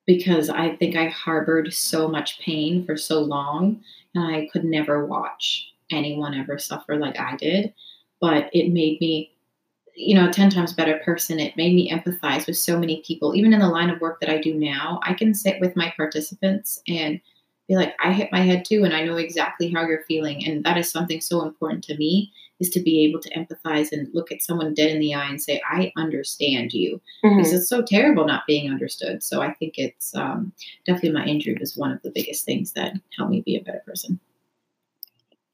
because 0.06 0.48
I 0.50 0.74
think 0.76 0.96
I 0.96 1.06
harbored 1.08 1.72
so 1.72 2.08
much 2.08 2.40
pain 2.40 2.84
for 2.84 2.96
so 2.96 3.20
long 3.20 3.80
and 4.14 4.24
I 4.24 4.48
could 4.52 4.64
never 4.64 5.06
watch 5.06 5.72
anyone 5.92 6.34
ever 6.34 6.58
suffer 6.58 6.96
like 6.96 7.20
I 7.20 7.36
did. 7.36 7.72
But 8.20 8.50
it 8.52 8.72
made 8.72 9.00
me, 9.00 9.30
you 9.94 10.16
know, 10.16 10.28
a 10.28 10.32
10 10.32 10.50
times 10.50 10.72
better 10.72 10.98
person. 11.04 11.38
It 11.38 11.56
made 11.56 11.74
me 11.74 11.92
empathize 11.92 12.46
with 12.46 12.56
so 12.56 12.76
many 12.76 13.02
people. 13.06 13.36
Even 13.36 13.52
in 13.52 13.60
the 13.60 13.68
line 13.68 13.90
of 13.90 14.00
work 14.00 14.18
that 14.20 14.30
I 14.30 14.40
do 14.40 14.54
now, 14.54 14.98
I 15.04 15.14
can 15.14 15.32
sit 15.32 15.60
with 15.60 15.76
my 15.76 15.92
participants 15.96 16.82
and 16.88 17.20
be 17.68 17.76
like, 17.76 17.94
I 18.02 18.12
hit 18.12 18.32
my 18.32 18.40
head 18.40 18.64
too, 18.64 18.84
and 18.84 18.94
I 18.94 19.04
know 19.04 19.16
exactly 19.16 19.70
how 19.70 19.86
you're 19.86 20.04
feeling. 20.04 20.46
And 20.46 20.64
that 20.64 20.78
is 20.78 20.90
something 20.90 21.20
so 21.20 21.42
important 21.42 21.84
to 21.84 21.96
me 21.96 22.32
is 22.60 22.70
to 22.70 22.80
be 22.80 23.04
able 23.04 23.20
to 23.20 23.30
empathize 23.30 23.92
and 23.92 24.08
look 24.12 24.32
at 24.32 24.42
someone 24.42 24.74
dead 24.74 24.90
in 24.90 25.00
the 25.00 25.14
eye 25.14 25.28
and 25.28 25.40
say, 25.40 25.60
I 25.70 25.92
understand 25.96 26.72
you. 26.72 27.00
Mm-hmm. 27.24 27.36
Because 27.36 27.52
it's 27.52 27.68
so 27.68 27.82
terrible 27.82 28.26
not 28.26 28.46
being 28.46 28.70
understood. 28.70 29.22
So 29.22 29.42
I 29.42 29.52
think 29.52 29.74
it's 29.76 30.14
um, 30.16 30.52
definitely 30.86 31.12
my 31.12 31.26
injury 31.26 31.56
was 31.60 31.76
one 31.76 31.92
of 31.92 32.02
the 32.02 32.10
biggest 32.10 32.44
things 32.44 32.72
that 32.72 32.94
helped 33.16 33.30
me 33.30 33.42
be 33.42 33.56
a 33.56 33.62
better 33.62 33.82
person. 33.86 34.18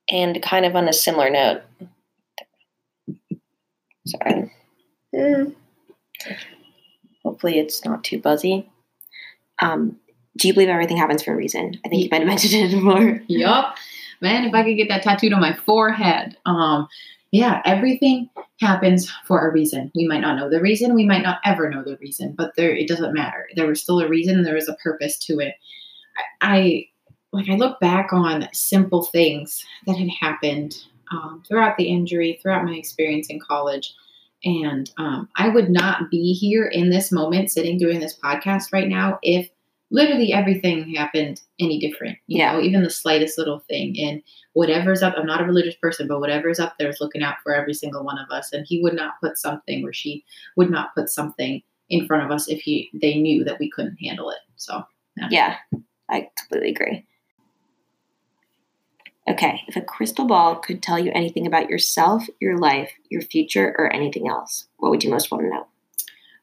And 0.09 0.40
kind 0.42 0.64
of 0.64 0.77
on 0.77 0.88
a 0.88 0.92
similar 0.92 1.31
note, 1.31 1.62
sorry. 4.07 4.53
Mm. 5.14 5.55
Hopefully 7.24 7.61
it's 7.61 7.85
not 7.85 8.03
too 8.03 8.20
buzzy. 8.20 8.68
Um, 9.62 9.96
do 10.37 10.49
you 10.49 10.55
believe 10.55 10.68
everything 10.68 10.97
happens 10.97 11.23
for 11.23 11.33
a 11.33 11.37
reason? 11.37 11.81
I 11.85 11.88
think 11.88 12.03
you 12.03 12.09
might 12.11 12.20
have 12.20 12.29
mentioned 12.29 12.55
it 12.55 12.75
before. 12.75 13.23
yup. 13.29 13.77
Man, 14.20 14.44
if 14.44 14.55
I 14.55 14.62
could 14.62 14.77
get 14.77 14.88
that 14.88 15.03
tattooed 15.03 15.33
on 15.33 15.40
my 15.40 15.55
forehead. 15.55 16.37
Um, 16.47 16.88
yeah, 17.31 17.61
everything 17.64 18.31
happens 18.61 19.11
for 19.27 19.47
a 19.47 19.53
reason. 19.53 19.90
We 19.94 20.07
might 20.07 20.20
not 20.20 20.37
know 20.37 20.49
the 20.49 20.61
reason, 20.61 20.94
we 20.94 21.05
might 21.05 21.23
not 21.23 21.40
ever 21.44 21.68
know 21.68 21.83
the 21.83 21.97
reason, 21.97 22.33
but 22.37 22.55
there 22.57 22.70
it 22.70 22.87
doesn't 22.87 23.12
matter. 23.12 23.49
There 23.57 23.66
was 23.66 23.83
still 23.83 24.01
a 24.01 24.09
reason, 24.09 24.42
there 24.42 24.55
was 24.55 24.68
a 24.68 24.75
purpose 24.75 25.18
to 25.27 25.40
it. 25.40 25.55
I, 26.40 26.57
I 26.57 26.87
like 27.33 27.51
I 27.51 27.57
look 27.57 27.81
back 27.81 28.12
on 28.12 28.49
simple 28.53 29.03
things 29.03 29.64
that 29.87 29.97
had 29.97 30.09
happened 30.20 30.77
um, 31.11 31.42
throughout 31.47 31.77
the 31.77 31.88
injury, 31.88 32.38
throughout 32.40 32.64
my 32.64 32.75
experience 32.75 33.29
in 33.29 33.40
college. 33.40 33.92
And 34.44 34.90
um, 34.99 35.29
I 35.37 35.49
would 35.49 35.70
not 35.70 36.11
be 36.11 36.35
here 36.35 36.66
in 36.66 36.90
this 36.90 37.11
moment 37.11 37.51
sitting 37.51 37.79
doing 37.79 37.99
this 37.99 38.16
podcast 38.16 38.73
right 38.73 38.88
now 38.88 39.18
if 39.23 39.49
literally 39.90 40.33
everything 40.33 40.94
happened 40.94 41.40
any 41.61 41.79
different. 41.79 42.18
You 42.27 42.38
yeah. 42.38 42.53
know, 42.53 42.61
even 42.61 42.83
the 42.83 42.90
slightest 42.90 43.38
little 43.38 43.61
thing. 43.68 43.94
And 43.99 44.23
whatever's 44.54 45.02
up, 45.02 45.15
I'm 45.17 45.27
not 45.27 45.40
a 45.40 45.44
religious 45.44 45.77
person, 45.77 46.08
but 46.08 46.21
whatever's 46.21 46.61
up 46.61 46.75
there 46.79 46.88
is 46.88 47.00
looking 47.00 47.23
out 47.23 47.37
for 47.42 47.54
every 47.54 47.75
single 47.75 48.04
one 48.04 48.19
of 48.19 48.31
us. 48.31 48.52
And 48.52 48.67
he 48.67 48.83
would 48.83 48.94
not 48.94 49.15
put 49.23 49.38
something 49.38 49.85
or 49.85 49.92
she 49.92 50.25
would 50.56 50.71
not 50.71 50.94
put 50.94 51.08
something 51.08 51.63
in 51.90 52.06
front 52.06 52.25
of 52.25 52.31
us 52.31 52.48
if 52.48 52.61
he 52.61 52.90
they 52.94 53.17
knew 53.17 53.44
that 53.44 53.58
we 53.58 53.71
couldn't 53.71 53.98
handle 54.02 54.31
it. 54.31 54.38
So 54.56 54.83
yeah, 55.17 55.29
yeah 55.31 55.79
I 56.08 56.29
completely 56.37 56.71
agree. 56.71 57.06
Okay, 59.27 59.63
if 59.69 59.77
a 59.77 59.81
crystal 59.81 60.27
ball 60.27 60.56
could 60.56 60.83
tell 60.83 60.98
you 60.98 61.11
anything 61.15 61.46
about 61.46 61.71
yourself, 61.71 62.27
your 62.40 62.58
life, 62.58 62.92
your 63.08 63.23
future, 63.23 63.75
or 63.79 63.90
anything 63.90 64.29
else, 64.29 64.67
what 64.77 64.90
would 64.90 65.02
you 65.02 65.08
most 65.08 65.31
want 65.31 65.44
to 65.44 65.48
know? 65.48 65.67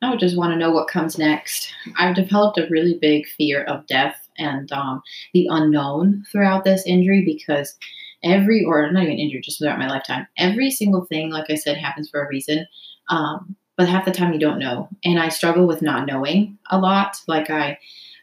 I 0.02 0.10
would 0.10 0.20
just 0.20 0.38
want 0.38 0.52
to 0.52 0.58
know 0.58 0.72
what 0.72 0.88
comes 0.88 1.18
next. 1.18 1.72
I've 1.97 2.16
developed 2.16 2.58
a 2.58 2.68
really 2.70 2.97
big 2.99 3.28
fear 3.28 3.64
of 3.64 3.86
death 3.86 4.28
and 4.38 4.72
um, 4.72 5.02
the 5.34 5.47
unknown 5.49 6.24
throughout 6.32 6.64
this 6.64 6.84
injury 6.88 7.24
because 7.24 7.78
every, 8.24 8.64
or 8.64 8.91
not 8.91 9.04
even 9.04 9.20
injury, 9.20 9.41
just 9.41 9.60
throughout 9.60 9.80
my 9.80 9.88
lifetime, 9.88 10.28
every 10.38 10.72
single 10.72 11.06
thing, 11.06 11.30
like 11.30 11.49
I 11.49 11.56
said, 11.56 11.78
happens 11.78 12.10
for 12.10 12.24
a 12.24 12.28
reason. 12.28 12.66
Um, 13.10 13.56
but 13.78 13.88
half 13.88 14.06
the 14.06 14.12
time 14.12 14.34
you 14.34 14.39
don't 14.39 14.60
know. 14.60 14.89
And 15.04 15.20
I 15.20 15.30
struggle 15.30 15.68
with 15.68 15.82
not 15.82 16.08
knowing 16.08 16.58
a 16.70 16.80
lot. 16.80 17.18
Like 17.28 17.49
I, 17.49 17.78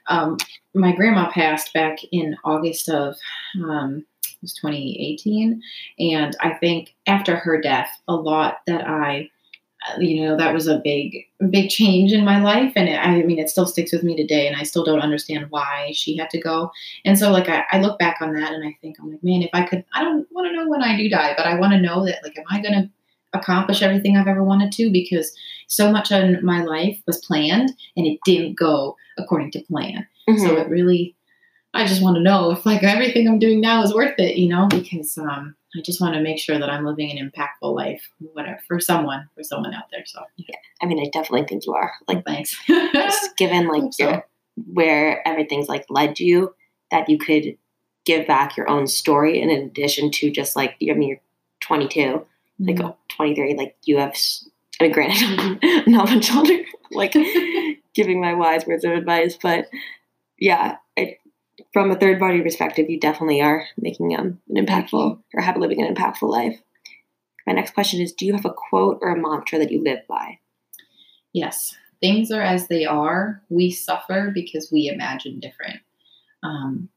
um, 0.08 0.36
my 0.74 0.94
grandma 0.94 1.30
passed 1.30 1.72
back 1.72 1.98
in 2.10 2.36
August 2.44 2.88
of 2.88 3.16
um, 3.62 4.04
was 4.42 4.54
2018, 4.54 5.60
and 5.98 6.36
I 6.40 6.54
think 6.54 6.94
after 7.06 7.36
her 7.36 7.60
death, 7.60 7.90
a 8.06 8.14
lot 8.14 8.58
that 8.66 8.86
I 8.86 9.30
you 9.98 10.22
know 10.22 10.36
that 10.36 10.52
was 10.52 10.66
a 10.66 10.80
big 10.82 11.24
big 11.50 11.70
change 11.70 12.12
in 12.12 12.24
my 12.24 12.40
life. 12.42 12.72
And 12.76 12.88
it, 12.88 12.98
i 12.98 13.22
mean 13.22 13.38
it 13.38 13.48
still 13.48 13.66
sticks 13.66 13.92
with 13.92 14.02
me 14.02 14.16
today 14.16 14.46
and 14.46 14.56
i 14.56 14.62
still 14.62 14.84
don't 14.84 15.00
understand 15.00 15.46
why 15.50 15.92
she 15.94 16.16
had 16.16 16.30
to 16.30 16.40
go. 16.40 16.70
And 17.04 17.18
so 17.18 17.30
like 17.30 17.48
I, 17.48 17.64
I 17.70 17.80
look 17.80 17.98
back 17.98 18.18
on 18.20 18.34
that 18.34 18.52
and 18.52 18.66
i 18.66 18.76
think 18.80 18.96
i'm 18.98 19.10
like 19.10 19.22
man 19.22 19.42
if 19.42 19.50
i 19.52 19.62
could 19.62 19.84
i 19.94 20.02
don't 20.04 20.26
want 20.30 20.48
to 20.48 20.52
know 20.52 20.68
when 20.68 20.82
i 20.82 20.96
do 20.96 21.08
die 21.08 21.34
but 21.36 21.46
i 21.46 21.58
want 21.58 21.72
to 21.72 21.80
know 21.80 22.04
that 22.04 22.22
like 22.22 22.36
am 22.38 22.44
i 22.50 22.60
going 22.60 22.74
to 22.74 22.90
accomplish 23.34 23.82
everything 23.82 24.16
i've 24.16 24.26
ever 24.28 24.42
wanted 24.44 24.72
to? 24.72 24.90
Because 24.90 25.32
so 25.66 25.92
much 25.92 26.10
of 26.10 26.42
my 26.42 26.62
life 26.62 26.98
was 27.06 27.24
planned 27.24 27.70
and 27.96 28.06
it 28.06 28.18
didn't 28.24 28.58
go 28.58 28.96
according 29.18 29.50
to 29.52 29.62
plan. 29.64 30.06
Mm-hmm. 30.28 30.44
so 30.44 30.56
it 30.56 30.68
really 30.68 31.16
i 31.78 31.86
just 31.86 32.02
want 32.02 32.16
to 32.16 32.22
know 32.22 32.50
if 32.50 32.64
like 32.66 32.82
everything 32.82 33.28
i'm 33.28 33.38
doing 33.38 33.60
now 33.60 33.82
is 33.82 33.94
worth 33.94 34.14
it 34.18 34.36
you 34.36 34.48
know 34.48 34.66
because 34.68 35.16
um 35.18 35.54
I 35.76 35.82
just 35.82 36.00
want 36.00 36.14
to 36.14 36.20
make 36.20 36.38
sure 36.38 36.58
that 36.58 36.70
I'm 36.70 36.84
living 36.84 37.10
an 37.10 37.30
impactful 37.30 37.74
life, 37.74 38.08
whatever, 38.18 38.58
for 38.66 38.80
someone, 38.80 39.28
for 39.34 39.42
someone 39.42 39.74
out 39.74 39.84
there. 39.92 40.04
So 40.06 40.22
yeah, 40.36 40.56
I 40.82 40.86
mean, 40.86 40.98
I 40.98 41.10
definitely 41.12 41.46
think 41.46 41.66
you 41.66 41.74
are. 41.74 41.92
Like, 42.06 42.24
thanks. 42.24 42.56
just 42.66 43.36
given 43.36 43.68
like 43.68 43.92
so. 43.92 44.22
where 44.72 45.26
everything's 45.28 45.68
like 45.68 45.84
led 45.90 46.20
you, 46.20 46.54
that 46.90 47.08
you 47.10 47.18
could 47.18 47.58
give 48.06 48.26
back 48.26 48.56
your 48.56 48.68
own 48.70 48.86
story 48.86 49.40
in 49.40 49.50
addition 49.50 50.10
to 50.10 50.30
just 50.30 50.56
like 50.56 50.76
I 50.80 50.94
mean, 50.94 51.10
you're 51.10 51.20
22, 51.60 52.00
mm-hmm. 52.00 52.64
like 52.64 52.80
oh, 52.80 52.96
23, 53.10 53.54
like 53.54 53.76
you 53.84 53.98
have. 53.98 54.16
I 54.80 54.84
mean, 54.84 54.92
granted, 54.92 55.58
I'm 55.62 55.92
not 55.92 56.08
much 56.08 56.32
older, 56.34 56.60
like 56.92 57.12
giving 57.94 58.20
my 58.20 58.32
wise 58.32 58.64
words 58.64 58.84
of 58.84 58.92
advice, 58.92 59.36
but 59.40 59.68
yeah, 60.38 60.76
from 61.72 61.90
a 61.90 61.96
third 61.96 62.18
party 62.18 62.40
perspective, 62.40 62.88
you 62.88 62.98
definitely 62.98 63.40
are 63.40 63.66
making 63.76 64.16
um, 64.18 64.40
an 64.48 64.64
impactful 64.64 65.18
or 65.34 65.42
have 65.42 65.56
living 65.56 65.82
an 65.82 65.94
impactful 65.94 66.28
life. 66.28 66.58
My 67.46 67.52
next 67.52 67.74
question 67.74 68.00
is 68.00 68.12
Do 68.12 68.26
you 68.26 68.34
have 68.34 68.44
a 68.44 68.52
quote 68.52 68.98
or 69.00 69.10
a 69.10 69.20
mantra 69.20 69.58
that 69.58 69.70
you 69.70 69.82
live 69.82 70.00
by? 70.08 70.38
Yes. 71.32 71.74
Things 72.00 72.30
are 72.30 72.42
as 72.42 72.68
they 72.68 72.84
are. 72.84 73.42
We 73.48 73.70
suffer 73.70 74.30
because 74.32 74.70
we 74.70 74.88
imagine 74.88 75.40
different. 75.40 75.80
Um, 76.42 76.88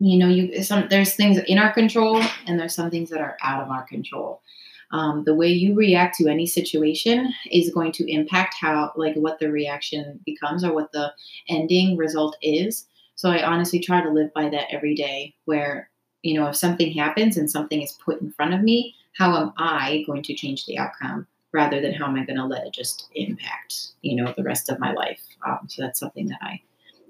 you 0.00 0.18
know, 0.18 0.28
you 0.28 0.62
some 0.62 0.88
there's 0.90 1.14
things 1.14 1.38
in 1.46 1.58
our 1.58 1.72
control 1.72 2.20
and 2.46 2.58
there's 2.58 2.74
some 2.74 2.90
things 2.90 3.10
that 3.10 3.20
are 3.20 3.36
out 3.42 3.62
of 3.62 3.70
our 3.70 3.84
control. 3.84 4.42
Um, 4.90 5.24
the 5.24 5.34
way 5.34 5.48
you 5.48 5.74
react 5.74 6.16
to 6.16 6.28
any 6.28 6.46
situation 6.46 7.32
is 7.50 7.72
going 7.72 7.92
to 7.92 8.12
impact 8.12 8.56
how 8.60 8.92
like 8.96 9.14
what 9.16 9.38
the 9.38 9.50
reaction 9.50 10.20
becomes 10.26 10.64
or 10.64 10.74
what 10.74 10.92
the 10.92 11.12
ending 11.48 11.96
result 11.96 12.36
is 12.42 12.86
so 13.14 13.30
I 13.30 13.44
honestly 13.44 13.80
try 13.80 14.02
to 14.02 14.10
live 14.10 14.32
by 14.34 14.48
that 14.48 14.66
every 14.70 14.94
day 14.94 15.34
where, 15.44 15.90
you 16.22 16.38
know, 16.38 16.48
if 16.48 16.56
something 16.56 16.92
happens 16.92 17.36
and 17.36 17.50
something 17.50 17.82
is 17.82 17.98
put 18.04 18.20
in 18.20 18.32
front 18.32 18.54
of 18.54 18.62
me, 18.62 18.94
how 19.16 19.36
am 19.36 19.52
I 19.56 20.04
going 20.06 20.22
to 20.24 20.34
change 20.34 20.66
the 20.66 20.78
outcome 20.78 21.26
rather 21.52 21.80
than 21.80 21.94
how 21.94 22.06
am 22.06 22.16
I 22.16 22.24
going 22.24 22.38
to 22.38 22.46
let 22.46 22.66
it 22.66 22.74
just 22.74 23.08
impact, 23.14 23.92
you 24.02 24.16
know, 24.16 24.34
the 24.36 24.42
rest 24.42 24.68
of 24.68 24.80
my 24.80 24.92
life? 24.92 25.20
Um, 25.46 25.60
so 25.68 25.82
that's 25.82 26.00
something 26.00 26.26
that 26.28 26.40
I 26.42 26.60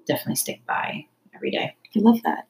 definitely 0.07 0.37
stick 0.37 0.61
by 0.67 1.07
every 1.35 1.51
day. 1.51 1.75
I 1.97 2.01
love 2.01 2.23
that. 2.25 2.47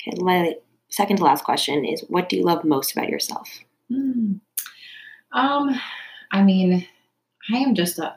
Okay, 0.00 0.16
my 0.22 0.54
second 0.88 1.16
to 1.16 1.24
last 1.24 1.44
question 1.44 1.84
is 1.84 2.04
what 2.08 2.28
do 2.28 2.36
you 2.36 2.44
love 2.44 2.64
most 2.64 2.92
about 2.92 3.08
yourself? 3.08 3.48
Hmm. 3.90 4.34
Um, 5.32 5.80
I 6.30 6.42
mean, 6.42 6.86
I 7.52 7.58
am 7.58 7.74
just 7.74 7.98
a, 7.98 8.14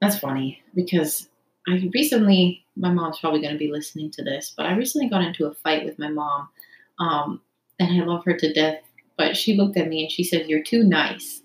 that's 0.00 0.18
funny 0.18 0.62
because 0.74 1.28
I 1.68 1.90
recently 1.92 2.64
my 2.76 2.90
mom's 2.90 3.18
probably 3.18 3.40
going 3.40 3.52
to 3.52 3.58
be 3.58 3.70
listening 3.70 4.10
to 4.12 4.22
this, 4.22 4.54
but 4.56 4.66
I 4.66 4.74
recently 4.74 5.08
got 5.08 5.24
into 5.24 5.46
a 5.46 5.54
fight 5.54 5.84
with 5.84 5.98
my 5.98 6.08
mom, 6.08 6.48
um, 6.98 7.40
and 7.78 8.00
I 8.00 8.04
love 8.04 8.24
her 8.24 8.36
to 8.36 8.52
death. 8.52 8.82
But 9.16 9.36
she 9.36 9.56
looked 9.56 9.76
at 9.76 9.88
me 9.88 10.02
and 10.02 10.12
she 10.12 10.24
said, 10.24 10.48
"You're 10.48 10.62
too 10.62 10.84
nice. 10.84 11.42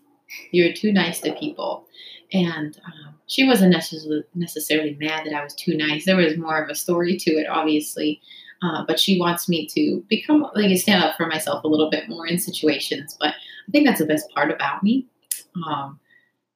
You're 0.51 0.74
too 0.74 0.93
nice 0.93 1.19
to 1.21 1.34
people." 1.34 1.88
And 2.32 2.80
um, 2.86 3.15
she 3.28 3.47
wasn't 3.47 3.71
necessarily 3.71 4.24
necessarily 4.36 4.97
mad 4.99 5.26
that 5.26 5.34
I 5.34 5.43
was 5.43 5.55
too 5.55 5.76
nice. 5.76 6.05
There 6.05 6.15
was 6.15 6.38
more 6.38 6.61
of 6.61 6.69
a 6.69 6.76
story 6.76 7.17
to 7.17 7.32
it, 7.32 7.47
obviously. 7.47 8.21
Uh, 8.61 8.86
but 8.88 8.97
she 8.97 9.19
wants 9.19 9.49
me 9.49 9.67
to 9.67 10.01
become 10.07 10.47
like 10.55 10.78
stand 10.78 11.03
up 11.03 11.17
for 11.17 11.28
myself 11.28 11.63
a 11.63 11.67
little 11.67 11.89
bit 11.89 12.07
more 12.07 12.26
in 12.26 12.39
situations. 12.39 13.17
But 13.19 13.30
I 13.30 13.71
think 13.71 13.86
that's 13.86 13.99
the 13.99 14.05
best 14.05 14.30
part 14.34 14.51
about 14.51 14.84
me. 14.84 15.05
Um, 15.67 15.99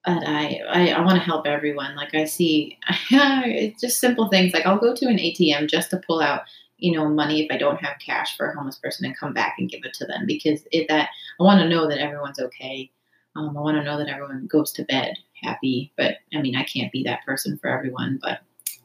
but 0.07 0.25
I, 0.25 0.61
I, 0.69 0.89
I 0.91 1.01
want 1.01 1.17
to 1.17 1.23
help 1.23 1.45
everyone. 1.45 1.97
Like 1.97 2.15
I 2.15 2.23
see, 2.23 2.79
it's 3.11 3.81
just 3.81 3.99
simple 3.99 4.29
things. 4.29 4.53
Like 4.53 4.65
I'll 4.65 4.79
go 4.79 4.95
to 4.95 5.05
an 5.07 5.17
ATM 5.17 5.67
just 5.67 5.89
to 5.89 6.01
pull 6.07 6.21
out, 6.21 6.43
you 6.77 6.93
know, 6.93 7.09
money 7.09 7.43
if 7.43 7.51
I 7.51 7.57
don't 7.57 7.83
have 7.83 7.99
cash 7.99 8.37
for 8.37 8.49
a 8.49 8.55
homeless 8.55 8.77
person 8.77 9.05
and 9.05 9.17
come 9.17 9.33
back 9.33 9.55
and 9.59 9.69
give 9.69 9.81
it 9.83 9.93
to 9.95 10.05
them 10.05 10.25
because 10.25 10.61
it, 10.71 10.87
that 10.87 11.09
I 11.39 11.43
want 11.43 11.59
to 11.59 11.67
know 11.67 11.89
that 11.89 11.99
everyone's 11.99 12.39
okay. 12.39 12.89
Um, 13.35 13.55
I 13.57 13.59
want 13.59 13.75
to 13.75 13.83
know 13.83 13.97
that 13.97 14.07
everyone 14.07 14.47
goes 14.47 14.71
to 14.73 14.85
bed 14.85 15.17
happy. 15.43 15.91
But 15.97 16.15
I 16.33 16.41
mean, 16.41 16.55
I 16.55 16.63
can't 16.63 16.91
be 16.91 17.03
that 17.03 17.25
person 17.25 17.57
for 17.57 17.69
everyone. 17.69 18.17
But 18.21 18.39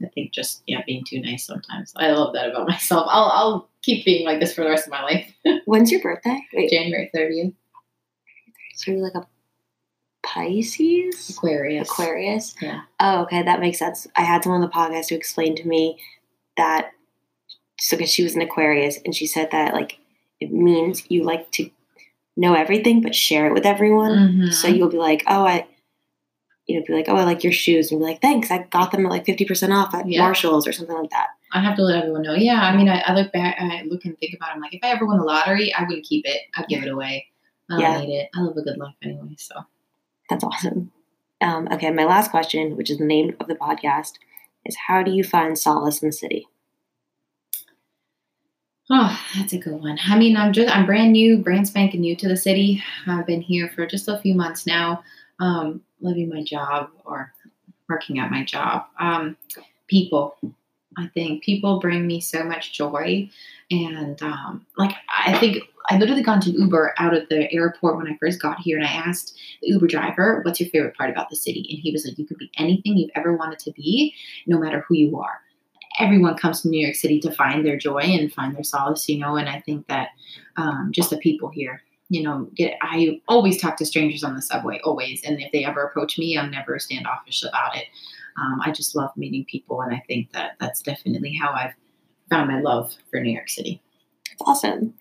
I 0.04 0.08
think 0.08 0.32
just 0.32 0.64
yeah, 0.66 0.82
being 0.84 1.04
too 1.04 1.20
nice 1.20 1.46
sometimes. 1.46 1.92
I 1.94 2.10
love 2.10 2.34
that 2.34 2.50
about 2.50 2.68
myself. 2.68 3.06
I'll 3.08 3.30
I'll 3.32 3.70
keep 3.82 4.04
being 4.04 4.26
like 4.26 4.40
this 4.40 4.54
for 4.54 4.64
the 4.64 4.70
rest 4.70 4.88
of 4.88 4.90
my 4.90 5.02
life. 5.02 5.32
When's 5.66 5.92
your 5.92 6.02
birthday? 6.02 6.40
Wait. 6.52 6.68
January 6.68 7.10
thirtieth. 7.14 7.54
So 8.74 8.90
you're 8.90 9.00
like 9.00 9.14
a 9.14 9.24
Pisces? 10.22 11.30
Aquarius. 11.30 11.88
Aquarius? 11.90 12.54
Yeah. 12.60 12.82
Oh, 13.00 13.22
okay. 13.22 13.42
That 13.42 13.60
makes 13.60 13.78
sense. 13.78 14.06
I 14.16 14.22
had 14.22 14.42
someone 14.42 14.62
on 14.62 14.68
the 14.68 14.74
podcast 14.74 15.08
who 15.08 15.16
explained 15.16 15.58
to 15.58 15.68
me 15.68 15.98
that, 16.56 16.92
so 17.80 17.96
because 17.96 18.12
she 18.12 18.22
was 18.22 18.34
an 18.34 18.42
Aquarius, 18.42 18.98
and 19.04 19.14
she 19.14 19.26
said 19.26 19.50
that, 19.50 19.74
like, 19.74 19.98
it 20.40 20.52
means 20.52 21.10
you 21.10 21.24
like 21.24 21.50
to 21.52 21.70
know 22.36 22.54
everything 22.54 23.00
but 23.02 23.14
share 23.14 23.46
it 23.46 23.52
with 23.52 23.66
everyone. 23.66 24.12
Mm-hmm. 24.12 24.50
So 24.50 24.68
you'll 24.68 24.88
be 24.88 24.96
like, 24.96 25.22
oh, 25.26 25.46
I, 25.46 25.66
you 26.66 26.78
know, 26.78 26.84
be 26.86 26.94
like, 26.94 27.08
oh, 27.08 27.16
I 27.16 27.24
like 27.24 27.44
your 27.44 27.52
shoes. 27.52 27.90
And 27.90 28.00
be 28.00 28.04
like, 28.04 28.20
thanks. 28.20 28.50
I 28.50 28.58
got 28.70 28.92
them 28.92 29.06
at 29.06 29.12
like 29.12 29.26
50% 29.26 29.74
off 29.74 29.94
at 29.94 30.08
yeah. 30.08 30.20
Marshall's 30.20 30.66
or 30.66 30.72
something 30.72 30.96
like 30.96 31.10
that. 31.10 31.28
I 31.52 31.60
have 31.60 31.76
to 31.76 31.82
let 31.82 31.96
everyone 31.96 32.22
know. 32.22 32.34
Yeah. 32.34 32.62
I 32.62 32.74
mean, 32.74 32.88
I, 32.88 33.00
I 33.00 33.14
look 33.14 33.32
back, 33.32 33.56
I 33.58 33.82
look 33.82 34.04
and 34.04 34.16
think 34.18 34.34
about 34.34 34.50
it. 34.50 34.54
I'm 34.54 34.60
like, 34.60 34.74
if 34.74 34.80
I 34.82 34.90
ever 34.90 35.06
won 35.06 35.18
the 35.18 35.24
lottery, 35.24 35.72
I 35.74 35.82
wouldn't 35.82 36.06
keep 36.06 36.26
it. 36.26 36.42
I'd 36.56 36.68
give 36.68 36.82
it 36.82 36.90
away. 36.90 37.26
I 37.70 37.74
don't 37.74 37.80
yeah. 37.80 38.00
need 38.00 38.14
it. 38.14 38.30
I 38.34 38.40
live 38.40 38.56
a 38.56 38.62
good 38.62 38.78
life 38.78 38.94
anyway. 39.02 39.34
So 39.38 39.54
that's 40.28 40.44
awesome. 40.44 40.92
Um, 41.40 41.68
okay, 41.72 41.90
my 41.90 42.04
last 42.04 42.30
question, 42.30 42.76
which 42.76 42.90
is 42.90 42.98
the 42.98 43.04
name 43.04 43.36
of 43.40 43.48
the 43.48 43.54
podcast, 43.54 44.12
is 44.64 44.76
how 44.86 45.02
do 45.02 45.10
you 45.10 45.24
find 45.24 45.58
solace 45.58 46.02
in 46.02 46.08
the 46.08 46.12
city? 46.12 46.46
Oh, 48.90 49.18
that's 49.36 49.52
a 49.52 49.58
good 49.58 49.80
one. 49.80 49.98
I 50.06 50.18
mean, 50.18 50.36
I'm 50.36 50.52
just 50.52 50.74
I'm 50.74 50.86
brand 50.86 51.12
new, 51.12 51.38
brand 51.38 51.66
spanking 51.66 52.00
new 52.00 52.14
to 52.16 52.28
the 52.28 52.36
city. 52.36 52.82
I've 53.06 53.26
been 53.26 53.40
here 53.40 53.70
for 53.74 53.86
just 53.86 54.08
a 54.08 54.18
few 54.18 54.34
months 54.34 54.66
now, 54.66 55.02
um, 55.40 55.82
living 56.00 56.28
my 56.28 56.42
job 56.42 56.90
or 57.04 57.32
working 57.88 58.18
at 58.18 58.30
my 58.30 58.44
job. 58.44 58.86
Um, 58.98 59.36
people, 59.88 60.36
I 60.96 61.08
think 61.14 61.42
people 61.42 61.80
bring 61.80 62.06
me 62.06 62.20
so 62.20 62.44
much 62.44 62.72
joy, 62.72 63.30
and 63.70 64.22
um, 64.22 64.66
like 64.76 64.94
I 65.08 65.38
think 65.38 65.62
I 65.88 65.98
literally 65.98 66.22
got 66.22 66.46
into 66.46 66.58
Uber 66.58 66.94
out 66.98 67.14
of 67.14 67.28
the 67.28 67.52
airport 67.52 67.96
when 67.96 68.08
I 68.08 68.16
first 68.18 68.40
got 68.40 68.60
here, 68.60 68.76
and 68.76 68.86
I 68.86 68.90
asked 68.90 69.36
the 69.60 69.68
Uber 69.68 69.86
driver, 69.86 70.40
"What's 70.42 70.60
your 70.60 70.68
favorite 70.70 70.96
part 70.96 71.10
about 71.10 71.30
the 71.30 71.36
city?" 71.36 71.66
And 71.70 71.78
he 71.78 71.90
was 71.92 72.06
like, 72.06 72.18
"You 72.18 72.26
could 72.26 72.38
be 72.38 72.50
anything 72.58 72.96
you've 72.96 73.10
ever 73.14 73.36
wanted 73.36 73.58
to 73.60 73.72
be, 73.72 74.14
no 74.46 74.58
matter 74.58 74.84
who 74.86 74.96
you 74.96 75.18
are." 75.18 75.40
Everyone 75.98 76.36
comes 76.36 76.62
to 76.62 76.68
New 76.68 76.80
York 76.80 76.96
City 76.96 77.20
to 77.20 77.32
find 77.32 77.66
their 77.66 77.76
joy 77.76 78.00
and 78.00 78.32
find 78.32 78.54
their 78.54 78.64
solace, 78.64 79.08
you 79.08 79.18
know. 79.18 79.36
And 79.36 79.48
I 79.48 79.60
think 79.60 79.86
that 79.88 80.08
um, 80.56 80.90
just 80.90 81.10
the 81.10 81.18
people 81.18 81.50
here, 81.50 81.82
you 82.08 82.22
know, 82.22 82.48
get. 82.54 82.74
I 82.80 83.20
always 83.28 83.60
talk 83.60 83.76
to 83.78 83.86
strangers 83.86 84.24
on 84.24 84.34
the 84.34 84.42
subway, 84.42 84.80
always, 84.84 85.22
and 85.24 85.40
if 85.40 85.52
they 85.52 85.64
ever 85.64 85.82
approach 85.82 86.18
me, 86.18 86.38
I'm 86.38 86.50
never 86.50 86.78
standoffish 86.78 87.42
about 87.42 87.76
it. 87.76 87.84
Um, 88.40 88.60
I 88.64 88.70
just 88.70 88.96
love 88.96 89.10
meeting 89.16 89.44
people, 89.44 89.82
and 89.82 89.94
I 89.94 90.02
think 90.06 90.32
that 90.32 90.52
that's 90.60 90.80
definitely 90.80 91.34
how 91.34 91.52
I've 91.52 91.74
found 92.30 92.50
my 92.50 92.60
love 92.60 92.94
for 93.10 93.20
New 93.20 93.32
York 93.32 93.50
City. 93.50 93.82
That's 94.30 94.42
awesome. 94.46 94.94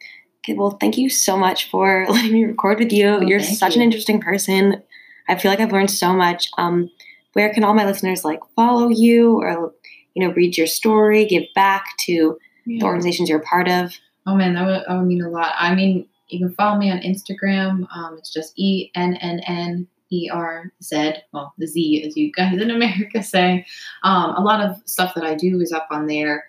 Okay, 0.44 0.54
well, 0.54 0.72
thank 0.72 0.98
you 0.98 1.10
so 1.10 1.38
much 1.38 1.70
for 1.70 2.06
letting 2.10 2.34
me 2.34 2.46
record 2.46 2.80
with 2.80 2.92
you. 2.92 3.08
Oh, 3.08 3.22
You're 3.22 3.42
such 3.42 3.76
you. 3.76 3.82
an 3.82 3.86
interesting 3.86 4.20
person. 4.20 4.82
I 5.28 5.38
feel 5.38 5.52
like 5.52 5.60
I've 5.60 5.72
learned 5.72 5.92
so 5.92 6.14
much. 6.14 6.50
Um, 6.58 6.90
where 7.34 7.54
can 7.54 7.64
all 7.64 7.74
my 7.74 7.86
listeners 7.86 8.26
like 8.26 8.40
follow 8.56 8.90
you 8.90 9.40
or 9.40 9.74
you 10.14 10.26
know 10.26 10.34
read 10.34 10.58
your 10.58 10.68
story, 10.68 11.26
give 11.26 11.44
back 11.56 11.86
to 12.02 12.38
yeah. 12.66 12.80
the 12.80 12.86
organizations 12.86 13.30
you're 13.30 13.40
a 13.40 13.44
part 13.44 13.70
of? 13.70 13.94
Oh 14.28 14.36
man, 14.36 14.54
that 14.56 14.66
would, 14.66 14.82
that 14.88 14.98
would 14.98 15.08
mean 15.08 15.22
a 15.22 15.30
lot. 15.30 15.54
I 15.58 15.74
mean, 15.74 16.08
you 16.28 16.40
can 16.40 16.54
follow 16.56 16.78
me 16.78 16.92
on 16.92 17.00
Instagram. 17.00 17.88
Um, 17.96 18.16
it's 18.18 18.34
just 18.34 18.54
E 18.58 18.92
N 18.96 19.16
N 19.16 19.42
N 19.48 19.88
E 20.12 20.30
R 20.32 20.72
Z. 20.84 21.14
Well, 21.32 21.54
the 21.58 21.68
Z, 21.68 22.04
as 22.06 22.18
you 22.18 22.32
guys 22.32 22.60
in 22.60 22.72
America 22.72 23.24
say. 23.24 23.66
Um, 24.04 24.36
a 24.36 24.42
lot 24.42 24.60
of 24.60 24.76
stuff 24.86 25.14
that 25.16 25.24
I 25.24 25.36
do 25.36 25.60
is 25.62 25.72
up 25.72 25.88
on 25.92 26.08
there. 26.08 26.46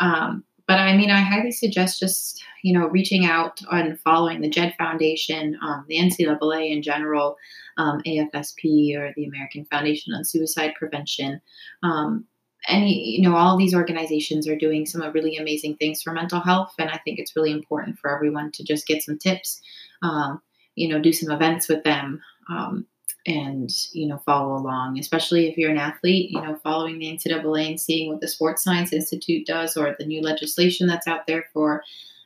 Um, 0.00 0.44
but 0.68 0.78
I 0.78 0.96
mean, 0.96 1.10
I 1.10 1.20
highly 1.20 1.50
suggest 1.50 1.98
just 1.98 2.44
you 2.62 2.78
know 2.78 2.86
reaching 2.86 3.24
out 3.24 3.60
and 3.72 3.98
following 4.00 4.40
the 4.40 4.50
JED 4.50 4.74
Foundation, 4.78 5.58
um, 5.62 5.84
the 5.88 5.96
NCAA 5.96 6.70
in 6.70 6.82
general, 6.82 7.36
um, 7.78 8.00
AFSP 8.06 8.96
or 8.96 9.12
the 9.16 9.24
American 9.24 9.64
Foundation 9.64 10.14
on 10.14 10.24
Suicide 10.24 10.74
Prevention. 10.78 11.40
Um, 11.82 12.26
any 12.66 13.16
you 13.16 13.22
know 13.22 13.36
all 13.36 13.56
these 13.56 13.74
organizations 13.74 14.48
are 14.48 14.56
doing 14.56 14.84
some 14.84 15.02
really 15.12 15.36
amazing 15.36 15.76
things 15.76 16.02
for 16.02 16.12
mental 16.12 16.40
health 16.40 16.74
and 16.78 16.90
i 16.90 16.98
think 17.04 17.18
it's 17.18 17.36
really 17.36 17.52
important 17.52 17.96
for 17.98 18.14
everyone 18.14 18.50
to 18.50 18.64
just 18.64 18.86
get 18.86 19.02
some 19.02 19.16
tips 19.16 19.60
um, 20.02 20.42
you 20.74 20.88
know 20.88 21.00
do 21.00 21.12
some 21.12 21.32
events 21.32 21.68
with 21.68 21.84
them 21.84 22.20
um, 22.50 22.84
and 23.28 23.70
you 23.92 24.06
know 24.06 24.18
follow 24.24 24.54
along 24.54 24.98
especially 24.98 25.48
if 25.48 25.56
you're 25.56 25.70
an 25.70 25.78
athlete 25.78 26.30
you 26.30 26.40
know 26.40 26.56
following 26.62 26.98
the 26.98 27.06
ncaa 27.06 27.68
and 27.68 27.80
seeing 27.80 28.08
what 28.08 28.20
the 28.20 28.28
sports 28.28 28.64
science 28.64 28.92
institute 28.92 29.46
does 29.46 29.76
or 29.76 29.94
the 29.98 30.06
new 30.06 30.22
legislation 30.22 30.86
that's 30.86 31.06
out 31.06 31.26
there 31.26 31.44
for 31.52 31.82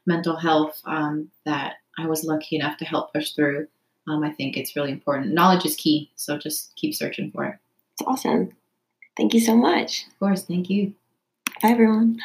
mental 0.06 0.36
health 0.36 0.80
um, 0.86 1.28
that 1.44 1.74
i 1.98 2.06
was 2.06 2.24
lucky 2.24 2.56
enough 2.56 2.76
to 2.76 2.84
help 2.84 3.12
push 3.12 3.32
through 3.32 3.66
um, 4.08 4.22
i 4.22 4.30
think 4.30 4.56
it's 4.56 4.76
really 4.76 4.92
important 4.92 5.34
knowledge 5.34 5.66
is 5.66 5.76
key 5.76 6.10
so 6.16 6.38
just 6.38 6.74
keep 6.76 6.94
searching 6.94 7.30
for 7.30 7.44
it 7.44 7.56
it's 7.94 8.06
awesome 8.06 8.50
Thank 9.16 9.34
you 9.34 9.40
so 9.40 9.56
much. 9.56 10.06
Of 10.06 10.18
course. 10.18 10.42
Thank 10.42 10.70
you. 10.70 10.94
Bye, 11.62 11.70
everyone. 11.70 12.18